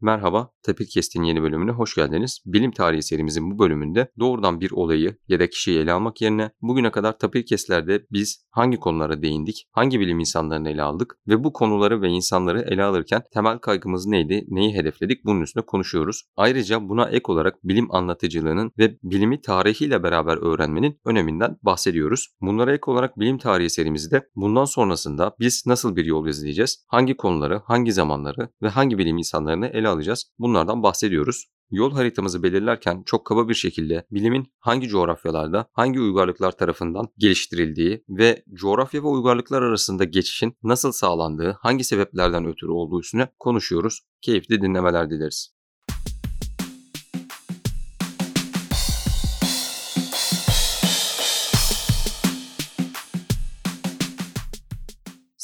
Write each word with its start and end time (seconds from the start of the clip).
Merhaba, 0.00 0.50
Tapirkest'in 0.62 1.22
yeni 1.22 1.42
bölümüne 1.42 1.70
hoş 1.70 1.94
geldiniz. 1.94 2.38
Bilim 2.46 2.70
tarihi 2.70 3.02
serimizin 3.02 3.50
bu 3.50 3.58
bölümünde 3.58 4.12
doğrudan 4.18 4.60
bir 4.60 4.70
olayı 4.70 5.16
ya 5.28 5.40
da 5.40 5.50
kişiyi 5.50 5.78
ele 5.78 5.92
almak 5.92 6.20
yerine 6.20 6.50
bugüne 6.62 6.90
kadar 6.90 7.18
Tapirkest'lerde 7.18 8.06
biz 8.12 8.46
hangi 8.50 8.76
konulara 8.76 9.22
değindik, 9.22 9.66
hangi 9.72 10.00
bilim 10.00 10.20
insanlarını 10.20 10.70
ele 10.70 10.82
aldık 10.82 11.18
ve 11.28 11.44
bu 11.44 11.52
konuları 11.52 12.02
ve 12.02 12.08
insanları 12.08 12.60
ele 12.60 12.84
alırken 12.84 13.22
temel 13.34 13.58
kaygımız 13.58 14.06
neydi, 14.06 14.44
neyi 14.48 14.74
hedefledik 14.74 15.24
bunun 15.24 15.40
üstüne 15.40 15.64
konuşuyoruz. 15.64 16.22
Ayrıca 16.36 16.88
buna 16.88 17.08
ek 17.08 17.32
olarak 17.32 17.64
bilim 17.64 17.94
anlatıcılığının 17.94 18.72
ve 18.78 18.98
bilimi 19.02 19.40
tarihiyle 19.40 20.02
beraber 20.02 20.36
öğrenmenin 20.36 21.00
öneminden 21.04 21.56
bahsediyoruz. 21.62 22.28
Bunlara 22.40 22.72
ek 22.72 22.82
olarak 22.86 23.18
bilim 23.18 23.38
tarihi 23.38 23.70
serimizde 23.70 24.28
bundan 24.36 24.64
sonrasında 24.64 25.34
biz 25.40 25.64
nasıl 25.66 25.96
bir 25.96 26.04
yol 26.04 26.26
izleyeceğiz, 26.26 26.84
hangi 26.88 27.16
konuları, 27.16 27.60
hangi 27.64 27.92
zamanları 27.92 28.48
ve 28.62 28.68
hangi 28.68 28.98
bilim 28.98 29.18
insanlarını 29.18 29.66
ele 29.66 29.85
alacağız 29.88 30.32
bunlardan 30.38 30.82
bahsediyoruz. 30.82 31.46
Yol 31.70 31.92
haritamızı 31.92 32.42
belirlerken 32.42 33.02
çok 33.06 33.26
kaba 33.26 33.48
bir 33.48 33.54
şekilde 33.54 34.06
bilimin 34.10 34.52
hangi 34.58 34.88
coğrafyalarda, 34.88 35.66
hangi 35.72 36.00
uygarlıklar 36.00 36.52
tarafından 36.52 37.08
geliştirildiği 37.18 38.04
ve 38.08 38.44
coğrafya 38.52 39.02
ve 39.02 39.06
uygarlıklar 39.06 39.62
arasında 39.62 40.04
geçişin 40.04 40.56
nasıl 40.62 40.92
sağlandığı, 40.92 41.56
hangi 41.60 41.84
sebeplerden 41.84 42.46
ötürü 42.46 42.70
olduğu 42.70 43.00
üstüne 43.00 43.28
konuşuyoruz. 43.38 44.00
Keyifli 44.20 44.60
dinlemeler 44.62 45.10
dileriz. 45.10 45.55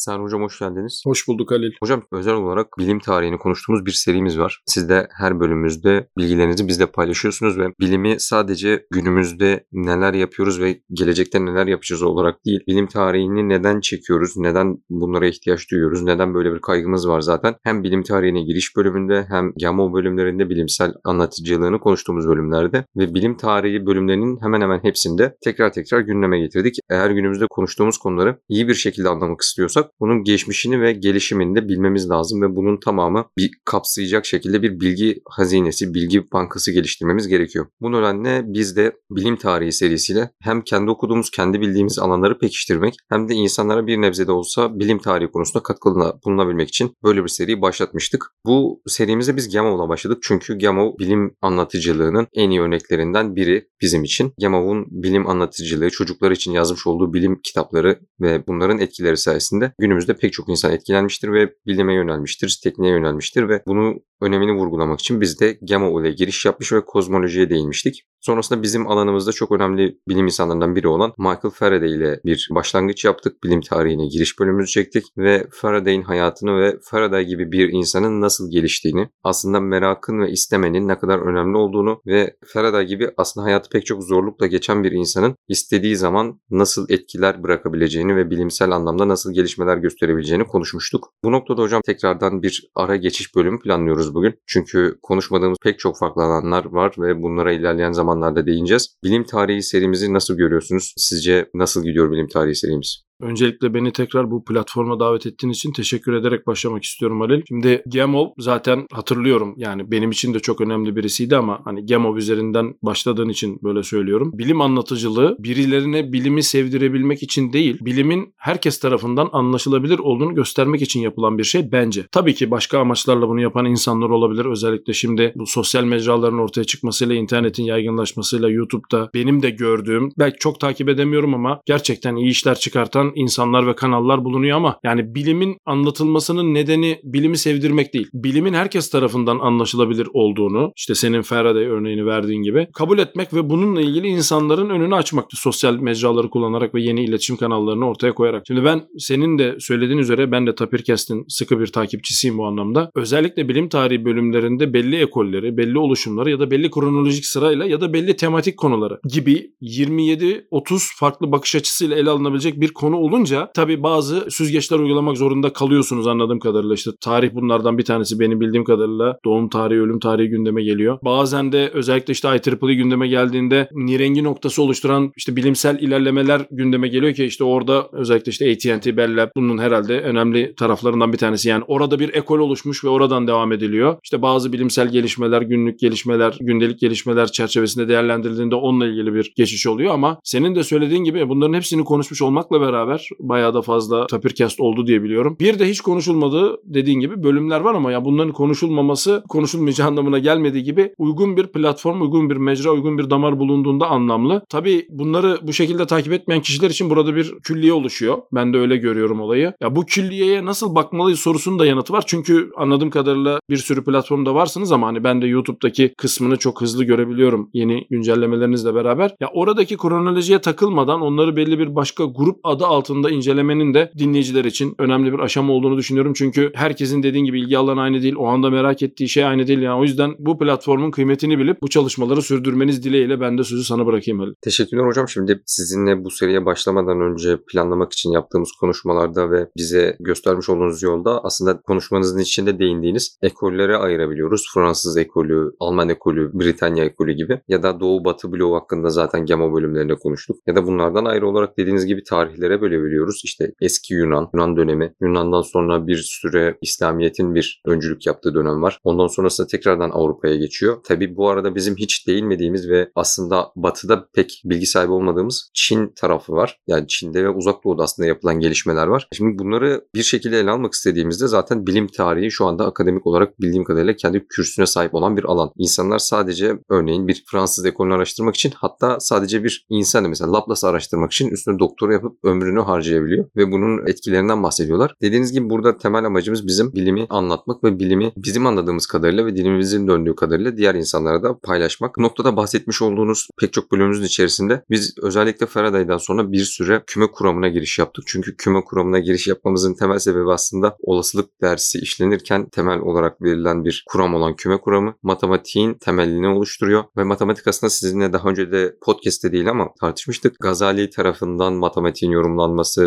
Sen 0.05 0.19
hocam 0.19 0.43
hoş 0.43 0.59
geldiniz. 0.59 1.03
Hoş 1.07 1.29
bulduk 1.29 1.51
Halil. 1.51 1.73
Hocam 1.83 2.03
özel 2.13 2.35
olarak 2.35 2.67
bilim 2.79 2.99
tarihini 2.99 3.39
konuştuğumuz 3.39 3.87
bir 3.87 3.91
serimiz 3.91 4.39
var. 4.39 4.63
Siz 4.67 4.89
de 4.89 5.09
her 5.19 5.41
bölümümüzde 5.41 6.09
bilgilerinizi 6.19 6.69
bizle 6.69 6.87
paylaşıyorsunuz 6.87 7.59
ve 7.59 7.67
bilimi 7.81 8.17
sadece 8.19 8.87
günümüzde 8.91 9.67
neler 9.73 10.15
yapıyoruz 10.15 10.61
ve 10.61 10.81
gelecekte 10.93 11.45
neler 11.45 11.67
yapacağız 11.67 12.03
olarak 12.03 12.45
değil, 12.47 12.61
bilim 12.69 12.87
tarihini 12.87 13.49
neden 13.49 13.81
çekiyoruz, 13.81 14.37
neden 14.37 14.77
bunlara 14.91 15.27
ihtiyaç 15.27 15.71
duyuyoruz, 15.71 16.03
neden 16.03 16.35
böyle 16.35 16.53
bir 16.53 16.61
kaygımız 16.61 17.09
var 17.09 17.21
zaten. 17.21 17.55
Hem 17.65 17.83
bilim 17.83 18.03
tarihine 18.03 18.43
giriş 18.43 18.77
bölümünde 18.77 19.27
hem 19.29 19.53
GAMO 19.61 19.95
bölümlerinde 19.95 20.51
bilimsel 20.51 20.93
anlatıcılığını 21.05 21.81
konuştuğumuz 21.81 22.29
bölümlerde 22.29 22.85
ve 22.97 23.15
bilim 23.15 23.37
tarihi 23.37 23.87
bölümlerinin 23.87 24.39
hemen 24.43 24.61
hemen 24.61 24.79
hepsinde 24.83 25.37
tekrar 25.45 25.73
tekrar 25.73 26.01
gündeme 26.01 26.41
getirdik. 26.41 26.75
Eğer 26.91 27.11
günümüzde 27.11 27.47
konuştuğumuz 27.51 27.99
konuları 27.99 28.39
iyi 28.49 28.69
bir 28.69 28.75
şekilde 28.75 29.09
anlamak 29.09 29.41
istiyorsak 29.41 29.92
bunun 30.01 30.25
geçmişini 30.25 30.81
ve 30.81 30.93
gelişimini 30.93 31.57
de 31.57 31.69
bilmemiz 31.69 32.11
lazım 32.11 32.43
ve 32.43 32.57
bunun 32.57 32.81
tamamı 32.81 33.25
bir 33.39 33.51
kapsayacak 33.65 34.27
şekilde 34.27 34.63
bir 34.63 34.81
bilgi 34.81 35.23
hazinesi, 35.29 35.95
bilgi 35.95 36.33
bankası 36.33 36.73
geliştirmemiz 36.73 37.29
gerekiyor. 37.29 37.67
Bu 37.81 37.93
nedenle 37.93 38.43
biz 38.45 38.77
de 38.77 38.93
bilim 39.11 39.37
tarihi 39.37 39.73
serisiyle 39.73 40.31
hem 40.41 40.63
kendi 40.63 40.91
okuduğumuz, 40.91 41.31
kendi 41.31 41.61
bildiğimiz 41.61 41.99
alanları 41.99 42.39
pekiştirmek 42.39 42.95
hem 43.11 43.29
de 43.29 43.35
insanlara 43.35 43.87
bir 43.87 44.01
nebze 44.01 44.27
de 44.27 44.33
olsa 44.33 44.79
bilim 44.79 44.99
tarihi 44.99 45.31
konusunda 45.31 45.63
katkıda 45.63 46.19
bulunabilmek 46.25 46.69
için 46.69 46.95
böyle 47.05 47.23
bir 47.23 47.29
seriyi 47.29 47.63
başlatmıştık. 47.63 48.25
Bu 48.47 48.83
serimize 48.87 49.37
biz 49.37 49.55
Gamov'la 49.55 49.89
başladık 49.89 50.19
çünkü 50.23 50.59
Gamov 50.59 50.99
bilim 50.99 51.37
anlatıcılığının 51.43 52.27
en 52.33 52.51
iyi 52.51 52.61
örneklerinden 52.61 53.37
biri 53.37 53.69
bizim 53.81 54.05
için. 54.05 54.33
Gamov'un 54.41 54.87
bilim 54.91 55.27
anlatıcılığı, 55.27 55.91
çocuklar 55.91 56.31
için 56.31 56.53
yazmış 56.53 56.87
olduğu 56.87 57.13
bilim 57.13 57.41
kitapları 57.45 58.01
ve 58.21 58.47
bunların 58.47 58.79
etkileri 58.79 59.17
sayesinde 59.17 59.73
günümüzde 59.83 60.17
pek 60.17 60.33
çok 60.33 60.49
insan 60.49 60.73
etkilenmiştir 60.73 61.33
ve 61.33 61.55
bilime 61.67 61.95
yönelmiştir, 61.95 62.61
tekniğe 62.63 62.93
yönelmiştir 62.93 63.49
ve 63.49 63.63
bunu 63.67 63.95
önemini 64.21 64.53
vurgulamak 64.53 65.01
için 65.01 65.21
biz 65.21 65.41
de 65.41 65.59
Gamma 65.63 66.01
ile 66.01 66.13
giriş 66.13 66.47
yapmış 66.47 66.73
ve 66.73 66.85
kozmolojiye 66.85 67.51
değinmiştik. 67.51 68.07
Sonrasında 68.23 68.63
bizim 68.63 68.89
alanımızda 68.89 69.33
çok 69.33 69.53
önemli 69.53 69.99
bilim 70.09 70.25
insanlarından 70.25 70.77
biri 70.77 70.89
olan 70.89 71.13
Michael 71.19 71.51
Faraday 71.55 71.93
ile 71.93 72.21
bir 72.25 72.49
başlangıç 72.51 73.05
yaptık. 73.05 73.45
Bilim 73.45 73.61
tarihine 73.61 74.07
giriş 74.07 74.39
bölümümüzü 74.41 74.71
çektik 74.71 75.05
ve 75.19 75.47
Faraday'in 75.51 76.03
hayatını 76.03 76.61
ve 76.61 76.79
Faraday 76.83 77.25
gibi 77.25 77.53
bir 77.53 77.69
insanın 77.69 78.21
nasıl 78.21 78.51
geliştiğini, 78.51 79.09
aslında 79.25 79.61
merakın 79.61 80.21
ve 80.21 80.31
istemenin 80.31 80.89
ne 80.89 80.99
kadar 80.99 81.19
önemli 81.19 81.57
olduğunu 81.57 82.01
ve 82.07 82.37
Faraday 82.47 82.87
gibi 82.87 83.11
aslında 83.17 83.47
hayatı 83.47 83.71
pek 83.71 83.87
çok 83.87 84.03
zorlukla 84.03 84.47
geçen 84.47 84.85
bir 84.85 84.93
insanın 84.93 85.35
istediği 85.49 85.97
zaman 85.97 86.41
nasıl 86.51 86.87
etkiler 86.91 87.43
bırakabileceğini 87.43 88.17
ve 88.17 88.31
bilimsel 88.31 88.71
anlamda 88.71 89.09
nasıl 89.09 89.33
gelişmeler 89.33 89.77
gösterebileceğini 89.77 90.45
konuşmuştuk. 90.45 91.13
Bu 91.25 91.33
noktada 91.33 91.63
hocam 91.63 91.83
tekrardan 91.87 92.43
bir 92.43 92.71
ara 92.75 92.97
geçiş 92.97 93.35
bölümü 93.37 93.59
planlıyoruz 93.59 94.15
bugün. 94.15 94.35
Çünkü 94.47 94.99
konuşmadığımız 95.03 95.59
pek 95.63 95.79
çok 95.79 95.99
farklı 95.99 96.23
alanlar 96.23 96.65
var 96.65 96.95
ve 96.99 97.23
bunlara 97.23 97.53
ilerleyen 97.53 97.93
zamanlarda 98.13 98.47
değineceğiz. 98.47 98.97
Bilim 99.05 99.25
tarihi 99.25 99.63
serimizi 99.63 100.13
nasıl 100.13 100.37
görüyorsunuz? 100.37 100.95
Sizce 100.97 101.51
nasıl 101.55 101.85
gidiyor 101.85 102.11
bilim 102.11 102.29
tarihi 102.29 102.55
serimiz? 102.55 103.05
Öncelikle 103.23 103.75
beni 103.75 103.93
tekrar 103.93 104.31
bu 104.31 104.45
platforma 104.45 105.01
davet 105.01 105.27
ettiğin 105.27 105.53
için 105.53 105.73
teşekkür 105.73 106.13
ederek 106.13 106.47
başlamak 106.47 106.83
istiyorum 106.83 107.21
Halil. 107.21 107.43
Şimdi 107.49 107.83
Gemov 107.89 108.27
zaten 108.39 108.87
hatırlıyorum 108.93 109.55
yani 109.57 109.91
benim 109.91 110.11
için 110.11 110.35
de 110.35 110.41
çok 110.41 110.61
önemli 110.61 110.97
birisiydi 110.97 111.37
ama 111.37 111.61
hani 111.65 111.87
Gemov 111.87 112.17
üzerinden 112.17 112.75
başladığın 112.83 113.29
için 113.29 113.59
böyle 113.63 113.83
söylüyorum. 113.83 114.31
Bilim 114.35 114.61
anlatıcılığı 114.61 115.37
birilerine 115.39 116.13
bilimi 116.13 116.43
sevdirebilmek 116.43 117.23
için 117.23 117.53
değil, 117.53 117.79
bilimin 117.81 118.35
herkes 118.37 118.81
tarafından 118.81 119.29
anlaşılabilir 119.33 119.99
olduğunu 119.99 120.35
göstermek 120.35 120.83
için 120.83 121.01
yapılan 121.01 121.39
bir 121.39 121.45
şey 121.45 121.73
bence. 121.73 122.07
Tabii 122.13 122.35
ki 122.35 122.51
başka 122.51 122.79
amaçlarla 122.79 123.29
bunu 123.29 123.41
yapan 123.41 123.67
insanlar 123.67 124.11
olabilir. 124.11 124.45
Özellikle 124.45 124.93
şimdi 124.93 125.33
bu 125.37 125.47
sosyal 125.47 125.85
mecraların 125.85 126.39
ortaya 126.39 126.65
çıkmasıyla, 126.65 127.15
internetin 127.15 127.65
yaygınlaşmasıyla 127.65 128.51
YouTube'da 128.51 129.11
benim 129.15 129.43
de 129.43 129.51
gördüğüm, 129.51 130.11
belki 130.19 130.39
çok 130.39 130.61
takip 130.61 130.89
edemiyorum 130.89 131.35
ama 131.35 131.61
gerçekten 131.67 132.17
iyi 132.17 132.31
işler 132.31 132.55
çıkartan 132.55 133.12
insanlar 133.15 133.67
ve 133.67 133.75
kanallar 133.75 134.25
bulunuyor 134.25 134.57
ama 134.57 134.79
yani 134.85 135.15
bilimin 135.15 135.57
anlatılmasının 135.67 136.55
nedeni 136.55 137.01
bilimi 137.05 137.39
sevdirmek 137.39 137.95
değil. 137.95 138.09
Bilimin 138.15 138.55
herkes 138.55 138.91
tarafından 138.91 139.39
anlaşılabilir 139.39 140.09
olduğunu 140.13 140.73
işte 140.77 140.95
senin 140.95 141.23
Faraday 141.23 141.65
örneğini 141.65 142.07
verdiğin 142.07 142.43
gibi 142.43 142.69
kabul 142.75 142.99
etmek 142.99 143.35
ve 143.35 143.51
bununla 143.51 143.81
ilgili 143.81 144.07
insanların 144.07 144.71
önünü 144.71 144.95
açmaktı. 144.95 145.37
Sosyal 145.37 145.75
mecraları 145.75 146.31
kullanarak 146.31 146.75
ve 146.75 146.83
yeni 146.83 147.05
iletişim 147.05 147.37
kanallarını 147.37 147.89
ortaya 147.89 148.15
koyarak. 148.15 148.43
Şimdi 148.47 148.65
ben 148.65 148.83
senin 148.99 149.39
de 149.39 149.57
söylediğin 149.59 149.99
üzere 149.99 150.33
ben 150.33 150.47
de 150.47 150.55
Tapirkest'in 150.55 151.25
sıkı 151.29 151.61
bir 151.61 151.67
takipçisiyim 151.67 152.39
bu 152.39 152.47
anlamda. 152.47 152.91
Özellikle 152.95 153.49
bilim 153.49 153.69
tarihi 153.69 154.05
bölümlerinde 154.05 154.73
belli 154.73 154.97
ekolleri, 154.97 155.57
belli 155.57 155.79
oluşumları 155.79 156.31
ya 156.31 156.41
da 156.41 156.51
belli 156.51 156.71
kronolojik 156.71 157.27
sırayla 157.27 157.67
ya 157.67 157.81
da 157.81 157.93
belli 157.93 158.17
tematik 158.17 158.57
konuları 158.57 159.01
gibi 159.09 159.53
27-30 159.63 160.99
farklı 160.99 161.33
bakış 161.33 161.55
açısıyla 161.55 161.97
ele 161.97 162.11
alınabilecek 162.11 162.61
bir 162.61 162.73
konu 162.73 162.92
olunca 162.97 163.51
tabii 163.55 163.83
bazı 163.83 164.31
süzgeçler 164.31 164.79
uygulamak 164.79 165.17
zorunda 165.17 165.53
kalıyorsunuz 165.53 166.07
anladığım 166.07 166.39
kadarıyla. 166.39 166.75
İşte 166.75 166.91
tarih 167.01 167.35
bunlardan 167.35 167.79
bir 167.79 167.85
tanesi 167.85 168.21
benim 168.21 168.41
bildiğim 168.41 168.65
kadarıyla 168.65 169.19
doğum 169.25 169.49
tarihi, 169.49 169.81
ölüm 169.81 170.01
tarihi 170.01 170.29
gündeme 170.29 170.63
geliyor. 170.63 170.99
Bazen 171.05 171.53
de 171.53 171.71
özellikle 171.75 172.13
işte 172.13 172.29
IEEE 172.29 172.75
gündeme 172.75 173.09
geldiğinde 173.09 173.69
nirengi 173.73 174.25
noktası 174.25 174.63
oluşturan 174.63 175.13
işte 175.17 175.37
bilimsel 175.37 175.79
ilerlemeler 175.79 176.47
gündeme 176.51 176.89
geliyor 176.89 177.15
ki 177.15 177.25
işte 177.25 177.45
orada 177.45 177.89
özellikle 177.93 178.31
işte 178.31 178.53
AT&T, 178.53 178.97
Bell 178.97 179.17
Lab 179.17 179.31
bunun 179.37 179.59
herhalde 179.59 180.01
önemli 180.01 180.55
taraflarından 180.55 181.13
bir 181.13 181.19
tanesi. 181.19 181.49
Yani 181.49 181.65
orada 181.67 181.99
bir 181.99 182.15
ekol 182.15 182.39
oluşmuş 182.39 182.85
ve 182.85 182.89
oradan 182.89 183.27
devam 183.27 183.53
ediliyor. 183.53 183.97
İşte 184.05 184.23
bazı 184.23 184.53
bilimsel 184.53 184.89
gelişmeler, 184.93 185.43
günlük 185.43 185.79
gelişmeler, 185.79 186.37
gündelik 186.41 186.81
gelişmeler 186.81 187.27
çerçevesinde 187.27 187.89
değerlendirildiğinde 187.89 188.55
onunla 188.55 188.87
ilgili 188.87 189.15
bir 189.15 189.33
geçiş 189.37 189.67
oluyor 189.67 189.95
ama 189.95 190.19
senin 190.25 190.55
de 190.55 190.65
söylediğin 190.65 191.05
gibi 191.05 191.29
bunların 191.29 191.55
hepsini 191.55 191.85
konuşmuş 191.85 192.23
olmakla 192.23 192.61
beraber 192.61 192.82
beraber 192.83 193.09
bayağı 193.21 193.55
da 193.55 193.63
fazla 193.63 194.07
tapircast 194.07 194.61
oldu 194.61 194.87
diye 194.87 195.03
biliyorum. 195.03 195.37
Bir 195.41 195.59
de 195.59 195.69
hiç 195.69 195.81
konuşulmadığı 195.81 196.57
dediğin 196.65 197.01
gibi 197.01 197.23
bölümler 197.23 197.61
var 197.61 197.75
ama 197.75 197.93
ya 197.93 198.05
bunların 198.05 198.33
konuşulmaması 198.33 199.23
konuşulmayacağı 199.29 199.89
anlamına 199.93 200.19
gelmediği 200.19 200.65
gibi 200.65 200.95
uygun 200.99 201.37
bir 201.37 201.47
platform, 201.47 202.01
uygun 202.01 202.31
bir 202.31 202.37
mecra, 202.37 202.71
uygun 202.71 202.99
bir 202.99 203.11
damar 203.11 203.39
bulunduğunda 203.39 203.87
anlamlı. 203.87 204.43
Tabii 204.49 204.87
bunları 204.91 205.39
bu 205.43 205.53
şekilde 205.53 205.87
takip 205.87 206.13
etmeyen 206.13 206.43
kişiler 206.43 206.71
için 206.71 206.91
burada 206.91 207.17
bir 207.17 207.35
külliye 207.39 207.73
oluşuyor. 207.73 208.19
Ben 208.33 208.53
de 208.53 208.59
öyle 208.59 208.77
görüyorum 208.77 209.21
olayı. 209.21 209.53
Ya 209.61 209.77
bu 209.77 209.87
külliyeye 209.87 210.45
nasıl 210.45 210.75
bakmalıyız 210.75 211.21
sorusunun 211.21 211.59
da 211.59 211.67
yanıtı 211.67 211.93
var. 211.93 212.05
Çünkü 212.07 212.51
anladığım 212.57 212.91
kadarıyla 212.91 213.41
bir 213.51 213.57
sürü 213.57 213.85
platformda 213.85 214.35
varsınız 214.35 214.73
ama 214.73 214.87
hani 214.87 215.05
ben 215.05 215.23
de 215.23 215.27
YouTube'daki 215.27 215.95
kısmını 215.99 216.37
çok 216.37 216.61
hızlı 216.61 216.85
görebiliyorum 216.85 217.51
yeni 217.53 217.87
güncellemelerinizle 217.91 218.75
beraber. 218.75 219.15
Ya 219.21 219.29
oradaki 219.33 219.77
kronolojiye 219.77 220.39
takılmadan 220.39 221.01
onları 221.01 221.37
belli 221.37 221.59
bir 221.59 221.75
başka 221.75 222.05
grup 222.05 222.41
adı 222.45 222.67
altında 222.73 223.11
incelemenin 223.11 223.75
de 223.75 223.93
dinleyiciler 223.99 224.45
için 224.45 224.75
önemli 224.79 225.13
bir 225.13 225.19
aşama 225.19 225.53
olduğunu 225.53 225.77
düşünüyorum. 225.77 226.13
Çünkü 226.17 226.53
herkesin 226.55 227.03
dediğin 227.03 227.25
gibi 227.25 227.41
ilgi 227.41 227.59
alanı 227.59 227.81
aynı 227.81 228.03
değil. 228.03 228.15
O 228.19 228.27
anda 228.27 228.51
merak 228.51 228.83
ettiği 228.83 229.09
şey 229.09 229.25
aynı 229.25 229.47
değil. 229.47 229.59
Yani 229.59 229.81
o 229.81 229.83
yüzden 229.83 230.15
bu 230.19 230.39
platformun 230.39 230.91
kıymetini 230.91 231.39
bilip 231.39 231.63
bu 231.63 231.69
çalışmaları 231.69 232.23
sürdürmeniz 232.23 232.85
dileğiyle 232.85 233.21
ben 233.21 233.39
de 233.39 233.45
sözü 233.45 233.65
sana 233.65 233.87
bırakayım 233.87 234.21
Halil. 234.21 234.35
Teşekkürler 234.43 234.87
hocam. 234.87 235.09
Şimdi 235.09 235.43
sizinle 235.47 236.05
bu 236.05 236.11
seriye 236.11 236.47
başlamadan 236.47 237.01
önce 237.01 237.39
planlamak 237.53 237.93
için 237.93 238.13
yaptığımız 238.13 238.53
konuşmalarda 238.61 239.31
ve 239.31 239.49
bize 239.57 239.97
göstermiş 240.01 240.49
olduğunuz 240.49 240.83
yolda 240.83 241.25
aslında 241.25 241.61
konuşmanızın 241.61 242.19
içinde 242.19 242.59
değindiğiniz 242.59 243.19
ekollere 243.23 243.77
ayırabiliyoruz. 243.77 244.51
Fransız 244.55 244.97
ekolü, 244.97 245.51
Alman 245.61 245.89
ekolü, 245.89 246.31
Britanya 246.35 246.85
ekolü 246.85 247.13
gibi 247.13 247.41
ya 247.49 247.63
da 247.63 247.81
Doğu 247.81 248.05
Batı 248.05 248.33
bloğu 248.33 248.55
hakkında 248.55 248.91
zaten 248.91 249.27
Gema 249.27 249.55
bölümlerinde 249.55 249.95
konuştuk. 249.95 250.37
Ya 250.47 250.57
da 250.57 250.67
bunlardan 250.67 251.05
ayrı 251.05 251.29
olarak 251.29 251.59
dediğiniz 251.59 251.87
gibi 251.87 252.03
tarihlere 252.03 252.62
bölebiliyoruz. 252.63 253.21
İşte 253.25 253.53
eski 253.61 253.95
Yunan, 253.95 254.31
Yunan 254.35 254.57
dönemi, 254.57 254.95
Yunan'dan 255.01 255.43
sonra 255.43 255.87
bir 255.87 255.97
süre 255.97 256.59
İslamiyet'in 256.63 257.35
bir 257.35 257.63
öncülük 257.67 258.07
yaptığı 258.07 258.35
dönem 258.35 258.63
var. 258.63 258.79
Ondan 258.85 259.07
sonrasında 259.07 259.47
tekrardan 259.47 259.91
Avrupa'ya 259.91 260.37
geçiyor. 260.37 260.77
Tabi 260.85 261.17
bu 261.17 261.29
arada 261.29 261.55
bizim 261.55 261.77
hiç 261.77 262.07
değinmediğimiz 262.07 262.69
ve 262.69 262.91
aslında 262.95 263.53
Batı'da 263.57 264.09
pek 264.15 264.43
bilgi 264.45 264.67
sahibi 264.67 264.93
olmadığımız 264.93 265.51
Çin 265.55 265.93
tarafı 265.97 266.33
var. 266.33 266.59
Yani 266.67 266.87
Çin'de 266.89 267.25
ve 267.25 267.29
Uzak 267.29 267.65
Doğu'da 267.65 267.83
aslında 267.83 268.09
yapılan 268.09 268.41
gelişmeler 268.41 268.87
var. 268.87 269.09
Şimdi 269.13 269.39
bunları 269.39 269.85
bir 269.95 270.03
şekilde 270.03 270.41
ele 270.41 270.51
almak 270.51 270.73
istediğimizde 270.73 271.27
zaten 271.27 271.67
bilim 271.67 271.87
tarihi 271.87 272.31
şu 272.31 272.47
anda 272.47 272.67
akademik 272.67 273.07
olarak 273.07 273.41
bildiğim 273.41 273.65
kadarıyla 273.65 273.97
kendi 273.97 274.27
kürsüne 274.29 274.67
sahip 274.67 274.95
olan 274.95 275.17
bir 275.17 275.25
alan. 275.25 275.53
İnsanlar 275.57 275.99
sadece 275.99 276.59
örneğin 276.71 277.09
bir 277.09 277.25
Fransız 277.27 277.67
ekolünü 277.67 277.95
araştırmak 277.95 278.35
için 278.35 278.53
hatta 278.57 279.01
sadece 279.01 279.45
bir 279.45 279.67
insanı 279.69 280.09
mesela 280.09 280.33
Laplace'ı 280.33 280.71
araştırmak 280.71 281.13
için 281.13 281.31
üstüne 281.31 281.59
doktora 281.59 281.93
yapıp 281.93 282.19
ömrünü 282.25 282.52
harcayabiliyor 282.61 283.25
ve 283.37 283.53
bunun 283.53 283.87
etkilerinden 283.87 284.43
bahsediyorlar. 284.43 284.95
Dediğiniz 285.03 285.33
gibi 285.33 285.51
burada 285.51 285.79
temel 285.79 286.05
amacımız 286.05 286.47
bizim 286.47 286.73
bilimi 286.73 287.07
anlatmak 287.11 287.65
ve 287.65 287.79
bilimi 287.79 288.13
bizim 288.17 288.47
anladığımız 288.47 288.87
kadarıyla 288.87 289.27
ve 289.27 289.37
dilimimizin 289.37 289.89
döndüğü 289.89 290.17
kadarıyla 290.17 290.57
diğer 290.57 290.75
insanlara 290.75 291.23
da 291.23 291.39
paylaşmak. 291.39 291.97
Bu 291.99 292.03
noktada 292.03 292.37
bahsetmiş 292.37 292.83
olduğunuz 292.83 293.29
pek 293.41 293.53
çok 293.53 293.73
bölümümüzün 293.73 294.05
içerisinde 294.05 294.65
biz 294.71 294.95
özellikle 295.03 295.47
Faraday'dan 295.47 295.99
sonra 295.99 296.33
bir 296.33 296.45
süre 296.45 296.83
küme 296.87 297.07
kuramına 297.07 297.49
giriş 297.49 297.79
yaptık. 297.79 298.05
Çünkü 298.07 298.37
küme 298.37 298.65
kuramına 298.65 298.99
giriş 298.99 299.29
yapmamızın 299.29 299.75
temel 299.75 299.99
sebebi 299.99 300.33
aslında 300.33 300.77
olasılık 300.83 301.43
dersi 301.43 301.79
işlenirken 301.79 302.49
temel 302.49 302.79
olarak 302.79 303.23
verilen 303.23 303.65
bir 303.65 303.85
kuram 303.89 304.15
olan 304.15 304.37
küme 304.37 304.61
kuramı 304.61 304.95
matematiğin 305.03 305.75
temelini 305.75 306.29
oluşturuyor 306.29 306.85
ve 306.97 307.05
matematik 307.05 307.49
aslında 307.49 307.71
sizinle 307.71 308.13
daha 308.13 308.29
önce 308.29 308.53
de 308.53 308.77
podcast'te 308.83 309.33
değil 309.33 309.51
ama 309.51 309.69
tartışmıştık. 309.81 310.37
Gazali 310.41 310.91
tarafından 310.91 311.53
matematiğin 311.55 312.13
yorumlanması, 312.13 312.42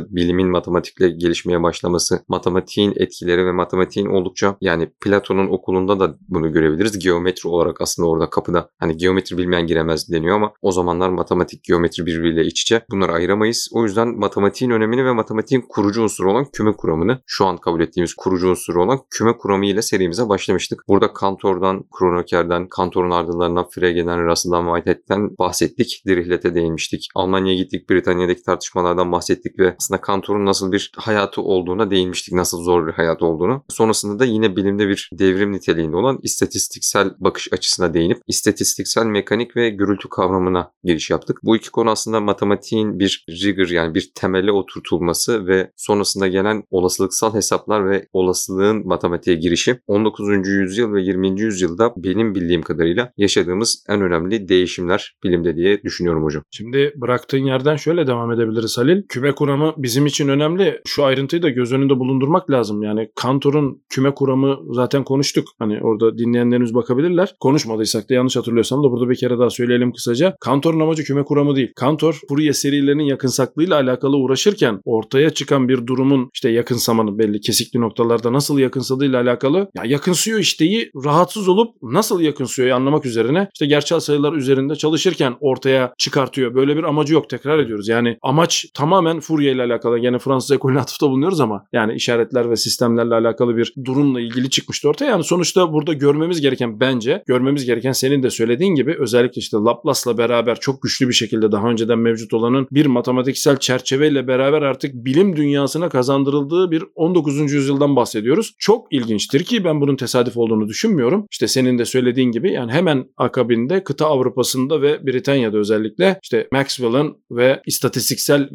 bilimin 0.10 0.48
matematikle 0.48 1.10
gelişmeye 1.10 1.64
başlaması, 1.64 2.20
matematiğin 2.28 2.94
etkileri 2.96 3.46
ve 3.46 3.52
matematiğin 3.52 4.08
oldukça 4.08 4.58
yani 4.62 4.90
Platon'un 5.02 5.48
okulunda 5.48 6.00
da 6.00 6.16
bunu 6.28 6.52
görebiliriz. 6.54 7.00
Geometri 7.00 7.50
olarak 7.50 7.82
aslında 7.82 8.10
orada 8.10 8.30
kapıda 8.30 8.70
hani 8.80 8.98
geometri 8.98 9.38
bilmeyen 9.38 9.68
giremez 9.68 10.12
deniyor 10.12 10.36
ama 10.36 10.54
o 10.62 10.72
zamanlar 10.72 11.10
matematik, 11.10 11.64
geometri 11.64 12.06
birbiriyle 12.06 12.46
iç 12.46 12.62
içe. 12.62 12.86
Bunları 12.92 13.12
ayıramayız. 13.12 13.70
O 13.74 13.84
yüzden 13.84 14.08
matematiğin 14.20 14.72
önemini 14.72 15.06
ve 15.06 15.12
matematiğin 15.12 15.66
kurucu 15.70 16.04
unsuru 16.04 16.32
olan 16.32 16.46
küme 16.54 16.74
kuramını 16.74 17.22
şu 17.26 17.46
an 17.46 17.58
kabul 17.58 17.82
ettiğimiz 17.82 18.14
kurucu 18.14 18.50
unsuru 18.50 18.84
olan 18.84 19.00
küme 19.10 19.38
kuramı 19.38 19.66
ile 19.66 19.82
serimize 19.82 20.30
başlamıştık. 20.30 20.84
Burada 20.88 21.14
Kantor'dan, 21.14 21.86
Kroneker'den, 22.00 22.68
Kantor'un 22.68 23.12
ardından 23.12 23.70
Frege'den, 23.70 24.28
Russell'dan, 24.28 24.76
Whitehead'den 24.76 25.30
bahsettik. 25.40 26.04
Dirihlet'e 26.08 26.56
değinmiştik. 26.56 27.08
Almanya'ya 27.16 27.58
gittik. 27.58 27.90
Britanya'daki 27.90 28.44
tartışmalardan 28.44 29.12
bahsettik 29.12 29.45
ve 29.60 29.76
aslında 29.80 30.02
Kantor'un 30.02 30.46
nasıl 30.46 30.72
bir 30.72 30.92
hayatı 30.98 31.42
olduğuna 31.42 31.92
değinmiştik. 31.92 32.34
Nasıl 32.34 32.64
zor 32.64 32.88
bir 32.88 32.94
hayat 32.94 33.22
olduğunu. 33.22 33.64
Sonrasında 33.70 34.20
da 34.20 34.26
yine 34.26 34.56
bilimde 34.56 34.88
bir 34.88 35.10
devrim 35.14 35.52
niteliğinde 35.52 35.96
olan 35.96 36.20
istatistiksel 36.24 37.12
bakış 37.20 37.54
açısına 37.54 37.94
değinip 37.94 38.18
istatistiksel 38.28 39.06
mekanik 39.06 39.56
ve 39.56 39.70
gürültü 39.70 40.10
kavramına 40.10 40.72
giriş 40.84 41.10
yaptık. 41.10 41.40
Bu 41.44 41.56
iki 41.56 41.72
konu 41.72 41.90
aslında 41.90 42.20
matematiğin 42.20 43.00
bir 43.00 43.26
rigor 43.30 43.68
yani 43.68 43.96
bir 43.96 44.12
temele 44.16 44.52
oturtulması 44.52 45.48
ve 45.48 45.72
sonrasında 45.76 46.28
gelen 46.28 46.64
olasılıksal 46.72 47.34
hesaplar 47.34 47.90
ve 47.90 48.08
olasılığın 48.14 48.88
matematiğe 48.88 49.36
girişi 49.36 49.80
19. 49.88 50.48
yüzyıl 50.48 50.94
ve 50.94 51.02
20. 51.02 51.42
yüzyılda 51.42 51.94
benim 51.98 52.36
bildiğim 52.36 52.62
kadarıyla 52.62 53.12
yaşadığımız 53.18 53.84
en 53.90 54.02
önemli 54.02 54.48
değişimler 54.48 55.16
bilimde 55.24 55.56
diye 55.56 55.84
düşünüyorum 55.84 56.24
hocam. 56.24 56.44
Şimdi 56.52 56.94
bıraktığın 56.96 57.46
yerden 57.46 57.76
şöyle 57.76 58.08
devam 58.08 58.32
edebiliriz 58.32 58.78
Halil. 58.78 59.04
Küme 59.10 59.35
kuramı 59.36 59.74
bizim 59.78 60.06
için 60.06 60.28
önemli. 60.28 60.82
Şu 60.86 61.06
ayrıntıyı 61.06 61.42
da 61.42 61.50
göz 61.50 61.74
önünde 61.74 62.00
bulundurmak 62.00 62.52
lazım. 62.52 62.84
Yani 62.84 63.10
Kantor'un 63.16 63.84
küme 63.90 64.14
kuramı 64.14 64.58
zaten 64.72 65.04
konuştuk. 65.04 65.48
Hani 65.60 65.80
orada 65.82 66.18
dinleyenlerimiz 66.18 66.74
bakabilirler. 66.74 67.36
Konuşmadıysak 67.40 68.10
da 68.10 68.14
yanlış 68.14 68.36
hatırlıyorsam 68.36 68.84
da 68.84 68.92
burada 68.92 69.10
bir 69.10 69.16
kere 69.16 69.40
daha 69.40 69.50
söyleyelim 69.50 69.92
kısaca. 69.92 70.36
Kantor'un 70.42 70.80
amacı 70.80 71.04
küme 71.04 71.24
kuramı 71.24 71.56
değil. 71.56 71.74
Kantor 71.76 72.20
Fourier 72.30 72.54
serilerinin 72.54 73.04
yakınsaklığıyla 73.04 73.76
alakalı 73.76 74.18
uğraşırken 74.18 74.80
ortaya 74.86 75.30
çıkan 75.30 75.70
bir 75.70 75.88
durumun 75.88 76.30
işte 76.34 76.50
yakınsamanı 76.50 77.20
belli 77.20 77.42
kesikli 77.42 77.82
noktalarda 77.82 78.34
nasıl 78.34 78.60
yakınsadığıyla 78.60 79.22
alakalı 79.22 79.70
ya 79.76 79.84
yakınsıyor 79.86 80.40
işteyi 80.40 80.92
rahatsız 81.06 81.48
olup 81.48 81.76
nasıl 81.82 82.22
yakınsıyor 82.22 82.70
anlamak 82.70 83.06
üzerine 83.06 83.50
işte 83.54 83.66
gerçel 83.66 84.00
sayılar 84.00 84.34
üzerinde 84.34 84.76
çalışırken 84.76 85.36
ortaya 85.40 85.94
çıkartıyor. 85.98 86.56
Böyle 86.56 86.78
bir 86.78 86.84
amacı 86.84 87.14
yok 87.14 87.30
tekrar 87.30 87.60
ediyoruz. 87.60 87.88
Yani 87.88 88.18
amaç 88.22 88.66
tamamen 88.74 89.15
Fourier 89.20 89.56
ile 89.56 89.64
alakalı. 89.64 90.00
Yine 90.00 90.20
Fransız 90.20 90.52
ekolüne 90.52 90.80
atıfta 90.80 91.10
bulunuyoruz 91.10 91.40
ama 91.40 91.66
yani 91.74 91.94
işaretler 91.94 92.50
ve 92.50 92.56
sistemlerle 92.56 93.16
alakalı 93.16 93.58
bir 93.58 93.74
durumla 93.86 94.22
ilgili 94.22 94.50
çıkmıştı 94.50 94.90
ortaya. 94.90 95.06
Yani 95.06 95.24
sonuçta 95.24 95.74
burada 95.74 95.94
görmemiz 95.94 96.42
gereken 96.42 96.80
bence 96.80 97.24
görmemiz 97.28 97.66
gereken 97.66 97.92
senin 97.92 98.24
de 98.24 98.30
söylediğin 98.30 98.76
gibi 98.76 98.96
özellikle 99.00 99.40
işte 99.40 99.58
Laplace'la 99.58 100.18
beraber 100.18 100.60
çok 100.60 100.82
güçlü 100.82 101.08
bir 101.08 101.14
şekilde 101.14 101.52
daha 101.52 101.68
önceden 101.68 102.00
mevcut 102.00 102.34
olanın 102.34 102.68
bir 102.72 102.86
matematiksel 102.86 103.58
çerçeveyle 103.58 104.28
beraber 104.28 104.62
artık 104.62 104.94
bilim 104.96 105.36
dünyasına 105.36 105.90
kazandırıldığı 105.90 106.72
bir 106.72 106.84
19. 106.96 107.52
yüzyıldan 107.52 107.96
bahsediyoruz. 107.96 108.56
Çok 108.60 108.94
ilginçtir 108.94 109.44
ki 109.44 109.64
ben 109.64 109.82
bunun 109.82 109.96
tesadüf 109.96 110.38
olduğunu 110.38 110.68
düşünmüyorum. 110.68 111.26
İşte 111.32 111.48
senin 111.48 111.78
de 111.78 111.86
söylediğin 111.86 112.32
gibi 112.32 112.52
yani 112.52 112.72
hemen 112.72 113.06
akabinde 113.18 113.84
kıta 113.84 114.06
Avrupa'sında 114.06 114.82
ve 114.82 115.06
Britanya'da 115.08 115.58
özellikle 115.58 116.20
işte 116.24 116.48
Maxwell'ın 116.52 117.18
ve 117.32 117.62
istatistiksel 117.66 118.50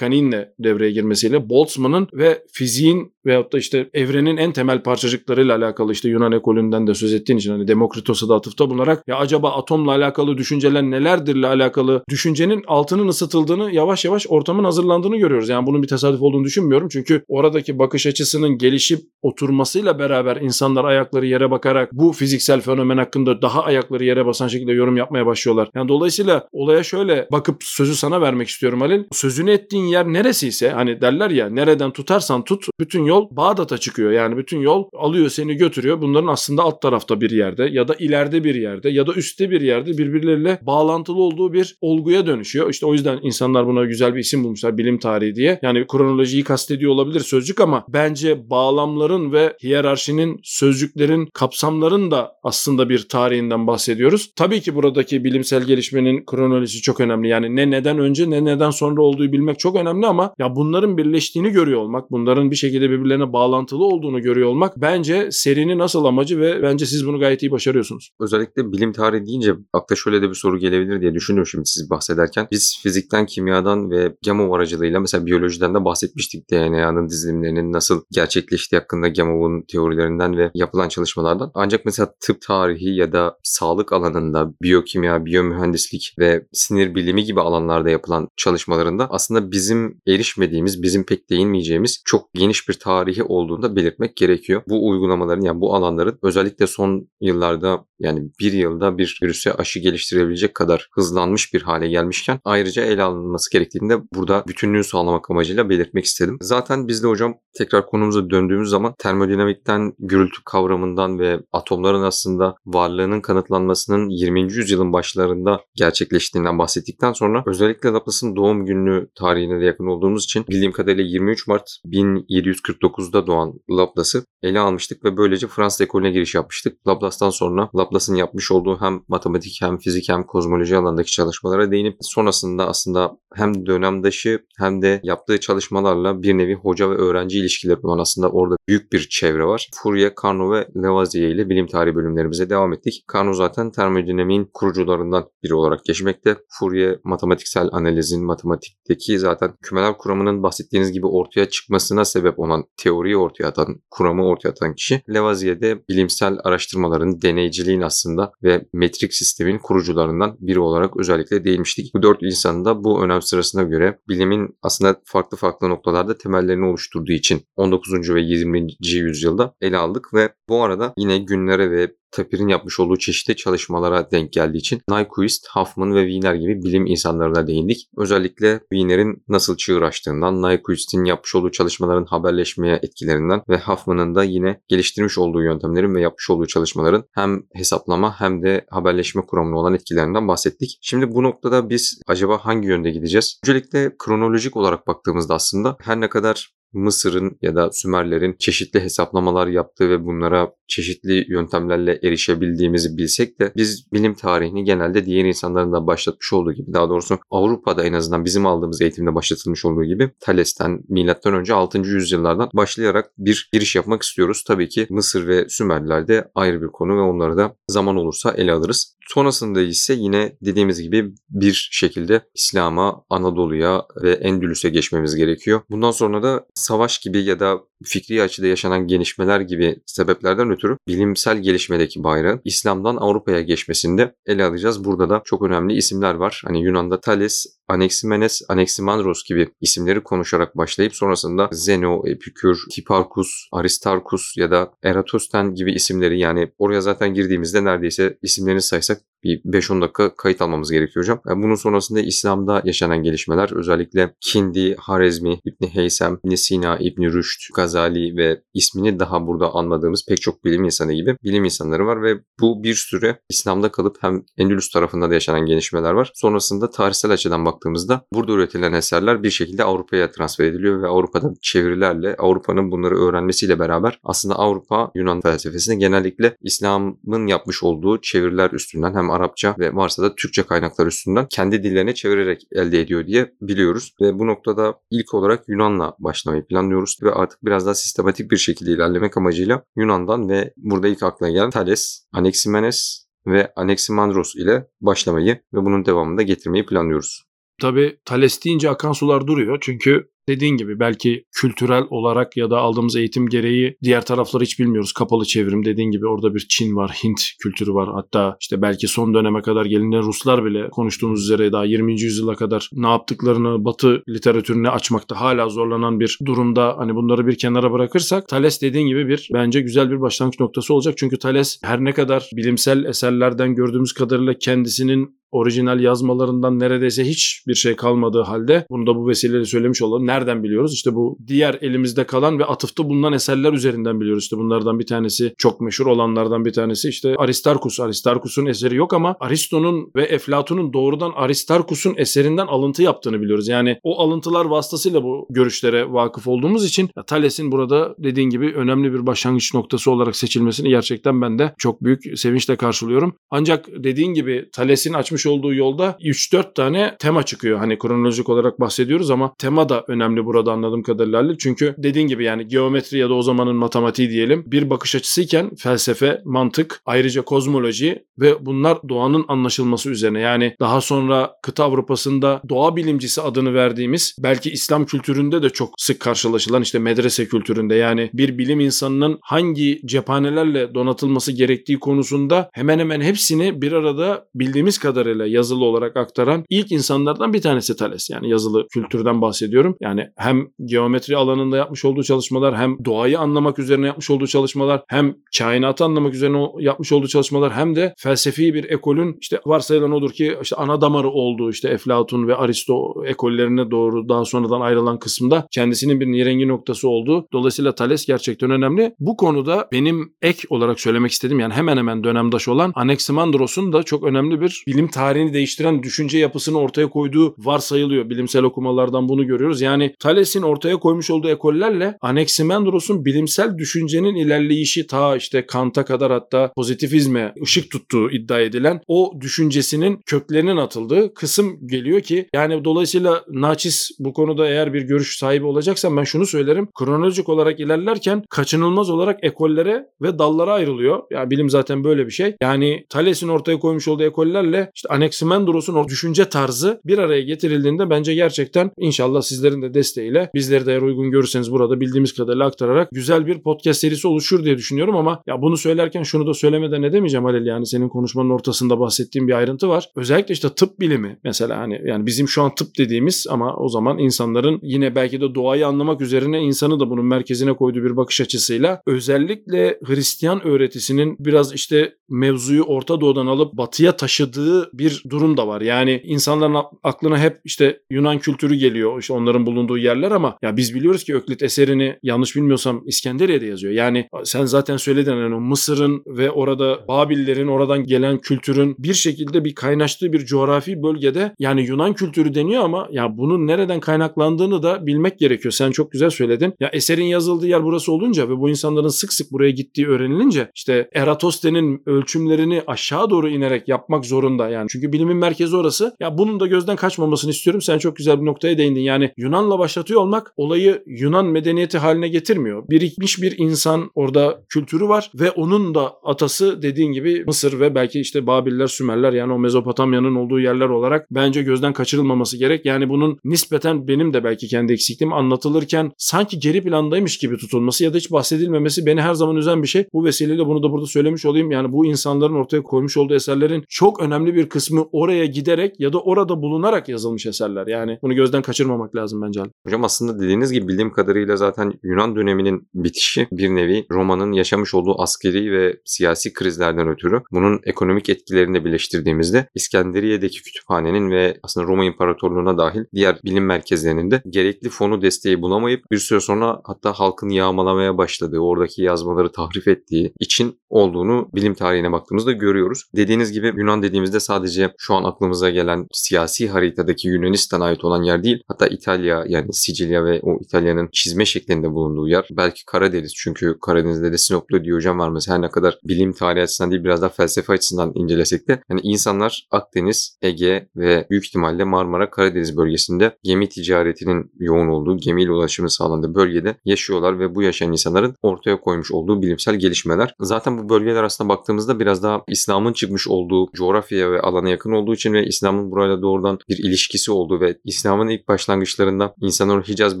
mekaniğinle 0.32 0.52
devreye 0.58 0.92
girmesiyle 0.92 1.48
Boltzmann'ın 1.48 2.08
ve 2.12 2.42
fiziğin 2.52 3.12
veyahut 3.26 3.52
da 3.52 3.58
işte 3.58 3.90
evrenin 3.94 4.36
en 4.36 4.52
temel 4.52 4.82
parçacıklarıyla 4.82 5.56
alakalı 5.56 5.92
işte 5.92 6.08
Yunan 6.08 6.32
ekolünden 6.32 6.86
de 6.86 6.94
söz 6.94 7.14
ettiğin 7.14 7.38
için 7.38 7.50
hani 7.50 7.68
Demokritos'a 7.68 8.28
da 8.28 8.34
atıfta 8.34 8.70
bulunarak 8.70 9.02
ya 9.06 9.16
acaba 9.16 9.50
atomla 9.50 9.90
alakalı 9.90 10.38
düşünceler 10.38 10.82
nelerdirle 10.82 11.46
alakalı 11.46 12.02
düşüncenin 12.10 12.64
altının 12.66 13.08
ısıtıldığını 13.08 13.74
yavaş 13.74 14.04
yavaş 14.04 14.26
ortamın 14.28 14.64
hazırlandığını 14.64 15.16
görüyoruz. 15.16 15.48
Yani 15.48 15.66
bunun 15.66 15.82
bir 15.82 15.88
tesadüf 15.88 16.22
olduğunu 16.22 16.44
düşünmüyorum. 16.44 16.88
Çünkü 16.88 17.24
oradaki 17.28 17.78
bakış 17.78 18.06
açısının 18.06 18.58
gelişip 18.58 19.00
oturmasıyla 19.22 19.98
beraber 19.98 20.36
insanlar 20.36 20.84
ayakları 20.84 21.26
yere 21.26 21.50
bakarak 21.50 21.92
bu 21.92 22.12
fiziksel 22.12 22.60
fenomen 22.60 22.98
hakkında 22.98 23.42
daha 23.42 23.64
ayakları 23.64 24.04
yere 24.04 24.26
basan 24.26 24.48
şekilde 24.48 24.72
yorum 24.72 24.96
yapmaya 24.96 25.26
başlıyorlar. 25.26 25.68
Yani 25.74 25.88
dolayısıyla 25.88 26.48
olaya 26.52 26.82
şöyle 26.82 27.28
bakıp 27.32 27.56
sözü 27.64 27.94
sana 27.94 28.20
vermek 28.20 28.48
istiyorum 28.48 28.80
Halil. 28.80 29.04
Sözünü 29.12 29.50
ettiğin 29.50 29.84
yer 29.84 30.06
neresiyse 30.22 30.70
hani 30.70 31.00
derler 31.00 31.30
ya 31.30 31.50
nereden 31.50 31.90
tutarsan 31.90 32.44
tut 32.44 32.66
bütün 32.80 33.04
yol 33.04 33.28
Bağdat'a 33.30 33.78
çıkıyor. 33.78 34.12
Yani 34.12 34.36
bütün 34.36 34.60
yol 34.60 34.84
alıyor 34.96 35.28
seni 35.28 35.54
götürüyor. 35.54 36.02
Bunların 36.02 36.28
aslında 36.28 36.62
alt 36.62 36.82
tarafta 36.82 37.20
bir 37.20 37.30
yerde 37.30 37.64
ya 37.64 37.88
da 37.88 37.94
ileride 37.94 38.44
bir 38.44 38.54
yerde 38.54 38.90
ya 38.90 39.06
da 39.06 39.12
üstte 39.14 39.50
bir 39.50 39.60
yerde 39.60 39.98
birbirleriyle 39.98 40.58
bağlantılı 40.62 41.22
olduğu 41.22 41.52
bir 41.52 41.76
olguya 41.80 42.26
dönüşüyor. 42.26 42.70
İşte 42.70 42.86
o 42.86 42.92
yüzden 42.92 43.18
insanlar 43.22 43.66
buna 43.66 43.84
güzel 43.84 44.14
bir 44.14 44.20
isim 44.20 44.44
bulmuşlar 44.44 44.78
bilim 44.78 44.98
tarihi 44.98 45.34
diye. 45.34 45.58
Yani 45.62 45.86
kronolojiyi 45.86 46.44
kastediyor 46.44 46.92
olabilir 46.92 47.20
sözcük 47.20 47.60
ama 47.60 47.84
bence 47.88 48.50
bağlamların 48.50 49.32
ve 49.32 49.56
hiyerarşinin, 49.62 50.40
sözcüklerin, 50.42 51.26
kapsamların 51.34 52.10
da 52.10 52.32
aslında 52.42 52.88
bir 52.88 53.08
tarihinden 53.08 53.66
bahsediyoruz. 53.66 54.32
Tabii 54.36 54.60
ki 54.60 54.74
buradaki 54.74 55.24
bilimsel 55.24 55.62
gelişmenin 55.62 56.24
kronolojisi 56.26 56.82
çok 56.82 57.00
önemli. 57.00 57.28
Yani 57.28 57.56
ne 57.56 57.70
neden 57.70 57.98
önce 57.98 58.30
ne 58.30 58.44
neden 58.44 58.70
sonra 58.70 59.02
olduğu 59.02 59.32
bilmek 59.32 59.58
çok 59.58 59.76
önemli 59.76 60.06
ama 60.12 60.34
ya 60.38 60.56
bunların 60.56 60.98
birleştiğini 60.98 61.50
görüyor 61.50 61.80
olmak, 61.80 62.10
bunların 62.10 62.50
bir 62.50 62.56
şekilde 62.56 62.90
birbirlerine 62.90 63.32
bağlantılı 63.32 63.84
olduğunu 63.84 64.22
görüyor 64.22 64.48
olmak 64.48 64.76
bence 64.76 65.28
serinin 65.30 65.78
asıl 65.78 66.04
amacı 66.04 66.40
ve 66.40 66.62
bence 66.62 66.86
siz 66.86 67.06
bunu 67.06 67.18
gayet 67.20 67.42
iyi 67.42 67.50
başarıyorsunuz. 67.50 68.10
Özellikle 68.20 68.72
bilim 68.72 68.92
tarihi 68.92 69.26
deyince 69.26 69.54
akla 69.72 69.96
şöyle 69.96 70.22
de 70.22 70.28
bir 70.28 70.34
soru 70.34 70.58
gelebilir 70.58 71.00
diye 71.00 71.14
düşünüyorum 71.14 71.46
şimdi 71.46 71.66
siz 71.66 71.90
bahsederken. 71.90 72.48
Biz 72.50 72.78
fizikten, 72.82 73.26
kimyadan 73.26 73.90
ve 73.90 74.14
Gamow 74.26 74.56
aracılığıyla 74.56 75.00
mesela 75.00 75.26
biyolojiden 75.26 75.74
de 75.74 75.84
bahsetmiştik. 75.84 76.50
DNA'nın 76.50 77.08
dizilimlerinin 77.08 77.72
nasıl 77.72 78.02
gerçekleştiği 78.10 78.80
hakkında 78.80 79.08
Gamow'un 79.08 79.64
teorilerinden 79.72 80.36
ve 80.36 80.50
yapılan 80.54 80.88
çalışmalardan. 80.88 81.50
Ancak 81.54 81.84
mesela 81.84 82.14
tıp 82.20 82.42
tarihi 82.42 82.94
ya 82.96 83.12
da 83.12 83.38
sağlık 83.42 83.92
alanında 83.92 84.52
biyokimya, 84.62 85.24
biyomühendislik 85.24 86.14
ve 86.18 86.46
sinir 86.52 86.94
bilimi 86.94 87.24
gibi 87.24 87.40
alanlarda 87.40 87.90
yapılan 87.90 88.28
çalışmalarında 88.36 89.06
aslında 89.10 89.52
bizim 89.52 90.00
erişmediğimiz, 90.06 90.82
bizim 90.82 91.04
pek 91.04 91.30
değinmeyeceğimiz 91.30 92.02
çok 92.04 92.34
geniş 92.34 92.68
bir 92.68 92.74
tarihi 92.74 93.22
olduğunda 93.22 93.76
belirtmek 93.76 94.16
gerekiyor. 94.16 94.62
Bu 94.68 94.88
uygulamaların 94.88 95.42
yani 95.42 95.60
bu 95.60 95.74
alanların 95.74 96.18
özellikle 96.22 96.66
son 96.66 97.08
yıllarda 97.20 97.84
yani 97.98 98.30
bir 98.40 98.52
yılda 98.52 98.98
bir 98.98 99.18
virüse 99.22 99.52
aşı 99.54 99.80
geliştirebilecek 99.80 100.54
kadar 100.54 100.88
hızlanmış 100.94 101.54
bir 101.54 101.62
hale 101.62 101.88
gelmişken 101.88 102.40
ayrıca 102.44 102.84
ele 102.84 103.02
alınması 103.02 103.52
gerektiğini 103.52 103.90
de 103.90 103.98
burada 104.14 104.44
bütünlüğü 104.48 104.84
sağlamak 104.84 105.30
amacıyla 105.30 105.68
belirtmek 105.68 106.04
istedim. 106.04 106.38
Zaten 106.40 106.88
biz 106.88 107.02
de 107.02 107.06
hocam 107.06 107.34
tekrar 107.58 107.86
konumuza 107.86 108.30
döndüğümüz 108.30 108.70
zaman 108.70 108.94
termodinamikten, 108.98 109.92
gürültü 109.98 110.44
kavramından 110.44 111.18
ve 111.18 111.40
atomların 111.52 112.02
aslında 112.02 112.54
varlığının 112.66 113.20
kanıtlanmasının 113.20 114.08
20. 114.08 114.52
yüzyılın 114.52 114.92
başlarında 114.92 115.60
gerçekleştiğinden 115.74 116.58
bahsettikten 116.58 117.12
sonra 117.12 117.42
özellikle 117.46 117.88
Laplace'ın 117.88 118.36
doğum 118.36 118.66
günü 118.66 119.08
tarihine 119.14 119.60
de 119.60 119.64
yakın 119.64 119.86
olduğumuz 119.92 120.24
için 120.24 120.44
bildiğim 120.48 120.72
kadarıyla 120.72 121.04
23 121.04 121.46
Mart 121.46 121.70
1749'da 121.86 123.26
doğan 123.26 123.52
Laplace'ı 123.70 124.24
ele 124.42 124.60
almıştık 124.60 125.04
ve 125.04 125.16
böylece 125.16 125.46
Fransız 125.46 125.80
ekolüne 125.80 126.10
giriş 126.10 126.34
yapmıştık. 126.34 126.86
Laplace'tan 126.88 127.30
sonra 127.30 127.70
Laplace'ın 127.76 128.16
yapmış 128.16 128.52
olduğu 128.52 128.80
hem 128.80 129.00
matematik 129.08 129.58
hem 129.60 129.78
fizik 129.78 130.08
hem 130.08 130.22
kozmoloji 130.22 130.76
alanındaki 130.76 131.10
çalışmalara 131.10 131.70
değinip 131.70 131.96
sonrasında 132.00 132.68
aslında 132.68 133.18
hem 133.34 133.66
dönemdaşı 133.66 134.38
hem 134.58 134.82
de 134.82 135.00
yaptığı 135.04 135.40
çalışmalarla 135.40 136.22
bir 136.22 136.38
nevi 136.38 136.54
hoca 136.54 136.90
ve 136.90 136.94
öğrenci 136.94 137.38
ilişkileri 137.38 137.78
olan 137.82 137.98
aslında 137.98 138.30
orada 138.30 138.56
büyük 138.68 138.92
bir 138.92 139.08
çevre 139.08 139.44
var. 139.44 139.70
Fourier, 139.74 140.12
Carnot 140.22 140.52
ve 140.52 140.66
Lavoisier 140.76 141.28
ile 141.28 141.48
bilim 141.48 141.66
tarihi 141.66 141.94
bölümlerimize 141.94 142.50
devam 142.50 142.72
ettik. 142.72 143.04
Carnot 143.12 143.36
zaten 143.36 143.70
termodinamiğin 143.70 144.50
kurucularından 144.54 145.24
biri 145.42 145.54
olarak 145.54 145.84
geçmekte. 145.84 146.36
Fourier 146.48 146.98
matematiksel 147.04 147.68
analizin 147.72 148.24
matematikteki 148.24 149.18
zaten 149.18 149.54
kümeler 149.82 149.98
kuramının 149.98 150.42
bahsettiğiniz 150.42 150.92
gibi 150.92 151.06
ortaya 151.06 151.48
çıkmasına 151.48 152.04
sebep 152.04 152.38
olan 152.38 152.64
teoriyi 152.76 153.16
ortaya 153.16 153.46
atan, 153.48 153.82
kuramı 153.90 154.26
ortaya 154.26 154.48
atan 154.48 154.74
kişi. 154.74 155.02
Lavoisier 155.08 155.60
de 155.60 155.82
bilimsel 155.88 156.38
araştırmaların, 156.44 157.22
deneyciliğin 157.22 157.80
aslında 157.80 158.32
ve 158.42 158.64
metrik 158.72 159.14
sistemin 159.14 159.58
kurucularından 159.58 160.36
biri 160.40 160.60
olarak 160.60 160.96
özellikle 160.96 161.44
değinmiştik. 161.44 161.94
Bu 161.94 162.02
dört 162.02 162.22
insanın 162.22 162.64
da 162.64 162.84
bu 162.84 163.04
önem 163.04 163.22
sırasına 163.22 163.62
göre 163.62 163.98
bilimin 164.08 164.56
aslında 164.62 165.00
farklı 165.04 165.36
farklı 165.36 165.68
noktalarda 165.68 166.18
temellerini 166.18 166.66
oluşturduğu 166.66 167.12
için 167.12 167.40
19. 167.56 168.14
ve 168.14 168.20
20. 168.20 168.66
yüzyılda 168.80 169.54
ele 169.60 169.76
aldık 169.76 170.14
ve 170.14 170.28
bu 170.48 170.62
arada 170.62 170.94
yine 170.96 171.18
günlere 171.18 171.70
ve 171.70 171.94
Tapir'in 172.12 172.48
yapmış 172.48 172.80
olduğu 172.80 172.96
çeşitli 172.96 173.36
çalışmalara 173.36 174.10
denk 174.10 174.32
geldiği 174.32 174.58
için 174.58 174.82
Nyquist, 174.90 175.48
Huffman 175.54 175.94
ve 175.94 176.02
Wiener 176.02 176.34
gibi 176.34 176.62
bilim 176.62 176.86
insanlarına 176.86 177.46
değindik. 177.46 177.88
Özellikle 177.96 178.60
Wiener'in 178.72 179.24
nasıl 179.28 179.56
çığır 179.56 179.82
açtığından, 179.82 180.42
Nyquist'in 180.42 181.04
yapmış 181.04 181.34
olduğu 181.34 181.50
çalışmaların 181.50 182.04
haberleşmeye 182.04 182.80
etkilerinden 182.82 183.42
ve 183.48 183.58
Huffman'ın 183.58 184.14
da 184.14 184.24
yine 184.24 184.60
geliştirmiş 184.68 185.18
olduğu 185.18 185.42
yöntemlerin 185.42 185.94
ve 185.94 186.00
yapmış 186.00 186.30
olduğu 186.30 186.46
çalışmaların 186.46 187.04
hem 187.14 187.42
hesaplama 187.54 188.20
hem 188.20 188.42
de 188.42 188.66
haberleşme 188.70 189.22
kuramına 189.22 189.58
olan 189.58 189.74
etkilerinden 189.74 190.28
bahsettik. 190.28 190.78
Şimdi 190.80 191.14
bu 191.14 191.22
noktada 191.22 191.70
biz 191.70 192.00
acaba 192.06 192.38
hangi 192.38 192.68
yönde 192.68 192.90
gideceğiz? 192.90 193.40
Öncelikle 193.44 193.92
kronolojik 193.98 194.56
olarak 194.56 194.86
baktığımızda 194.86 195.34
aslında 195.34 195.76
her 195.80 196.00
ne 196.00 196.08
kadar 196.08 196.52
Mısır'ın 196.72 197.38
ya 197.42 197.56
da 197.56 197.70
Sümerlerin 197.72 198.36
çeşitli 198.38 198.80
hesaplamalar 198.80 199.46
yaptığı 199.46 199.90
ve 199.90 200.04
bunlara 200.04 200.52
çeşitli 200.68 201.26
yöntemlerle 201.28 201.98
erişebildiğimizi 202.02 202.96
bilsek 202.96 203.40
de 203.40 203.52
biz 203.56 203.92
bilim 203.92 204.14
tarihini 204.14 204.64
genelde 204.64 205.06
diğer 205.06 205.24
insanların 205.24 205.72
da 205.72 205.86
başlatmış 205.86 206.32
olduğu 206.32 206.52
gibi 206.52 206.72
daha 206.72 206.88
doğrusu 206.88 207.18
Avrupa'da 207.30 207.84
en 207.84 207.92
azından 207.92 208.24
bizim 208.24 208.46
aldığımız 208.46 208.80
eğitimde 208.80 209.14
başlatılmış 209.14 209.64
olduğu 209.64 209.84
gibi 209.84 210.10
Thales'ten 210.20 210.82
önce 211.24 211.54
6. 211.54 211.78
yüzyıllardan 211.78 212.50
başlayarak 212.54 213.10
bir 213.18 213.50
giriş 213.52 213.76
yapmak 213.76 214.02
istiyoruz. 214.02 214.44
Tabii 214.46 214.68
ki 214.68 214.86
Mısır 214.90 215.26
ve 215.26 215.48
Sümerliler 215.48 216.08
de 216.08 216.30
ayrı 216.34 216.62
bir 216.62 216.68
konu 216.68 216.96
ve 216.96 217.00
onları 217.00 217.36
da 217.36 217.56
zaman 217.68 217.96
olursa 217.96 218.30
ele 218.30 218.52
alırız. 218.52 218.96
Sonrasında 219.08 219.60
ise 219.60 219.94
yine 219.94 220.36
dediğimiz 220.42 220.82
gibi 220.82 221.14
bir 221.30 221.68
şekilde 221.72 222.22
İslam'a, 222.34 223.04
Anadolu'ya 223.10 223.84
ve 224.02 224.12
Endülüs'e 224.12 224.68
geçmemiz 224.68 225.16
gerekiyor. 225.16 225.60
Bundan 225.70 225.90
sonra 225.90 226.22
da 226.22 226.46
savaş 226.62 226.98
gibi 226.98 227.24
ya 227.24 227.40
da 227.40 227.60
fikri 227.84 228.22
açıda 228.22 228.46
yaşanan 228.46 228.86
gelişmeler 228.86 229.40
gibi 229.40 229.76
sebeplerden 229.86 230.50
ötürü 230.50 230.76
bilimsel 230.88 231.38
gelişmedeki 231.38 232.04
bayrağın 232.04 232.40
İslam'dan 232.44 232.96
Avrupa'ya 232.96 233.40
geçmesinde 233.40 234.14
ele 234.26 234.44
alacağız. 234.44 234.84
Burada 234.84 235.10
da 235.10 235.22
çok 235.24 235.42
önemli 235.42 235.74
isimler 235.74 236.14
var. 236.14 236.42
Hani 236.46 236.62
Yunan'da 236.62 237.00
Thales, 237.00 237.46
Anaximenes, 237.68 238.42
Anaximandros 238.48 239.24
gibi 239.24 239.48
isimleri 239.60 240.02
konuşarak 240.02 240.56
başlayıp 240.56 240.96
sonrasında 240.96 241.48
Zeno, 241.52 242.02
Epikür, 242.06 242.58
Hipparchus, 242.78 243.48
Aristarchus 243.52 244.36
ya 244.36 244.50
da 244.50 244.72
Eratosthenes 244.82 245.54
gibi 245.54 245.72
isimleri 245.72 246.18
yani 246.18 246.52
oraya 246.58 246.80
zaten 246.80 247.14
girdiğimizde 247.14 247.64
neredeyse 247.64 248.18
isimlerini 248.22 248.62
saysak 248.62 249.00
bir 249.24 249.42
5-10 249.42 249.82
dakika 249.82 250.14
kayıt 250.16 250.42
almamız 250.42 250.70
gerekiyor 250.70 251.04
hocam. 251.04 251.20
Yani 251.28 251.42
bunun 251.42 251.54
sonrasında 251.54 252.00
İslam'da 252.00 252.62
yaşanan 252.64 253.02
gelişmeler 253.02 253.56
özellikle 253.56 254.14
Kindi, 254.20 254.76
Harezmi, 254.76 255.40
İbni 255.44 255.74
Heysem, 255.74 256.18
İbni 256.24 256.38
Sina, 256.38 256.78
İbni 256.78 257.12
Rüşd, 257.12 257.40
Gazali 257.72 258.16
ve 258.16 258.42
ismini 258.54 258.98
daha 258.98 259.26
burada 259.26 259.54
anmadığımız 259.54 260.06
pek 260.08 260.22
çok 260.22 260.44
bilim 260.44 260.64
insanı 260.64 260.92
gibi 260.92 261.16
bilim 261.24 261.44
insanları 261.44 261.86
var 261.86 262.02
ve 262.02 262.20
bu 262.40 262.62
bir 262.62 262.74
süre 262.74 263.18
İslam'da 263.30 263.72
kalıp 263.72 263.96
hem 264.00 264.24
Endülüs 264.38 264.70
tarafında 264.70 265.10
da 265.10 265.14
yaşanan 265.14 265.46
gelişmeler 265.46 265.92
var. 265.92 266.10
Sonrasında 266.14 266.70
tarihsel 266.70 267.10
açıdan 267.10 267.44
baktığımızda 267.46 268.06
burada 268.14 268.32
üretilen 268.32 268.72
eserler 268.72 269.22
bir 269.22 269.30
şekilde 269.30 269.64
Avrupa'ya 269.64 270.10
transfer 270.10 270.44
ediliyor 270.44 270.82
ve 270.82 270.86
Avrupa'da 270.86 271.32
çevirilerle 271.42 272.16
Avrupa'nın 272.18 272.70
bunları 272.70 272.94
öğrenmesiyle 272.94 273.58
beraber 273.58 273.98
aslında 274.04 274.34
Avrupa 274.34 274.90
Yunan 274.94 275.20
felsefesini 275.20 275.78
genellikle 275.78 276.36
İslam'ın 276.42 277.26
yapmış 277.26 277.62
olduğu 277.62 278.00
çeviriler 278.00 278.50
üstünden 278.50 278.94
hem 278.94 279.10
Arapça 279.10 279.54
ve 279.58 279.74
varsa 279.74 280.02
da 280.02 280.14
Türkçe 280.14 280.42
kaynaklar 280.42 280.86
üstünden 280.86 281.26
kendi 281.30 281.62
dillerine 281.62 281.94
çevirerek 281.94 282.42
elde 282.52 282.80
ediyor 282.80 283.06
diye 283.06 283.32
biliyoruz. 283.40 283.94
Ve 284.00 284.18
bu 284.18 284.26
noktada 284.26 284.74
ilk 284.90 285.14
olarak 285.14 285.44
Yunan'la 285.48 285.96
başlamayı 285.98 286.46
planlıyoruz 286.46 286.98
ve 287.02 287.12
artık 287.12 287.44
biraz 287.44 287.61
daha 287.66 287.74
sistematik 287.74 288.30
bir 288.30 288.36
şekilde 288.36 288.70
ilerlemek 288.70 289.16
amacıyla 289.16 289.64
Yunan'dan 289.76 290.28
ve 290.28 290.52
burada 290.56 290.88
ilk 290.88 291.02
akla 291.02 291.30
gelen 291.30 291.50
Thales, 291.50 292.06
Anaximenes 292.12 293.06
ve 293.26 293.52
Anaximandros 293.56 294.34
ile 294.34 294.66
başlamayı 294.80 295.40
ve 295.54 295.64
bunun 295.64 295.84
devamında 295.84 296.22
getirmeyi 296.22 296.66
planlıyoruz. 296.66 297.22
Tabi 297.60 297.98
Thales 298.04 298.44
deyince 298.44 298.70
akan 298.70 298.92
sular 298.92 299.26
duruyor. 299.26 299.58
Çünkü 299.60 300.11
dediğin 300.28 300.56
gibi 300.56 300.80
belki 300.80 301.24
kültürel 301.40 301.84
olarak 301.90 302.36
ya 302.36 302.50
da 302.50 302.58
aldığımız 302.58 302.96
eğitim 302.96 303.28
gereği 303.28 303.76
diğer 303.82 304.04
tarafları 304.04 304.44
hiç 304.44 304.58
bilmiyoruz. 304.58 304.92
Kapalı 304.92 305.24
çevrim 305.24 305.64
dediğin 305.64 305.90
gibi 305.90 306.06
orada 306.06 306.34
bir 306.34 306.46
Çin 306.48 306.76
var, 306.76 306.90
Hint 307.04 307.22
kültürü 307.42 307.74
var. 307.74 307.88
Hatta 307.94 308.36
işte 308.40 308.62
belki 308.62 308.88
son 308.88 309.14
döneme 309.14 309.42
kadar 309.42 309.64
gelinen 309.64 310.02
Ruslar 310.02 310.44
bile 310.44 310.68
konuştuğumuz 310.70 311.24
üzere 311.24 311.52
daha 311.52 311.64
20. 311.64 312.00
yüzyıla 312.00 312.34
kadar 312.34 312.68
ne 312.72 312.88
yaptıklarını 312.88 313.64
Batı 313.64 314.02
literatürüne 314.08 314.68
açmakta 314.68 315.20
hala 315.20 315.48
zorlanan 315.48 316.00
bir 316.00 316.18
durumda. 316.24 316.74
Hani 316.78 316.94
bunları 316.94 317.26
bir 317.26 317.38
kenara 317.38 317.72
bırakırsak 317.72 318.28
Thales 318.28 318.62
dediğin 318.62 318.86
gibi 318.86 319.08
bir 319.08 319.30
bence 319.34 319.60
güzel 319.60 319.90
bir 319.90 320.00
başlangıç 320.00 320.40
noktası 320.40 320.74
olacak. 320.74 320.94
Çünkü 320.96 321.18
Thales 321.18 321.58
her 321.64 321.84
ne 321.84 321.92
kadar 321.92 322.30
bilimsel 322.36 322.84
eserlerden 322.84 323.54
gördüğümüz 323.54 323.92
kadarıyla 323.92 324.34
kendisinin 324.38 325.21
orijinal 325.32 325.80
yazmalarından 325.80 326.58
neredeyse 326.58 327.04
hiçbir 327.04 327.54
şey 327.54 327.76
kalmadığı 327.76 328.22
halde 328.22 328.66
bunu 328.70 328.86
da 328.86 328.96
bu 328.96 329.08
vesileyle 329.08 329.44
söylemiş 329.44 329.82
olalım. 329.82 330.06
Nereden 330.06 330.42
biliyoruz? 330.42 330.74
İşte 330.74 330.94
bu 330.94 331.18
diğer 331.26 331.58
elimizde 331.60 332.04
kalan 332.04 332.38
ve 332.38 332.44
atıfta 332.44 332.88
bulunan 332.88 333.12
eserler 333.12 333.52
üzerinden 333.52 334.00
biliyoruz. 334.00 334.22
İşte 334.22 334.36
bunlardan 334.36 334.78
bir 334.78 334.86
tanesi 334.86 335.34
çok 335.38 335.60
meşhur 335.60 335.86
olanlardan 335.86 336.44
bir 336.44 336.52
tanesi 336.52 336.88
işte 336.88 337.14
Aristarkus. 337.18 337.80
Aristarkus'un 337.80 338.46
eseri 338.46 338.76
yok 338.76 338.94
ama 338.94 339.16
Aristo'nun 339.20 339.90
ve 339.96 340.02
Eflatun'un 340.02 340.72
doğrudan 340.72 341.12
Aristarkus'un 341.16 341.94
eserinden 341.96 342.46
alıntı 342.46 342.82
yaptığını 342.82 343.20
biliyoruz. 343.20 343.48
Yani 343.48 343.78
o 343.82 344.00
alıntılar 344.00 344.44
vasıtasıyla 344.44 345.02
bu 345.02 345.26
görüşlere 345.30 345.92
vakıf 345.92 346.28
olduğumuz 346.28 346.64
için 346.64 346.90
Thales'in 347.06 347.52
burada 347.52 347.94
dediğin 347.98 348.30
gibi 348.30 348.52
önemli 348.52 348.92
bir 348.92 349.06
başlangıç 349.06 349.54
noktası 349.54 349.90
olarak 349.90 350.16
seçilmesini 350.16 350.68
gerçekten 350.68 351.22
ben 351.22 351.38
de 351.38 351.54
çok 351.58 351.84
büyük 351.84 352.18
sevinçle 352.18 352.56
karşılıyorum. 352.56 353.16
Ancak 353.30 353.68
dediğin 353.84 354.14
gibi 354.14 354.48
Thales'in 354.52 354.92
açmış 354.92 355.21
olduğu 355.26 355.54
yolda 355.54 355.96
3-4 356.00 356.54
tane 356.54 356.96
tema 356.98 357.22
çıkıyor. 357.22 357.58
Hani 357.58 357.78
kronolojik 357.78 358.28
olarak 358.28 358.60
bahsediyoruz 358.60 359.10
ama 359.10 359.34
tema 359.38 359.68
da 359.68 359.84
önemli 359.88 360.24
burada 360.24 360.52
anladığım 360.52 360.82
kadarıyla. 360.82 361.38
Çünkü 361.38 361.74
dediğin 361.78 362.08
gibi 362.08 362.24
yani 362.24 362.48
geometri 362.48 362.98
ya 362.98 363.08
da 363.08 363.14
o 363.14 363.22
zamanın 363.22 363.56
matematiği 363.56 364.10
diyelim 364.10 364.44
bir 364.46 364.70
bakış 364.70 364.94
açısıyken 364.94 365.50
felsefe, 365.56 366.22
mantık, 366.24 366.82
ayrıca 366.86 367.22
kozmoloji 367.22 368.04
ve 368.18 368.46
bunlar 368.46 368.78
doğanın 368.88 369.24
anlaşılması 369.28 369.90
üzerine. 369.90 370.20
Yani 370.20 370.56
daha 370.60 370.80
sonra 370.80 371.32
kıta 371.42 371.64
Avrupa'sında 371.64 372.42
doğa 372.48 372.76
bilimcisi 372.76 373.22
adını 373.22 373.54
verdiğimiz 373.54 374.16
belki 374.18 374.50
İslam 374.50 374.86
kültüründe 374.86 375.42
de 375.42 375.50
çok 375.50 375.74
sık 375.78 376.00
karşılaşılan 376.00 376.62
işte 376.62 376.78
medrese 376.78 377.26
kültüründe 377.26 377.74
yani 377.74 378.10
bir 378.14 378.38
bilim 378.38 378.60
insanının 378.60 379.18
hangi 379.22 379.80
cephanelerle 379.86 380.74
donatılması 380.74 381.32
gerektiği 381.32 381.80
konusunda 381.80 382.50
hemen 382.52 382.78
hemen 382.78 383.00
hepsini 383.00 383.62
bir 383.62 383.72
arada 383.72 384.26
bildiğimiz 384.34 384.78
kadarıyla 384.78 385.11
kadarıyla 385.12 385.36
yazılı 385.38 385.64
olarak 385.64 385.96
aktaran 385.96 386.44
ilk 386.48 386.72
insanlardan 386.72 387.32
bir 387.32 387.42
tanesi 387.42 387.76
Thales. 387.76 388.10
Yani 388.10 388.30
yazılı 388.30 388.66
kültürden 388.68 389.22
bahsediyorum. 389.22 389.76
Yani 389.80 390.08
hem 390.16 390.48
geometri 390.64 391.16
alanında 391.16 391.56
yapmış 391.56 391.84
olduğu 391.84 392.02
çalışmalar 392.02 392.56
hem 392.56 392.84
doğayı 392.84 393.18
anlamak 393.18 393.58
üzerine 393.58 393.86
yapmış 393.86 394.10
olduğu 394.10 394.26
çalışmalar 394.26 394.82
hem 394.88 395.14
kainatı 395.38 395.84
anlamak 395.84 396.14
üzerine 396.14 396.46
yapmış 396.58 396.92
olduğu 396.92 397.08
çalışmalar 397.08 397.52
hem 397.52 397.76
de 397.76 397.94
felsefi 397.98 398.54
bir 398.54 398.64
ekolün 398.64 399.16
işte 399.20 399.40
varsayılan 399.46 399.92
odur 399.92 400.10
ki 400.10 400.36
işte 400.42 400.56
ana 400.56 400.80
damarı 400.80 401.08
olduğu 401.08 401.50
işte 401.50 401.68
Eflatun 401.68 402.28
ve 402.28 402.36
Aristo 402.36 403.04
ekollerine 403.06 403.70
doğru 403.70 404.08
daha 404.08 404.24
sonradan 404.24 404.60
ayrılan 404.60 404.98
kısımda 404.98 405.46
kendisinin 405.50 406.00
bir 406.00 406.06
nirengi 406.06 406.48
noktası 406.48 406.88
olduğu. 406.88 407.26
Dolayısıyla 407.32 407.74
Thales 407.74 408.06
gerçekten 408.06 408.50
önemli. 408.50 408.94
Bu 408.98 409.16
konuda 409.16 409.68
benim 409.72 410.12
ek 410.22 410.46
olarak 410.50 410.80
söylemek 410.80 411.12
istedim 411.12 411.40
yani 411.40 411.54
hemen 411.54 411.76
hemen 411.76 412.04
dönemdaş 412.04 412.48
olan 412.48 412.72
Anaximandros'un 412.74 413.72
da 413.72 413.82
çok 413.82 414.02
önemli 414.02 414.40
bir 414.40 414.64
bilim 414.66 414.88
tarihini 415.02 415.32
değiştiren 415.32 415.82
düşünce 415.82 416.18
yapısını 416.18 416.58
ortaya 416.58 416.90
koyduğu 416.90 417.34
varsayılıyor. 417.38 418.10
Bilimsel 418.10 418.42
okumalardan 418.42 419.08
bunu 419.08 419.26
görüyoruz. 419.26 419.60
Yani 419.60 419.94
Thales'in 419.98 420.42
ortaya 420.42 420.76
koymuş 420.76 421.10
olduğu 421.10 421.28
ekollerle 421.28 421.98
Anaximandros'un 422.00 423.04
bilimsel 423.04 423.58
düşüncenin 423.58 424.14
ilerleyişi 424.14 424.86
ta 424.86 425.16
işte 425.16 425.46
Kant'a 425.46 425.84
kadar 425.84 426.12
hatta 426.12 426.52
pozitifizme 426.56 427.34
ışık 427.42 427.70
tuttuğu 427.70 428.10
iddia 428.10 428.40
edilen 428.40 428.80
o 428.86 429.12
düşüncesinin 429.20 430.00
köklerinin 430.06 430.56
atıldığı 430.56 431.14
kısım 431.14 431.66
geliyor 431.66 432.00
ki 432.00 432.28
yani 432.34 432.64
dolayısıyla 432.64 433.24
naçiz 433.28 433.90
bu 433.98 434.12
konuda 434.12 434.48
eğer 434.48 434.74
bir 434.74 434.82
görüş 434.82 435.18
sahibi 435.18 435.46
olacaksam 435.46 435.96
ben 435.96 436.04
şunu 436.04 436.26
söylerim. 436.26 436.68
Kronolojik 436.78 437.28
olarak 437.28 437.60
ilerlerken 437.60 438.22
kaçınılmaz 438.30 438.90
olarak 438.90 439.18
ekollere 439.22 439.86
ve 440.02 440.18
dallara 440.18 440.52
ayrılıyor. 440.52 441.02
Yani 441.10 441.30
bilim 441.30 441.50
zaten 441.50 441.84
böyle 441.84 442.06
bir 442.06 442.12
şey. 442.12 442.36
Yani 442.42 442.86
Thales'in 442.88 443.28
ortaya 443.28 443.58
koymuş 443.58 443.88
olduğu 443.88 444.02
ekollerle 444.02 444.70
işte 444.82 444.94
Anaximandros'un 444.94 445.74
o 445.74 445.88
düşünce 445.88 446.24
tarzı 446.24 446.80
bir 446.84 446.98
araya 446.98 447.22
getirildiğinde 447.22 447.90
bence 447.90 448.14
gerçekten 448.14 448.70
inşallah 448.78 449.22
sizlerin 449.22 449.62
de 449.62 449.74
desteğiyle 449.74 450.30
bizleri 450.34 450.66
de 450.66 450.72
eğer 450.72 450.82
uygun 450.82 451.10
görürseniz 451.10 451.52
burada 451.52 451.80
bildiğimiz 451.80 452.14
kadarıyla 452.14 452.46
aktararak 452.46 452.88
güzel 452.92 453.26
bir 453.26 453.42
podcast 453.42 453.80
serisi 453.80 454.08
oluşur 454.08 454.44
diye 454.44 454.56
düşünüyorum 454.56 454.96
ama 454.96 455.22
ya 455.26 455.42
bunu 455.42 455.56
söylerken 455.56 456.02
şunu 456.02 456.26
da 456.26 456.34
söylemeden 456.34 456.82
edemeyeceğim 456.82 457.24
Halil 457.24 457.46
yani 457.46 457.66
senin 457.66 457.88
konuşmanın 457.88 458.30
ortasında 458.30 458.80
bahsettiğim 458.80 459.28
bir 459.28 459.32
ayrıntı 459.32 459.68
var. 459.68 459.88
Özellikle 459.96 460.32
işte 460.32 460.48
tıp 460.48 460.80
bilimi 460.80 461.18
mesela 461.24 461.58
hani 461.58 461.80
yani 461.84 462.06
bizim 462.06 462.28
şu 462.28 462.42
an 462.42 462.54
tıp 462.54 462.78
dediğimiz 462.78 463.26
ama 463.30 463.56
o 463.56 463.68
zaman 463.68 463.98
insanların 463.98 464.58
yine 464.62 464.94
belki 464.94 465.20
de 465.20 465.34
doğayı 465.34 465.66
anlamak 465.66 466.00
üzerine 466.00 466.40
insanı 466.40 466.80
da 466.80 466.90
bunun 466.90 467.06
merkezine 467.06 467.52
koyduğu 467.52 467.84
bir 467.84 467.96
bakış 467.96 468.20
açısıyla 468.20 468.82
özellikle 468.86 469.78
Hristiyan 469.84 470.46
öğretisinin 470.46 471.16
biraz 471.18 471.54
işte 471.54 471.94
mevzuyu 472.08 472.62
Orta 472.62 473.00
Doğu'dan 473.00 473.26
alıp 473.26 473.52
batıya 473.52 473.96
taşıdığı 473.96 474.71
bir 474.72 475.02
durum 475.10 475.36
da 475.36 475.48
var. 475.48 475.60
Yani 475.60 476.00
insanların 476.04 476.56
aklına 476.82 477.18
hep 477.18 477.40
işte 477.44 477.80
Yunan 477.90 478.18
kültürü 478.18 478.54
geliyor. 478.54 479.00
işte 479.00 479.12
onların 479.12 479.46
bulunduğu 479.46 479.78
yerler 479.78 480.10
ama 480.10 480.38
ya 480.42 480.56
biz 480.56 480.74
biliyoruz 480.74 481.04
ki 481.04 481.14
Öklit 481.14 481.42
eserini 481.42 481.98
yanlış 482.02 482.36
bilmiyorsam 482.36 482.82
İskenderiye'de 482.86 483.46
yazıyor. 483.46 483.72
Yani 483.72 484.08
sen 484.24 484.44
zaten 484.44 484.76
söyledin 484.76 485.16
yani 485.16 485.34
Mısır'ın 485.34 486.02
ve 486.06 486.30
orada 486.30 486.88
Babillerin 486.88 487.46
oradan 487.46 487.84
gelen 487.84 488.18
kültürün 488.18 488.76
bir 488.78 488.94
şekilde 488.94 489.44
bir 489.44 489.54
kaynaştığı 489.54 490.12
bir 490.12 490.24
coğrafi 490.24 490.82
bölgede 490.82 491.34
yani 491.38 491.66
Yunan 491.66 491.92
kültürü 491.92 492.34
deniyor 492.34 492.64
ama 492.64 492.88
ya 492.90 493.16
bunun 493.16 493.46
nereden 493.46 493.80
kaynaklandığını 493.80 494.62
da 494.62 494.86
bilmek 494.86 495.18
gerekiyor. 495.18 495.52
Sen 495.52 495.70
çok 495.70 495.92
güzel 495.92 496.10
söyledin. 496.10 496.54
Ya 496.60 496.70
eserin 496.72 497.04
yazıldığı 497.04 497.46
yer 497.46 497.64
burası 497.64 497.92
olunca 497.92 498.28
ve 498.28 498.38
bu 498.38 498.50
insanların 498.50 498.88
sık 498.88 499.12
sık 499.12 499.32
buraya 499.32 499.50
gittiği 499.50 499.88
öğrenilince 499.88 500.50
işte 500.54 500.88
Eratosthenes'in 500.94 501.82
ölçümlerini 501.86 502.62
aşağı 502.66 503.10
doğru 503.10 503.28
inerek 503.28 503.68
yapmak 503.68 504.04
zorunda 504.04 504.48
yani. 504.48 504.61
Çünkü 504.70 504.92
bilimin 504.92 505.16
merkezi 505.16 505.56
orası. 505.56 505.96
Ya 506.00 506.18
bunun 506.18 506.40
da 506.40 506.46
gözden 506.46 506.76
kaçmamasını 506.76 507.30
istiyorum. 507.30 507.62
Sen 507.62 507.78
çok 507.78 507.96
güzel 507.96 508.20
bir 508.20 508.26
noktaya 508.26 508.58
değindin. 508.58 508.80
Yani 508.80 509.12
Yunan'la 509.16 509.58
başlatıyor 509.58 510.00
olmak 510.00 510.32
olayı 510.36 510.82
Yunan 510.86 511.26
medeniyeti 511.26 511.78
haline 511.78 512.08
getirmiyor. 512.08 512.68
Birikmiş 512.70 513.22
bir 513.22 513.38
insan 513.38 513.90
orada 513.94 514.42
kültürü 514.48 514.88
var 514.88 515.10
ve 515.14 515.30
onun 515.30 515.74
da 515.74 515.92
atası 516.04 516.62
dediğin 516.62 516.92
gibi 516.92 517.24
Mısır 517.26 517.60
ve 517.60 517.74
belki 517.74 518.00
işte 518.00 518.26
Babiller, 518.26 518.66
Sümerler 518.66 519.12
yani 519.12 519.32
o 519.32 519.38
Mezopotamya'nın 519.38 520.14
olduğu 520.14 520.40
yerler 520.40 520.68
olarak 520.68 521.06
bence 521.10 521.42
gözden 521.42 521.72
kaçırılmaması 521.72 522.36
gerek. 522.36 522.66
Yani 522.66 522.88
bunun 522.88 523.18
nispeten 523.24 523.88
benim 523.88 524.12
de 524.14 524.24
belki 524.24 524.48
kendi 524.48 524.72
eksikliğim 524.72 525.12
anlatılırken 525.12 525.92
sanki 525.98 526.38
geri 526.38 526.62
plandaymış 526.62 527.18
gibi 527.18 527.36
tutulması 527.36 527.84
ya 527.84 527.94
da 527.94 527.96
hiç 527.96 528.12
bahsedilmemesi 528.12 528.86
beni 528.86 529.00
her 529.00 529.14
zaman 529.14 529.36
üzen 529.36 529.62
bir 529.62 529.68
şey. 529.68 529.84
Bu 529.92 530.04
vesileyle 530.04 530.46
bunu 530.46 530.62
da 530.62 530.72
burada 530.72 530.86
söylemiş 530.86 531.26
olayım. 531.26 531.50
Yani 531.50 531.72
bu 531.72 531.86
insanların 531.86 532.34
ortaya 532.34 532.62
koymuş 532.62 532.96
olduğu 532.96 533.14
eserlerin 533.14 533.64
çok 533.68 534.00
önemli 534.00 534.34
bir 534.34 534.48
kısmı 534.52 534.88
oraya 534.92 535.26
giderek 535.26 535.80
ya 535.80 535.92
da 535.92 536.00
orada 536.00 536.42
bulunarak 536.42 536.88
yazılmış 536.88 537.26
eserler. 537.26 537.66
Yani 537.66 537.98
bunu 538.02 538.14
gözden 538.14 538.42
kaçırmamak 538.42 538.96
lazım 538.96 539.22
bence. 539.22 539.40
Hocam 539.66 539.84
aslında 539.84 540.20
dediğiniz 540.20 540.52
gibi 540.52 540.68
bildiğim 540.68 540.92
kadarıyla 540.92 541.36
zaten 541.36 541.72
Yunan 541.82 542.16
döneminin 542.16 542.68
bitişi 542.74 543.28
bir 543.32 543.48
nevi 543.48 543.86
Roma'nın 543.90 544.32
yaşamış 544.32 544.74
olduğu 544.74 545.02
askeri 545.02 545.52
ve 545.52 545.76
siyasi 545.84 546.32
krizlerden 546.32 546.88
ötürü 546.88 547.22
bunun 547.32 547.60
ekonomik 547.64 548.08
etkilerini 548.08 548.54
de 548.58 548.64
birleştirdiğimizde 548.64 549.48
İskenderiye'deki 549.54 550.42
kütüphanenin 550.42 551.10
ve 551.10 551.36
aslında 551.42 551.66
Roma 551.66 551.84
İmparatorluğu'na 551.84 552.58
dahil 552.58 552.84
diğer 552.94 553.20
bilim 553.24 553.44
merkezlerinin 553.44 554.10
de 554.10 554.22
gerekli 554.28 554.68
fonu 554.68 555.02
desteği 555.02 555.42
bulamayıp 555.42 555.84
bir 555.90 555.98
süre 555.98 556.20
sonra 556.20 556.60
hatta 556.64 556.92
halkın 556.92 557.28
yağmalamaya 557.28 557.98
başladığı, 557.98 558.38
oradaki 558.38 558.82
yazmaları 558.82 559.32
tahrif 559.32 559.68
ettiği 559.68 560.12
için 560.20 560.60
olduğunu 560.70 561.28
bilim 561.34 561.54
tarihine 561.54 561.92
baktığımızda 561.92 562.32
görüyoruz. 562.32 562.84
Dediğiniz 562.96 563.32
gibi 563.32 563.52
Yunan 563.56 563.82
dediğimizde 563.82 564.20
sadece 564.20 564.41
şu 564.78 564.94
an 564.94 565.04
aklımıza 565.04 565.50
gelen 565.50 565.86
siyasi 565.92 566.48
haritadaki 566.48 567.08
Yunanistan'a 567.08 567.64
ait 567.64 567.84
olan 567.84 568.02
yer 568.02 568.24
değil. 568.24 568.42
Hatta 568.48 568.66
İtalya 568.66 569.24
yani 569.28 569.52
Sicilya 569.52 570.04
ve 570.04 570.20
o 570.22 570.38
İtalya'nın 570.40 570.88
çizme 570.92 571.24
şeklinde 571.24 571.70
bulunduğu 571.70 572.08
yer. 572.08 572.28
Belki 572.30 572.64
Karadeniz 572.66 573.14
çünkü 573.14 573.58
Karadeniz'de 573.62 574.12
de 574.12 574.18
Sinoplu 574.18 574.64
Diyojen 574.64 574.98
var 574.98 575.08
mesela 575.08 575.36
her 575.36 575.42
ne 575.42 575.50
kadar 575.50 575.78
bilim 575.84 576.12
tarihi 576.12 576.42
açısından 576.42 576.70
değil 576.70 576.84
biraz 576.84 577.02
daha 577.02 577.10
felsefe 577.10 577.52
açısından 577.52 577.92
incelesek 577.94 578.48
de 578.48 578.62
yani 578.70 578.80
insanlar 578.82 579.46
Akdeniz, 579.50 580.18
Ege 580.22 580.68
ve 580.76 581.06
büyük 581.10 581.26
ihtimalle 581.26 581.64
Marmara 581.64 582.10
Karadeniz 582.10 582.56
bölgesinde 582.56 583.16
gemi 583.22 583.48
ticaretinin 583.48 584.32
yoğun 584.38 584.68
olduğu, 584.68 584.96
gemiyle 584.96 585.32
ulaşımı 585.32 585.70
sağlandığı 585.70 586.14
bölgede 586.14 586.56
yaşıyorlar 586.64 587.18
ve 587.18 587.34
bu 587.34 587.42
yaşayan 587.42 587.72
insanların 587.72 588.14
ortaya 588.22 588.60
koymuş 588.60 588.92
olduğu 588.92 589.22
bilimsel 589.22 589.54
gelişmeler. 589.54 590.14
Zaten 590.20 590.58
bu 590.58 590.68
bölgeler 590.68 591.02
aslında 591.02 591.28
baktığımızda 591.28 591.80
biraz 591.80 592.02
daha 592.02 592.22
İslam'ın 592.28 592.72
çıkmış 592.72 593.08
olduğu 593.08 593.50
coğrafyaya 593.52 594.12
ve 594.12 594.20
alana 594.32 594.48
yakın 594.48 594.72
olduğu 594.72 594.94
için 594.94 595.12
ve 595.12 595.26
İslam'ın 595.26 595.70
burayla 595.70 596.02
doğrudan 596.02 596.38
bir 596.48 596.58
ilişkisi 596.58 597.12
olduğu 597.12 597.40
ve 597.40 597.58
İslam'ın 597.64 598.08
ilk 598.08 598.28
başlangıçlarında 598.28 599.14
insanların 599.20 599.62
Hicaz 599.62 600.00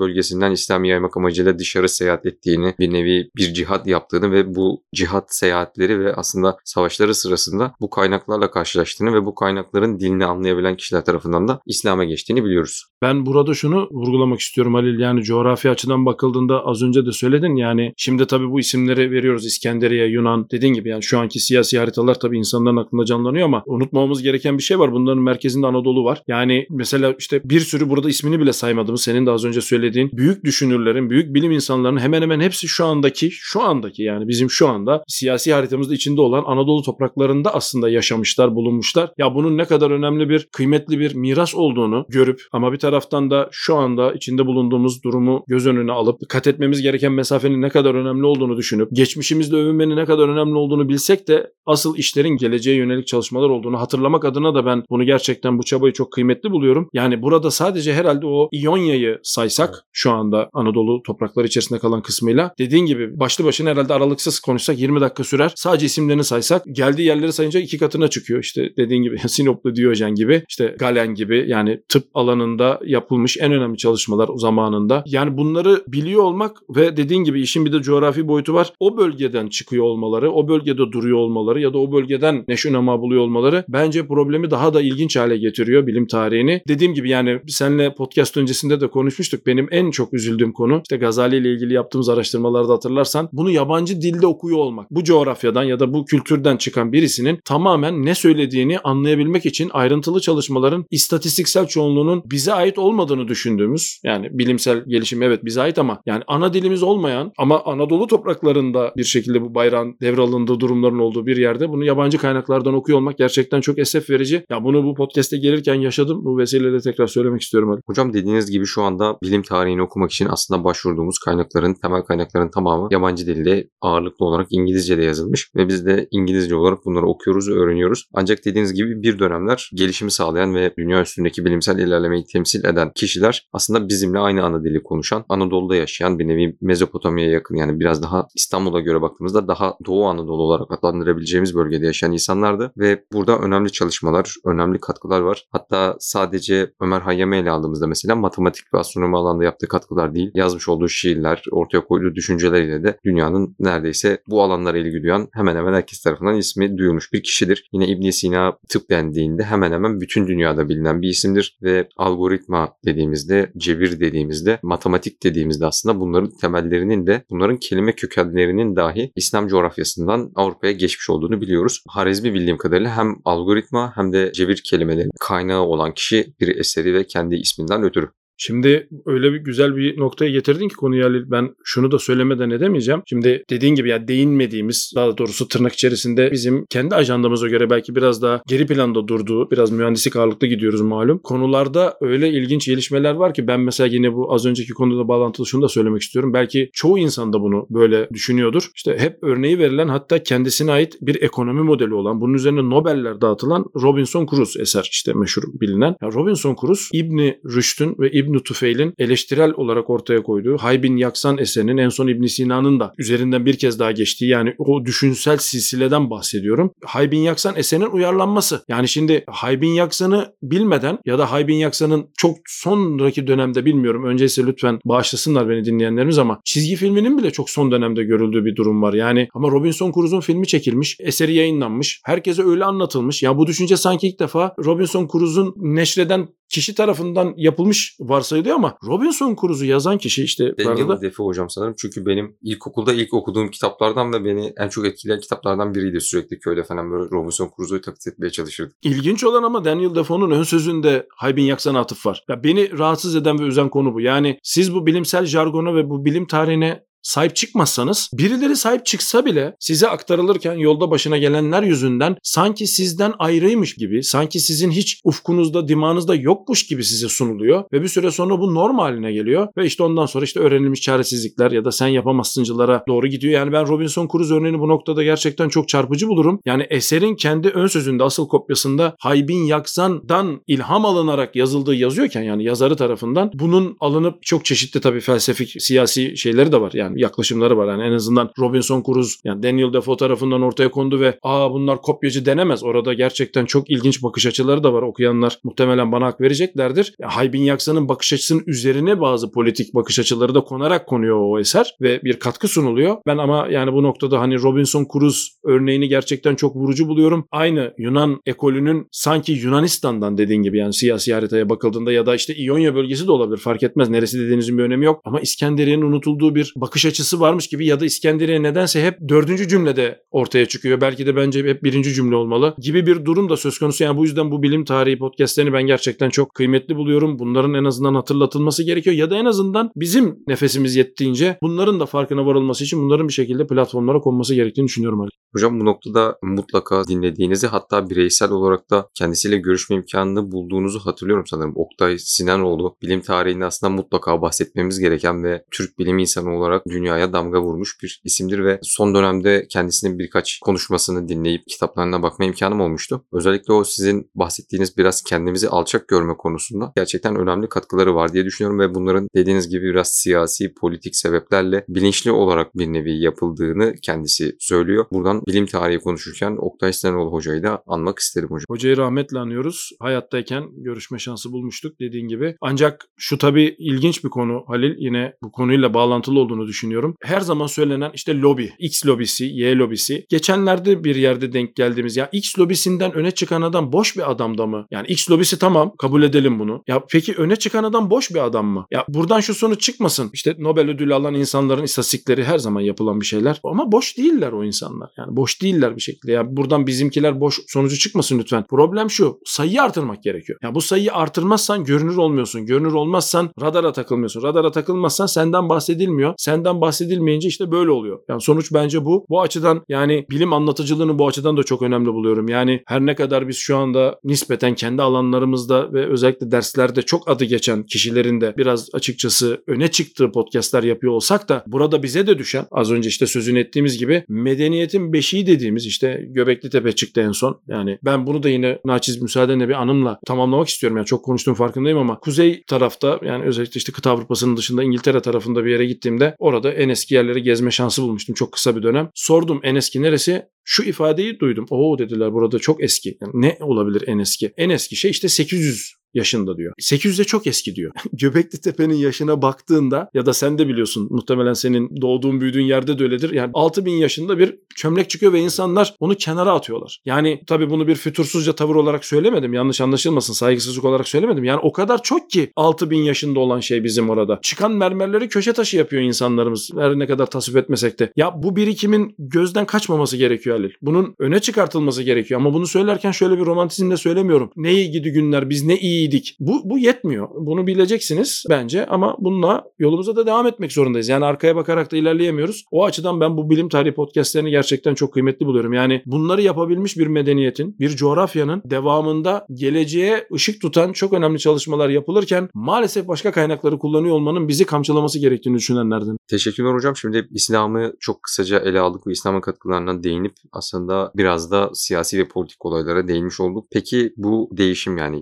bölgesinden 0.00 0.52
İslam'ı 0.52 0.86
yaymak 0.86 1.16
amacıyla 1.16 1.58
dışarı 1.58 1.88
seyahat 1.88 2.26
ettiğini, 2.26 2.74
bir 2.78 2.92
nevi 2.92 3.30
bir 3.36 3.54
cihat 3.54 3.86
yaptığını 3.86 4.32
ve 4.32 4.54
bu 4.54 4.82
cihat 4.94 5.34
seyahatleri 5.34 6.00
ve 6.00 6.14
aslında 6.14 6.56
savaşları 6.64 7.14
sırasında 7.14 7.74
bu 7.80 7.90
kaynaklarla 7.90 8.50
karşılaştığını 8.50 9.14
ve 9.14 9.26
bu 9.26 9.34
kaynakların 9.34 10.00
dilini 10.00 10.24
anlayabilen 10.24 10.76
kişiler 10.76 11.04
tarafından 11.04 11.48
da 11.48 11.60
İslam'a 11.66 12.04
geçtiğini 12.04 12.44
biliyoruz. 12.44 12.84
Ben 13.02 13.26
burada 13.26 13.54
şunu 13.54 13.88
vurgulamak 13.90 14.40
istiyorum 14.40 14.74
Halil. 14.74 14.98
Yani 14.98 15.22
coğrafi 15.22 15.70
açıdan 15.70 16.06
bakıldığında 16.06 16.66
az 16.66 16.82
önce 16.82 17.06
de 17.06 17.12
söyledin 17.12 17.56
yani 17.56 17.92
şimdi 17.96 18.26
tabii 18.26 18.50
bu 18.50 18.60
isimleri 18.60 19.10
veriyoruz 19.10 19.46
İskenderiye, 19.46 20.06
Yunan 20.06 20.46
dediğin 20.50 20.74
gibi 20.74 20.88
yani 20.88 21.02
şu 21.02 21.18
anki 21.18 21.40
siyasi 21.40 21.78
haritalar 21.78 22.20
tabii 22.20 22.38
insanların 22.38 22.76
aklında 22.76 23.04
canlanıyor 23.04 23.44
ama 23.44 23.62
unutmamamız 23.66 24.21
gereken 24.22 24.58
bir 24.58 24.62
şey 24.62 24.78
var. 24.78 24.92
Bunların 24.92 25.22
merkezinde 25.22 25.66
Anadolu 25.66 26.04
var. 26.04 26.22
Yani 26.28 26.66
mesela 26.70 27.14
işte 27.18 27.40
bir 27.44 27.60
sürü 27.60 27.88
burada 27.88 28.08
ismini 28.08 28.40
bile 28.40 28.52
saymadığımız 28.52 29.02
senin 29.02 29.26
de 29.26 29.30
az 29.30 29.44
önce 29.44 29.60
söylediğin 29.60 30.10
büyük 30.12 30.44
düşünürlerin, 30.44 31.10
büyük 31.10 31.34
bilim 31.34 31.52
insanlarının 31.52 32.00
hemen 32.00 32.22
hemen 32.22 32.40
hepsi 32.40 32.68
şu 32.68 32.84
andaki, 32.84 33.30
şu 33.32 33.62
andaki 33.62 34.02
yani 34.02 34.28
bizim 34.28 34.50
şu 34.50 34.68
anda 34.68 35.04
siyasi 35.08 35.52
haritamızda 35.52 35.94
içinde 35.94 36.20
olan 36.20 36.44
Anadolu 36.46 36.82
topraklarında 36.82 37.54
aslında 37.54 37.88
yaşamışlar, 37.88 38.54
bulunmuşlar. 38.54 39.10
Ya 39.18 39.34
bunun 39.34 39.58
ne 39.58 39.64
kadar 39.64 39.90
önemli 39.90 40.28
bir, 40.28 40.48
kıymetli 40.52 40.98
bir 40.98 41.14
miras 41.14 41.54
olduğunu 41.54 42.06
görüp 42.08 42.40
ama 42.52 42.72
bir 42.72 42.78
taraftan 42.78 43.30
da 43.30 43.48
şu 43.52 43.76
anda 43.76 44.12
içinde 44.12 44.46
bulunduğumuz 44.46 45.04
durumu 45.04 45.44
göz 45.48 45.66
önüne 45.66 45.92
alıp 45.92 46.28
kat 46.28 46.46
etmemiz 46.46 46.82
gereken 46.82 47.12
mesafenin 47.12 47.62
ne 47.62 47.68
kadar 47.68 47.94
önemli 47.94 48.26
olduğunu 48.26 48.56
düşünüp 48.56 48.88
geçmişimizde 48.92 49.56
övünmenin 49.56 49.96
ne 49.96 50.04
kadar 50.04 50.28
önemli 50.28 50.54
olduğunu 50.54 50.88
bilsek 50.88 51.28
de 51.28 51.52
asıl 51.66 51.96
işlerin 51.96 52.36
geleceğe 52.36 52.76
yönelik 52.76 53.06
çalışmalar 53.06 53.50
olduğunu 53.50 53.80
hatırlamak 53.80 54.11
adına 54.24 54.54
da 54.54 54.66
ben 54.66 54.82
bunu 54.90 55.04
gerçekten 55.04 55.58
bu 55.58 55.62
çabayı 55.62 55.92
çok 55.92 56.12
kıymetli 56.12 56.50
buluyorum. 56.50 56.88
Yani 56.92 57.22
burada 57.22 57.50
sadece 57.50 57.94
herhalde 57.94 58.26
o 58.26 58.48
İonya'yı 58.52 59.18
saysak 59.22 59.84
şu 59.92 60.10
anda 60.10 60.50
Anadolu 60.52 61.02
toprakları 61.02 61.46
içerisinde 61.46 61.78
kalan 61.78 62.02
kısmıyla 62.02 62.54
dediğin 62.58 62.86
gibi 62.86 63.20
başlı 63.20 63.44
başına 63.44 63.70
herhalde 63.70 63.94
aralıksız 63.94 64.40
konuşsak 64.40 64.78
20 64.78 65.00
dakika 65.00 65.24
sürer. 65.24 65.52
Sadece 65.56 65.86
isimlerini 65.86 66.24
saysak 66.24 66.62
geldiği 66.72 67.02
yerleri 67.02 67.32
sayınca 67.32 67.60
iki 67.60 67.78
katına 67.78 68.08
çıkıyor. 68.08 68.40
İşte 68.40 68.76
dediğin 68.76 69.02
gibi 69.02 69.18
Sinoplu 69.28 69.76
Diyojen 69.76 70.14
gibi 70.14 70.42
işte 70.48 70.76
Galen 70.78 71.14
gibi 71.14 71.44
yani 71.48 71.80
tıp 71.88 72.04
alanında 72.14 72.80
yapılmış 72.86 73.36
en 73.40 73.52
önemli 73.52 73.76
çalışmalar 73.76 74.28
zamanında. 74.36 75.02
Yani 75.06 75.36
bunları 75.36 75.82
biliyor 75.88 76.22
olmak 76.22 76.56
ve 76.76 76.96
dediğin 76.96 77.24
gibi 77.24 77.40
işin 77.40 77.64
bir 77.64 77.72
de 77.72 77.82
coğrafi 77.82 78.28
boyutu 78.28 78.54
var. 78.54 78.72
O 78.80 78.96
bölgeden 78.96 79.48
çıkıyor 79.48 79.84
olmaları, 79.84 80.32
o 80.32 80.48
bölgede 80.48 80.92
duruyor 80.92 81.18
olmaları 81.18 81.60
ya 81.60 81.72
da 81.72 81.78
o 81.78 81.92
bölgeden 81.92 82.44
neşünema 82.48 83.00
buluyor 83.00 83.22
olmaları 83.22 83.64
bence 83.68 84.01
bence 84.02 84.08
problemi 84.08 84.50
daha 84.50 84.74
da 84.74 84.80
ilginç 84.80 85.16
hale 85.16 85.36
getiriyor 85.36 85.86
bilim 85.86 86.06
tarihini. 86.06 86.62
Dediğim 86.68 86.94
gibi 86.94 87.10
yani 87.10 87.40
seninle 87.48 87.94
podcast 87.94 88.36
öncesinde 88.36 88.80
de 88.80 88.90
konuşmuştuk. 88.90 89.46
Benim 89.46 89.68
en 89.70 89.90
çok 89.90 90.14
üzüldüğüm 90.14 90.52
konu 90.52 90.80
işte 90.84 90.96
Gazali 90.96 91.36
ile 91.36 91.52
ilgili 91.52 91.74
yaptığımız 91.74 92.08
araştırmalarda 92.08 92.72
hatırlarsan 92.72 93.28
bunu 93.32 93.50
yabancı 93.50 94.02
dilde 94.02 94.26
okuyor 94.26 94.58
olmak. 94.58 94.90
Bu 94.90 95.04
coğrafyadan 95.04 95.64
ya 95.64 95.80
da 95.80 95.92
bu 95.92 96.04
kültürden 96.04 96.56
çıkan 96.56 96.92
birisinin 96.92 97.38
tamamen 97.44 98.04
ne 98.04 98.14
söylediğini 98.14 98.78
anlayabilmek 98.78 99.46
için 99.46 99.70
ayrıntılı 99.72 100.20
çalışmaların 100.20 100.84
istatistiksel 100.90 101.66
çoğunluğunun 101.66 102.22
bize 102.24 102.52
ait 102.52 102.78
olmadığını 102.78 103.28
düşündüğümüz 103.28 104.00
yani 104.04 104.28
bilimsel 104.32 104.84
gelişim 104.88 105.22
evet 105.22 105.44
bize 105.44 105.62
ait 105.62 105.78
ama 105.78 106.02
yani 106.06 106.22
ana 106.26 106.54
dilimiz 106.54 106.82
olmayan 106.82 107.32
ama 107.38 107.62
Anadolu 107.64 108.06
topraklarında 108.06 108.92
bir 108.96 109.04
şekilde 109.04 109.42
bu 109.42 109.54
bayrağın 109.54 109.96
devralındığı 110.00 110.60
durumların 110.60 110.98
olduğu 110.98 111.26
bir 111.26 111.36
yerde 111.36 111.68
bunu 111.68 111.84
yabancı 111.84 112.18
kaynaklardan 112.18 112.74
okuyor 112.74 112.98
olmak 112.98 113.18
gerçekten 113.18 113.60
çok 113.60 113.78
esef 113.82 114.10
verici. 114.10 114.44
Ya 114.50 114.64
bunu 114.64 114.84
bu 114.84 114.94
podcast'e 114.94 115.36
gelirken 115.36 115.74
yaşadım. 115.74 116.24
Bu 116.24 116.38
vesileyle 116.38 116.80
tekrar 116.80 117.06
söylemek 117.06 117.42
istiyorum. 117.42 117.70
Ali. 117.70 117.80
Hocam 117.86 118.12
dediğiniz 118.12 118.50
gibi 118.50 118.66
şu 118.66 118.82
anda 118.82 119.18
bilim 119.22 119.42
tarihini 119.42 119.82
okumak 119.82 120.10
için 120.12 120.26
aslında 120.30 120.64
başvurduğumuz 120.64 121.18
kaynakların, 121.18 121.74
temel 121.74 122.02
kaynakların 122.02 122.50
tamamı 122.50 122.88
yabancı 122.90 123.26
dilde 123.26 123.68
ağırlıklı 123.80 124.26
olarak 124.26 124.46
İngilizce'de 124.50 125.02
yazılmış 125.02 125.50
ve 125.56 125.68
biz 125.68 125.86
de 125.86 126.08
İngilizce 126.10 126.54
olarak 126.54 126.78
bunları 126.84 127.06
okuyoruz 127.06 127.48
öğreniyoruz. 127.48 128.04
Ancak 128.14 128.44
dediğiniz 128.44 128.74
gibi 128.74 129.02
bir 129.02 129.18
dönemler 129.18 129.70
gelişimi 129.74 130.10
sağlayan 130.10 130.54
ve 130.54 130.74
dünya 130.78 131.02
üstündeki 131.02 131.44
bilimsel 131.44 131.78
ilerlemeyi 131.78 132.24
temsil 132.32 132.64
eden 132.64 132.92
kişiler 132.94 133.48
aslında 133.52 133.88
bizimle 133.88 134.18
aynı 134.18 134.44
ana 134.44 134.64
dili 134.64 134.82
konuşan, 134.82 135.24
Anadolu'da 135.28 135.76
yaşayan 135.76 136.18
bir 136.18 136.28
nevi 136.28 136.56
Mezopotamya'ya 136.60 137.32
yakın 137.32 137.56
yani 137.56 137.80
biraz 137.80 138.02
daha 138.02 138.26
İstanbul'a 138.34 138.80
göre 138.80 139.02
baktığımızda 139.02 139.48
daha 139.48 139.74
Doğu 139.86 140.06
Anadolu 140.06 140.42
olarak 140.42 140.72
adlandırabileceğimiz 140.72 141.54
bölgede 141.54 141.86
yaşayan 141.86 142.12
insanlardı 142.12 142.72
ve 142.78 143.04
burada 143.12 143.38
önemli 143.38 143.71
çalışmalar, 143.72 144.34
önemli 144.44 144.80
katkılar 144.80 145.20
var. 145.20 145.46
Hatta 145.50 145.96
sadece 145.98 146.72
Ömer 146.80 147.00
Hayyam'ı 147.00 147.36
ele 147.36 147.50
aldığımızda 147.50 147.86
mesela 147.86 148.16
matematik 148.16 148.74
ve 148.74 148.78
astronomi 148.78 149.16
alanında 149.16 149.44
yaptığı 149.44 149.68
katkılar 149.68 150.14
değil, 150.14 150.30
yazmış 150.34 150.68
olduğu 150.68 150.88
şiirler, 150.88 151.42
ortaya 151.50 151.84
koyduğu 151.84 152.14
düşünceleriyle 152.14 152.84
de 152.84 152.98
dünyanın 153.04 153.56
neredeyse 153.60 154.22
bu 154.28 154.42
alanlara 154.42 154.78
ilgi 154.78 155.02
duyan 155.02 155.28
hemen 155.32 155.56
hemen 155.56 155.74
herkes 155.74 156.02
tarafından 156.02 156.36
ismi 156.36 156.78
duyulmuş 156.78 157.12
bir 157.12 157.22
kişidir. 157.22 157.68
Yine 157.72 157.88
ibn 157.88 158.10
Sina 158.10 158.58
tıp 158.68 158.90
dendiğinde 158.90 159.42
hemen 159.42 159.72
hemen 159.72 160.00
bütün 160.00 160.26
dünyada 160.26 160.68
bilinen 160.68 161.02
bir 161.02 161.08
isimdir 161.08 161.58
ve 161.62 161.88
algoritma 161.96 162.68
dediğimizde, 162.84 163.52
cebir 163.56 164.00
dediğimizde, 164.00 164.58
matematik 164.62 165.22
dediğimizde 165.22 165.66
aslında 165.66 166.00
bunların 166.00 166.30
temellerinin 166.40 167.06
de 167.06 167.24
bunların 167.30 167.56
kelime 167.56 167.92
kökenlerinin 167.92 168.76
dahi 168.76 169.12
İslam 169.16 169.48
coğrafyasından 169.48 170.32
Avrupa'ya 170.34 170.72
geçmiş 170.72 171.10
olduğunu 171.10 171.40
biliyoruz. 171.40 171.84
Harizmi 171.88 172.34
bildiğim 172.34 172.58
kadarıyla 172.58 172.96
hem 172.96 173.16
algoritma 173.24 173.61
hem 173.96 174.12
de 174.12 174.32
cebir 174.32 174.62
kelimeleri 174.70 175.08
kaynağı 175.20 175.62
olan 175.62 175.94
kişi 175.94 176.34
bir 176.40 176.56
eseri 176.56 176.94
ve 176.94 177.06
kendi 177.06 177.34
isminden 177.34 177.82
ötürü. 177.82 178.08
Şimdi 178.44 178.88
öyle 179.06 179.32
bir 179.32 179.38
güzel 179.38 179.76
bir 179.76 179.98
noktaya 179.98 180.30
getirdin 180.30 180.68
ki 180.68 180.74
konuyu 180.74 181.04
Halil. 181.04 181.22
Ben 181.26 181.54
şunu 181.64 181.90
da 181.90 181.98
söylemeden 181.98 182.50
edemeyeceğim. 182.50 183.02
Şimdi 183.06 183.44
dediğin 183.50 183.74
gibi 183.74 183.88
ya 183.88 184.08
değinmediğimiz 184.08 184.92
daha 184.96 185.18
doğrusu 185.18 185.48
tırnak 185.48 185.72
içerisinde 185.72 186.30
bizim 186.32 186.66
kendi 186.70 186.94
ajandamıza 186.94 187.48
göre 187.48 187.70
belki 187.70 187.96
biraz 187.96 188.22
daha 188.22 188.42
geri 188.46 188.66
planda 188.66 189.08
durduğu 189.08 189.50
biraz 189.50 189.70
mühendislik 189.70 190.16
ağırlıklı 190.16 190.46
gidiyoruz 190.46 190.80
malum. 190.80 191.18
Konularda 191.18 191.96
öyle 192.00 192.30
ilginç 192.30 192.66
gelişmeler 192.66 193.14
var 193.14 193.34
ki 193.34 193.46
ben 193.46 193.60
mesela 193.60 193.86
yine 193.86 194.12
bu 194.12 194.34
az 194.34 194.46
önceki 194.46 194.72
konuda 194.72 195.08
bağlantılı 195.08 195.46
şunu 195.46 195.62
da 195.62 195.68
söylemek 195.68 196.02
istiyorum. 196.02 196.32
Belki 196.32 196.70
çoğu 196.72 196.98
insan 196.98 197.32
da 197.32 197.40
bunu 197.40 197.66
böyle 197.70 198.08
düşünüyordur. 198.12 198.70
İşte 198.76 198.96
hep 198.98 199.18
örneği 199.22 199.58
verilen 199.58 199.88
hatta 199.88 200.22
kendisine 200.22 200.72
ait 200.72 200.96
bir 201.00 201.22
ekonomi 201.22 201.62
modeli 201.62 201.94
olan 201.94 202.20
bunun 202.20 202.34
üzerine 202.34 202.70
Nobeller 202.70 203.20
dağıtılan 203.20 203.64
Robinson 203.82 204.26
Crusoe 204.26 204.62
eser 204.62 204.88
işte 204.90 205.12
meşhur 205.12 205.42
bilinen. 205.60 205.96
Ya 206.02 206.08
Robinson 206.12 206.56
Crusoe 206.60 206.98
İbni 206.98 207.40
Rüşd'ün 207.44 207.96
ve 207.98 208.10
İbn 208.32 208.38
Tufeil'in 208.38 208.94
eleştirel 208.98 209.52
olarak 209.56 209.90
ortaya 209.90 210.22
koyduğu 210.22 210.58
Haybin 210.58 210.96
Yaksan 210.96 211.38
eserinin 211.38 211.76
en 211.76 211.88
son 211.88 212.08
İbn 212.08 212.26
Sina'nın 212.26 212.80
da 212.80 212.92
üzerinden 212.98 213.46
bir 213.46 213.58
kez 213.58 213.78
daha 213.78 213.92
geçtiği 213.92 214.28
yani 214.28 214.54
o 214.58 214.84
düşünsel 214.84 215.36
silsileden 215.36 216.10
bahsediyorum. 216.10 216.70
Haybin 216.84 217.18
Yaksan 217.18 217.56
eserinin 217.56 217.90
uyarlanması. 217.90 218.64
Yani 218.68 218.88
şimdi 218.88 219.24
Haybin 219.26 219.68
Yaksan'ı 219.68 220.34
bilmeden 220.42 220.98
ya 221.06 221.18
da 221.18 221.32
Haybin 221.32 221.54
Yaksan'ın 221.54 222.06
çok 222.16 222.36
sonraki 222.46 223.26
dönemde 223.26 223.64
bilmiyorum. 223.64 224.04
Önceyse 224.04 224.46
lütfen 224.46 224.78
bağışlasınlar 224.84 225.48
beni 225.48 225.64
dinleyenlerimiz 225.64 226.18
ama 226.18 226.40
çizgi 226.44 226.76
filminin 226.76 227.18
bile 227.18 227.30
çok 227.30 227.50
son 227.50 227.70
dönemde 227.70 228.04
görüldüğü 228.04 228.44
bir 228.44 228.56
durum 228.56 228.82
var. 228.82 228.94
Yani 228.94 229.28
ama 229.34 229.50
Robinson 229.50 229.92
Crusoe'un 229.92 230.20
filmi 230.20 230.46
çekilmiş, 230.46 230.96
eseri 231.00 231.34
yayınlanmış. 231.34 232.00
Herkese 232.04 232.42
öyle 232.42 232.64
anlatılmış. 232.64 233.22
Ya 233.22 233.36
bu 233.36 233.46
düşünce 233.46 233.76
sanki 233.76 234.08
ilk 234.08 234.20
defa 234.20 234.54
Robinson 234.64 235.08
Crusoe'un 235.12 235.54
neşreden 235.56 236.28
kişi 236.52 236.74
tarafından 236.74 237.34
yapılmış 237.36 237.96
varsayılıyor 238.22 238.56
ama 238.56 238.76
Robinson 238.86 239.36
Crusoe'u 239.40 239.68
yazan 239.68 239.98
kişi 239.98 240.24
işte 240.24 240.58
Daniel 240.58 240.82
arada 240.82 241.00
Defoe 241.00 241.26
hocam 241.26 241.50
sanırım. 241.50 241.74
Çünkü 241.78 242.06
benim 242.06 242.36
ilkokulda 242.42 242.92
ilk 242.92 243.14
okuduğum 243.14 243.50
kitaplardan 243.50 244.12
ve 244.12 244.24
beni 244.24 244.52
en 244.56 244.68
çok 244.68 244.86
etkileyen 244.86 245.20
kitaplardan 245.20 245.74
biriydi. 245.74 246.00
Sürekli 246.00 246.38
köyde 246.38 246.64
falan 246.64 246.90
böyle 246.90 247.10
Robinson 247.10 247.50
Crusoe'yu 247.56 247.80
taklit 247.80 248.06
etmeye 248.06 248.30
çalışırdım. 248.30 248.74
ilginç 248.82 249.24
olan 249.24 249.42
ama 249.42 249.64
Daniel 249.64 249.94
Defoe'nun 249.94 250.30
ön 250.30 250.42
sözünde 250.42 251.06
Haybin 251.16 251.42
Yaksan'a 251.42 251.80
atıf 251.80 252.06
var. 252.06 252.24
Ya 252.28 252.44
beni 252.44 252.78
rahatsız 252.78 253.16
eden 253.16 253.38
ve 253.38 253.44
üzen 253.44 253.68
konu 253.68 253.94
bu. 253.94 254.00
Yani 254.00 254.38
siz 254.42 254.74
bu 254.74 254.86
bilimsel 254.86 255.24
jargona 255.24 255.74
ve 255.74 255.90
bu 255.90 256.04
bilim 256.04 256.26
tarihine 256.26 256.84
sahip 257.02 257.36
çıkmazsanız 257.36 258.10
birileri 258.12 258.56
sahip 258.56 258.86
çıksa 258.86 259.24
bile 259.24 259.56
size 259.58 259.88
aktarılırken 259.88 260.54
yolda 260.54 260.90
başına 260.90 261.18
gelenler 261.18 261.62
yüzünden 261.62 262.16
sanki 262.22 262.66
sizden 262.66 263.12
ayrıymış 263.18 263.74
gibi 263.74 264.02
sanki 264.02 264.40
sizin 264.40 264.70
hiç 264.70 265.00
ufkunuzda 265.04 265.68
dimağınızda 265.68 266.14
yokmuş 266.14 266.66
gibi 266.66 266.84
size 266.84 267.08
sunuluyor 267.08 267.64
ve 267.72 267.82
bir 267.82 267.88
süre 267.88 268.10
sonra 268.10 268.38
bu 268.38 268.54
norm 268.54 268.78
haline 268.78 269.12
geliyor 269.12 269.48
ve 269.56 269.66
işte 269.66 269.82
ondan 269.82 270.06
sonra 270.06 270.24
işte 270.24 270.40
öğrenilmiş 270.40 270.80
çaresizlikler 270.80 271.50
ya 271.50 271.64
da 271.64 271.72
sen 271.72 271.88
yapamazsıncılara 271.88 272.84
doğru 272.88 273.06
gidiyor. 273.06 273.34
Yani 273.34 273.52
ben 273.52 273.68
Robinson 273.68 274.08
Crusoe 274.12 274.38
örneğini 274.38 274.58
bu 274.58 274.68
noktada 274.68 275.02
gerçekten 275.02 275.48
çok 275.48 275.68
çarpıcı 275.68 276.08
bulurum. 276.08 276.40
Yani 276.44 276.66
eserin 276.70 277.14
kendi 277.14 277.48
ön 277.48 277.66
sözünde 277.66 278.04
asıl 278.04 278.28
kopyasında 278.28 278.96
Haybin 278.98 279.44
Yaksan'dan 279.44 280.40
ilham 280.46 280.84
alınarak 280.84 281.36
yazıldığı 281.36 281.74
yazıyorken 281.74 282.22
yani 282.22 282.44
yazarı 282.44 282.76
tarafından 282.76 283.30
bunun 283.34 283.76
alınıp 283.80 284.22
çok 284.22 284.44
çeşitli 284.44 284.80
tabii 284.80 285.00
felsefik 285.00 285.62
siyasi 285.62 286.16
şeyleri 286.16 286.52
de 286.52 286.60
var. 286.60 286.72
Yani 286.74 286.91
yaklaşımları 286.96 287.56
var. 287.56 287.68
Yani 287.68 287.82
en 287.82 287.92
azından 287.92 288.30
Robinson 288.38 288.82
Crusoe 288.86 289.20
yani 289.24 289.42
Daniel 289.42 289.72
Defoe 289.72 289.96
tarafından 289.96 290.42
ortaya 290.42 290.70
kondu 290.70 291.00
ve 291.00 291.18
aa 291.22 291.52
bunlar 291.52 291.82
kopyacı 291.82 292.26
denemez. 292.26 292.64
Orada 292.64 292.92
gerçekten 292.92 293.44
çok 293.46 293.70
ilginç 293.70 294.02
bakış 294.02 294.26
açıları 294.26 294.64
da 294.64 294.72
var. 294.72 294.82
Okuyanlar 294.82 295.38
muhtemelen 295.44 295.92
bana 295.92 296.06
hak 296.06 296.20
vereceklerdir. 296.20 296.94
Ya, 297.00 297.08
Haybin 297.08 297.42
Yaksan'ın 297.42 297.88
bakış 297.88 298.12
açısının 298.12 298.42
üzerine 298.46 299.00
bazı 299.00 299.32
politik 299.32 299.74
bakış 299.74 299.98
açıları 299.98 300.34
da 300.34 300.40
konarak 300.40 300.86
konuyor 300.86 301.16
o 301.20 301.40
eser 301.40 301.76
ve 301.80 302.00
bir 302.04 302.18
katkı 302.18 302.48
sunuluyor. 302.48 302.96
Ben 303.06 303.18
ama 303.18 303.46
yani 303.50 303.72
bu 303.72 303.82
noktada 303.82 304.20
hani 304.20 304.42
Robinson 304.42 304.86
Crusoe 304.92 305.52
örneğini 305.52 305.88
gerçekten 305.88 306.34
çok 306.34 306.56
vurucu 306.56 306.88
buluyorum. 306.88 307.26
Aynı 307.30 307.74
Yunan 307.78 308.20
ekolünün 308.26 308.88
sanki 308.92 309.32
Yunanistan'dan 309.32 310.18
dediğin 310.18 310.42
gibi 310.42 310.58
yani 310.58 310.72
siyasi 310.72 311.14
haritaya 311.14 311.48
bakıldığında 311.48 311.92
ya 311.92 312.06
da 312.06 312.14
işte 312.14 312.34
İonya 312.34 312.74
bölgesi 312.74 313.06
de 313.06 313.12
olabilir 313.12 313.40
fark 313.40 313.62
etmez. 313.62 313.88
Neresi 313.88 314.20
dediğinizin 314.20 314.58
bir 314.58 314.62
önemi 314.62 314.84
yok. 314.84 315.00
Ama 315.04 315.20
İskenderiye'nin 315.20 315.82
unutulduğu 315.82 316.34
bir 316.34 316.52
bakış 316.56 316.81
açısı 316.86 317.20
varmış 317.20 317.48
gibi 317.48 317.66
ya 317.66 317.80
da 317.80 317.84
İskenderiye 317.84 318.42
nedense 318.42 318.84
hep 318.84 319.08
dördüncü 319.08 319.48
cümlede 319.48 320.02
ortaya 320.10 320.46
çıkıyor. 320.46 320.80
Belki 320.80 321.06
de 321.06 321.16
bence 321.16 321.44
hep 321.44 321.64
birinci 321.64 321.94
cümle 321.94 322.16
olmalı 322.16 322.54
gibi 322.58 322.86
bir 322.86 323.04
durum 323.04 323.28
da 323.28 323.36
söz 323.36 323.58
konusu. 323.58 323.84
Yani 323.84 323.96
bu 323.96 324.04
yüzden 324.04 324.30
bu 324.30 324.42
bilim 324.42 324.64
tarihi 324.64 324.98
podcastlerini 324.98 325.52
ben 325.52 325.62
gerçekten 325.62 326.10
çok 326.10 326.34
kıymetli 326.34 326.76
buluyorum. 326.76 327.18
Bunların 327.18 327.54
en 327.54 327.64
azından 327.64 327.94
hatırlatılması 327.94 328.62
gerekiyor 328.62 328.96
ya 328.96 329.10
da 329.10 329.16
en 329.16 329.24
azından 329.24 329.70
bizim 329.76 330.18
nefesimiz 330.26 330.76
yettiğince 330.76 331.38
bunların 331.42 331.80
da 331.80 331.86
farkına 331.86 332.26
varılması 332.26 332.64
için 332.64 332.82
bunların 332.82 333.08
bir 333.08 333.12
şekilde 333.12 333.46
platformlara 333.46 334.00
konması 334.00 334.34
gerektiğini 334.34 334.66
düşünüyorum 334.66 335.00
Ali. 335.00 335.10
Hocam 335.34 335.60
bu 335.60 335.64
noktada 335.64 336.18
mutlaka 336.22 336.84
dinlediğinizi 336.88 337.46
hatta 337.46 337.90
bireysel 337.90 338.30
olarak 338.30 338.70
da 338.70 338.88
kendisiyle 338.94 339.36
görüşme 339.36 339.76
imkanını 339.76 340.32
bulduğunuzu 340.32 340.78
hatırlıyorum 340.78 341.26
sanırım. 341.26 341.52
Oktay 341.56 341.96
Sinanoğlu 341.98 342.76
bilim 342.82 343.00
tarihinde 343.00 343.44
aslında 343.44 343.72
mutlaka 343.72 344.22
bahsetmemiz 344.22 344.78
gereken 344.78 345.24
ve 345.24 345.44
Türk 345.50 345.78
bilim 345.78 345.98
insanı 345.98 346.36
olarak 346.36 346.66
dünyaya 346.72 347.12
damga 347.12 347.42
vurmuş 347.42 347.82
bir 347.82 348.00
isimdir 348.04 348.44
ve 348.44 348.60
son 348.62 348.94
dönemde 348.94 349.46
kendisinin 349.50 349.98
birkaç 349.98 350.38
konuşmasını 350.38 351.08
dinleyip 351.08 351.46
kitaplarına 351.46 352.02
bakma 352.02 352.24
imkanım 352.24 352.60
olmuştu. 352.60 353.04
Özellikle 353.12 353.52
o 353.52 353.64
sizin 353.64 354.10
bahsettiğiniz 354.14 354.76
biraz 354.76 355.02
kendimizi 355.02 355.48
alçak 355.48 355.88
görme 355.88 356.16
konusunda 356.16 356.72
gerçekten 356.76 357.16
önemli 357.16 357.48
katkıları 357.48 357.94
var 357.94 358.12
diye 358.12 358.24
düşünüyorum 358.24 358.60
ve 358.60 358.74
bunların 358.74 359.08
dediğiniz 359.14 359.48
gibi 359.48 359.64
biraz 359.64 359.88
siyasi, 359.88 360.54
politik 360.54 360.96
sebeplerle 360.96 361.64
bilinçli 361.68 362.10
olarak 362.10 362.58
bir 362.58 362.66
nevi 362.66 363.02
yapıldığını 363.02 363.74
kendisi 363.82 364.36
söylüyor. 364.40 364.86
Buradan 364.92 365.22
bilim 365.26 365.46
tarihi 365.46 365.78
konuşurken 365.78 366.36
Oktay 366.38 366.72
Sinanoğlu 366.72 367.12
hocayı 367.12 367.42
da 367.42 367.62
anmak 367.66 367.98
isterim 367.98 368.28
hocam. 368.30 368.44
Hocayı 368.48 368.76
rahmetle 368.76 369.18
anıyoruz. 369.18 369.70
Hayattayken 369.80 370.44
görüşme 370.56 370.98
şansı 370.98 371.32
bulmuştuk 371.32 371.80
dediğin 371.80 372.08
gibi. 372.08 372.36
Ancak 372.40 372.88
şu 372.96 373.18
tabii 373.18 373.56
ilginç 373.58 374.04
bir 374.04 374.08
konu 374.10 374.44
Halil. 374.46 374.74
Yine 374.78 375.12
bu 375.22 375.32
konuyla 375.32 375.74
bağlantılı 375.74 376.20
olduğunu 376.20 376.46
düşünüyorum 376.46 376.61
düşünüyorum. 376.62 376.96
Her 377.02 377.20
zaman 377.20 377.46
söylenen 377.46 377.90
işte 377.94 378.18
lobi, 378.18 378.52
X 378.58 378.86
lobisi, 378.86 379.24
Y 379.24 379.56
lobisi. 379.56 380.06
Geçenlerde 380.08 380.84
bir 380.84 380.96
yerde 380.96 381.32
denk 381.32 381.56
geldiğimiz 381.56 381.96
ya 381.96 382.08
X 382.12 382.38
lobisinden 382.38 382.92
öne 382.92 383.10
çıkan 383.10 383.42
adam 383.42 383.72
boş 383.72 383.96
bir 383.96 384.10
adam 384.10 384.38
da 384.38 384.46
mı? 384.46 384.66
Yani 384.70 384.86
X 384.86 385.10
lobisi 385.10 385.38
tamam 385.38 385.72
kabul 385.78 386.02
edelim 386.02 386.38
bunu. 386.38 386.62
Ya 386.66 386.82
peki 386.90 387.14
öne 387.14 387.36
çıkan 387.36 387.64
adam 387.64 387.90
boş 387.90 388.10
bir 388.10 388.24
adam 388.24 388.46
mı? 388.46 388.66
Ya 388.70 388.84
buradan 388.88 389.20
şu 389.20 389.34
sonuç 389.34 389.60
çıkmasın. 389.60 390.10
İşte 390.12 390.36
Nobel 390.38 390.70
ödülü 390.70 390.94
alan 390.94 391.14
insanların 391.14 391.62
istatistikleri 391.62 392.24
her 392.24 392.38
zaman 392.38 392.60
yapılan 392.60 393.00
bir 393.00 393.06
şeyler. 393.06 393.40
Ama 393.44 393.72
boş 393.72 393.98
değiller 393.98 394.32
o 394.32 394.44
insanlar. 394.44 394.90
Yani 394.98 395.16
boş 395.16 395.42
değiller 395.42 395.76
bir 395.76 395.80
şekilde. 395.80 396.12
Ya 396.12 396.36
buradan 396.36 396.66
bizimkiler 396.66 397.20
boş 397.20 397.40
sonucu 397.48 397.78
çıkmasın 397.78 398.18
lütfen. 398.18 398.44
Problem 398.50 398.90
şu. 398.90 399.18
Sayıyı 399.24 399.62
artırmak 399.62 400.02
gerekiyor. 400.02 400.38
Ya 400.42 400.54
bu 400.54 400.60
sayıyı 400.60 400.94
artırmazsan 400.94 401.64
görünür 401.64 401.96
olmuyorsun. 401.96 402.46
Görünür 402.46 402.72
olmazsan 402.72 403.30
radara 403.40 403.72
takılmıyorsun. 403.72 404.22
Radara 404.22 404.50
takılmazsan 404.50 405.06
senden 405.06 405.48
bahsedilmiyor. 405.48 406.14
Senden 406.42 406.60
bahsedilmeyince 406.60 407.28
işte 407.28 407.50
böyle 407.50 407.70
oluyor. 407.70 408.00
Yani 408.08 408.20
sonuç 408.20 408.52
bence 408.52 408.84
bu. 408.84 409.06
Bu 409.08 409.20
açıdan 409.20 409.64
yani 409.68 410.06
bilim 410.10 410.32
anlatıcılığını 410.32 410.98
bu 410.98 411.06
açıdan 411.06 411.36
da 411.36 411.42
çok 411.42 411.62
önemli 411.62 411.86
buluyorum. 411.86 412.28
Yani 412.28 412.62
her 412.66 412.80
ne 412.80 412.94
kadar 412.94 413.28
biz 413.28 413.36
şu 413.36 413.56
anda 413.56 413.98
nispeten 414.04 414.54
kendi 414.54 414.82
alanlarımızda 414.82 415.72
ve 415.72 415.86
özellikle 415.86 416.30
derslerde 416.30 416.82
çok 416.82 417.10
adı 417.10 417.24
geçen 417.24 417.62
kişilerin 417.62 418.20
de 418.20 418.34
biraz 418.36 418.68
açıkçası 418.72 419.42
öne 419.46 419.70
çıktığı 419.70 420.12
podcastler 420.12 420.62
yapıyor 420.62 420.92
olsak 420.92 421.28
da 421.28 421.44
burada 421.46 421.82
bize 421.82 422.06
de 422.06 422.18
düşen 422.18 422.46
az 422.50 422.72
önce 422.72 422.88
işte 422.88 423.06
sözünü 423.06 423.38
ettiğimiz 423.38 423.78
gibi 423.78 424.04
medeniyetin 424.08 424.92
beşiği 424.92 425.26
dediğimiz 425.26 425.66
işte 425.66 426.04
Göbekli 426.08 426.50
Tepe 426.50 426.72
çıktı 426.72 427.00
en 427.00 427.12
son. 427.12 427.40
Yani 427.48 427.78
ben 427.84 428.06
bunu 428.06 428.22
da 428.22 428.28
yine 428.28 428.58
naçiz 428.64 429.02
müsaadenle 429.02 429.48
bir 429.48 429.62
anımla 429.62 429.98
tamamlamak 430.06 430.48
istiyorum. 430.48 430.76
Yani 430.76 430.86
çok 430.86 431.04
konuştuğum 431.04 431.34
farkındayım 431.34 431.78
ama 431.78 431.98
kuzey 431.98 432.42
tarafta 432.46 433.00
yani 433.04 433.24
özellikle 433.24 433.58
işte 433.58 433.72
kıta 433.72 433.90
Avrupa'sının 433.90 434.36
dışında 434.36 434.62
İngiltere 434.62 435.00
tarafında 435.00 435.44
bir 435.44 435.50
yere 435.50 435.66
gittiğimde 435.66 436.16
orada 436.18 436.31
en 436.40 436.68
eski 436.68 436.94
yerleri 436.94 437.22
gezme 437.22 437.50
şansı 437.50 437.82
bulmuştum 437.82 438.14
çok 438.14 438.32
kısa 438.32 438.56
bir 438.56 438.62
dönem. 438.62 438.90
Sordum 438.94 439.40
en 439.42 439.54
eski 439.54 439.82
neresi? 439.82 440.22
Şu 440.44 440.62
ifadeyi 440.62 441.20
duydum. 441.20 441.46
Oo 441.50 441.78
dediler 441.78 442.12
burada 442.12 442.38
çok 442.38 442.62
eski. 442.62 442.98
Yani 443.00 443.12
ne 443.14 443.38
olabilir 443.40 443.84
en 443.86 443.98
eski? 443.98 444.32
En 444.36 444.50
eski 444.50 444.76
şey 444.76 444.90
işte 444.90 445.08
800 445.08 445.81
yaşında 445.94 446.36
diyor. 446.36 446.52
800 446.58 446.98
de 446.98 447.04
çok 447.04 447.26
eski 447.26 447.54
diyor. 447.54 447.72
Göbekli 447.92 448.40
Tepe'nin 448.40 448.74
yaşına 448.74 449.22
baktığında 449.22 449.90
ya 449.94 450.06
da 450.06 450.12
sen 450.12 450.38
de 450.38 450.48
biliyorsun 450.48 450.88
muhtemelen 450.90 451.32
senin 451.32 451.80
doğduğun 451.80 452.20
büyüdüğün 452.20 452.44
yerde 452.44 452.78
de 452.78 452.82
öyledir. 452.82 453.10
Yani 453.10 453.30
6000 453.34 453.72
yaşında 453.72 454.18
bir 454.18 454.38
çömlek 454.56 454.90
çıkıyor 454.90 455.12
ve 455.12 455.20
insanlar 455.20 455.74
onu 455.80 455.94
kenara 455.94 456.32
atıyorlar. 456.32 456.80
Yani 456.84 457.22
tabii 457.26 457.50
bunu 457.50 457.66
bir 457.66 457.74
fütursuzca 457.74 458.32
tavır 458.32 458.54
olarak 458.54 458.84
söylemedim. 458.84 459.32
Yanlış 459.32 459.60
anlaşılmasın. 459.60 460.12
Saygısızlık 460.12 460.64
olarak 460.64 460.88
söylemedim. 460.88 461.24
Yani 461.24 461.40
o 461.42 461.52
kadar 461.52 461.82
çok 461.82 462.10
ki 462.10 462.32
6000 462.36 462.76
yaşında 462.78 463.20
olan 463.20 463.40
şey 463.40 463.64
bizim 463.64 463.90
orada. 463.90 464.18
Çıkan 464.22 464.52
mermerleri 464.52 465.08
köşe 465.08 465.32
taşı 465.32 465.56
yapıyor 465.56 465.82
insanlarımız. 465.82 466.50
Her 466.56 466.78
ne 466.78 466.86
kadar 466.86 467.06
tasvip 467.06 467.36
etmesek 467.36 467.78
de. 467.78 467.92
Ya 467.96 468.22
bu 468.22 468.36
birikimin 468.36 468.94
gözden 468.98 469.46
kaçmaması 469.46 469.96
gerekiyor 469.96 470.36
Halil. 470.36 470.50
Bunun 470.62 470.94
öne 470.98 471.20
çıkartılması 471.20 471.82
gerekiyor. 471.82 472.20
Ama 472.20 472.34
bunu 472.34 472.46
söylerken 472.46 472.90
şöyle 472.90 473.18
bir 473.18 473.26
romantizmle 473.26 473.76
söylemiyorum. 473.76 474.30
Ne 474.36 474.52
iyi 474.52 474.70
gidi 474.70 474.92
günler 474.92 475.30
biz 475.30 475.44
ne 475.44 475.58
iyiydik. 475.82 476.16
Bu, 476.20 476.40
bu 476.44 476.58
yetmiyor. 476.58 477.08
Bunu 477.14 477.46
bileceksiniz 477.46 478.24
bence 478.30 478.66
ama 478.66 478.96
bununla 478.98 479.44
yolumuza 479.58 479.96
da 479.96 480.06
devam 480.06 480.26
etmek 480.26 480.52
zorundayız. 480.52 480.88
Yani 480.88 481.04
arkaya 481.04 481.36
bakarak 481.36 481.72
da 481.72 481.76
ilerleyemiyoruz. 481.76 482.44
O 482.50 482.64
açıdan 482.64 483.00
ben 483.00 483.16
bu 483.16 483.30
bilim 483.30 483.48
tarihi 483.48 483.74
podcastlerini 483.74 484.30
gerçekten 484.30 484.74
çok 484.74 484.92
kıymetli 484.92 485.26
buluyorum. 485.26 485.52
Yani 485.52 485.82
bunları 485.86 486.22
yapabilmiş 486.22 486.78
bir 486.78 486.86
medeniyetin, 486.86 487.56
bir 487.60 487.68
coğrafyanın 487.68 488.42
devamında 488.44 489.26
geleceğe 489.34 490.08
ışık 490.14 490.40
tutan 490.40 490.72
çok 490.72 490.92
önemli 490.92 491.18
çalışmalar 491.18 491.68
yapılırken 491.68 492.28
maalesef 492.34 492.88
başka 492.88 493.12
kaynakları 493.12 493.58
kullanıyor 493.58 493.94
olmanın 493.94 494.28
bizi 494.28 494.44
kamçılaması 494.44 494.98
gerektiğini 494.98 495.36
düşünenlerden. 495.36 495.96
Teşekkürler 496.08 496.54
hocam. 496.54 496.76
Şimdi 496.76 497.08
İslam'ı 497.10 497.72
çok 497.80 498.02
kısaca 498.02 498.38
ele 498.38 498.60
aldık 498.60 498.86
ve 498.86 498.92
İslam'ın 498.92 499.20
katkılarından 499.20 499.82
değinip 499.82 500.14
aslında 500.32 500.92
biraz 500.96 501.30
da 501.30 501.50
siyasi 501.54 501.98
ve 501.98 502.08
politik 502.08 502.46
olaylara 502.46 502.88
değinmiş 502.88 503.20
olduk. 503.20 503.46
Peki 503.52 503.92
bu 503.96 504.28
değişim 504.32 504.78
yani 504.78 505.00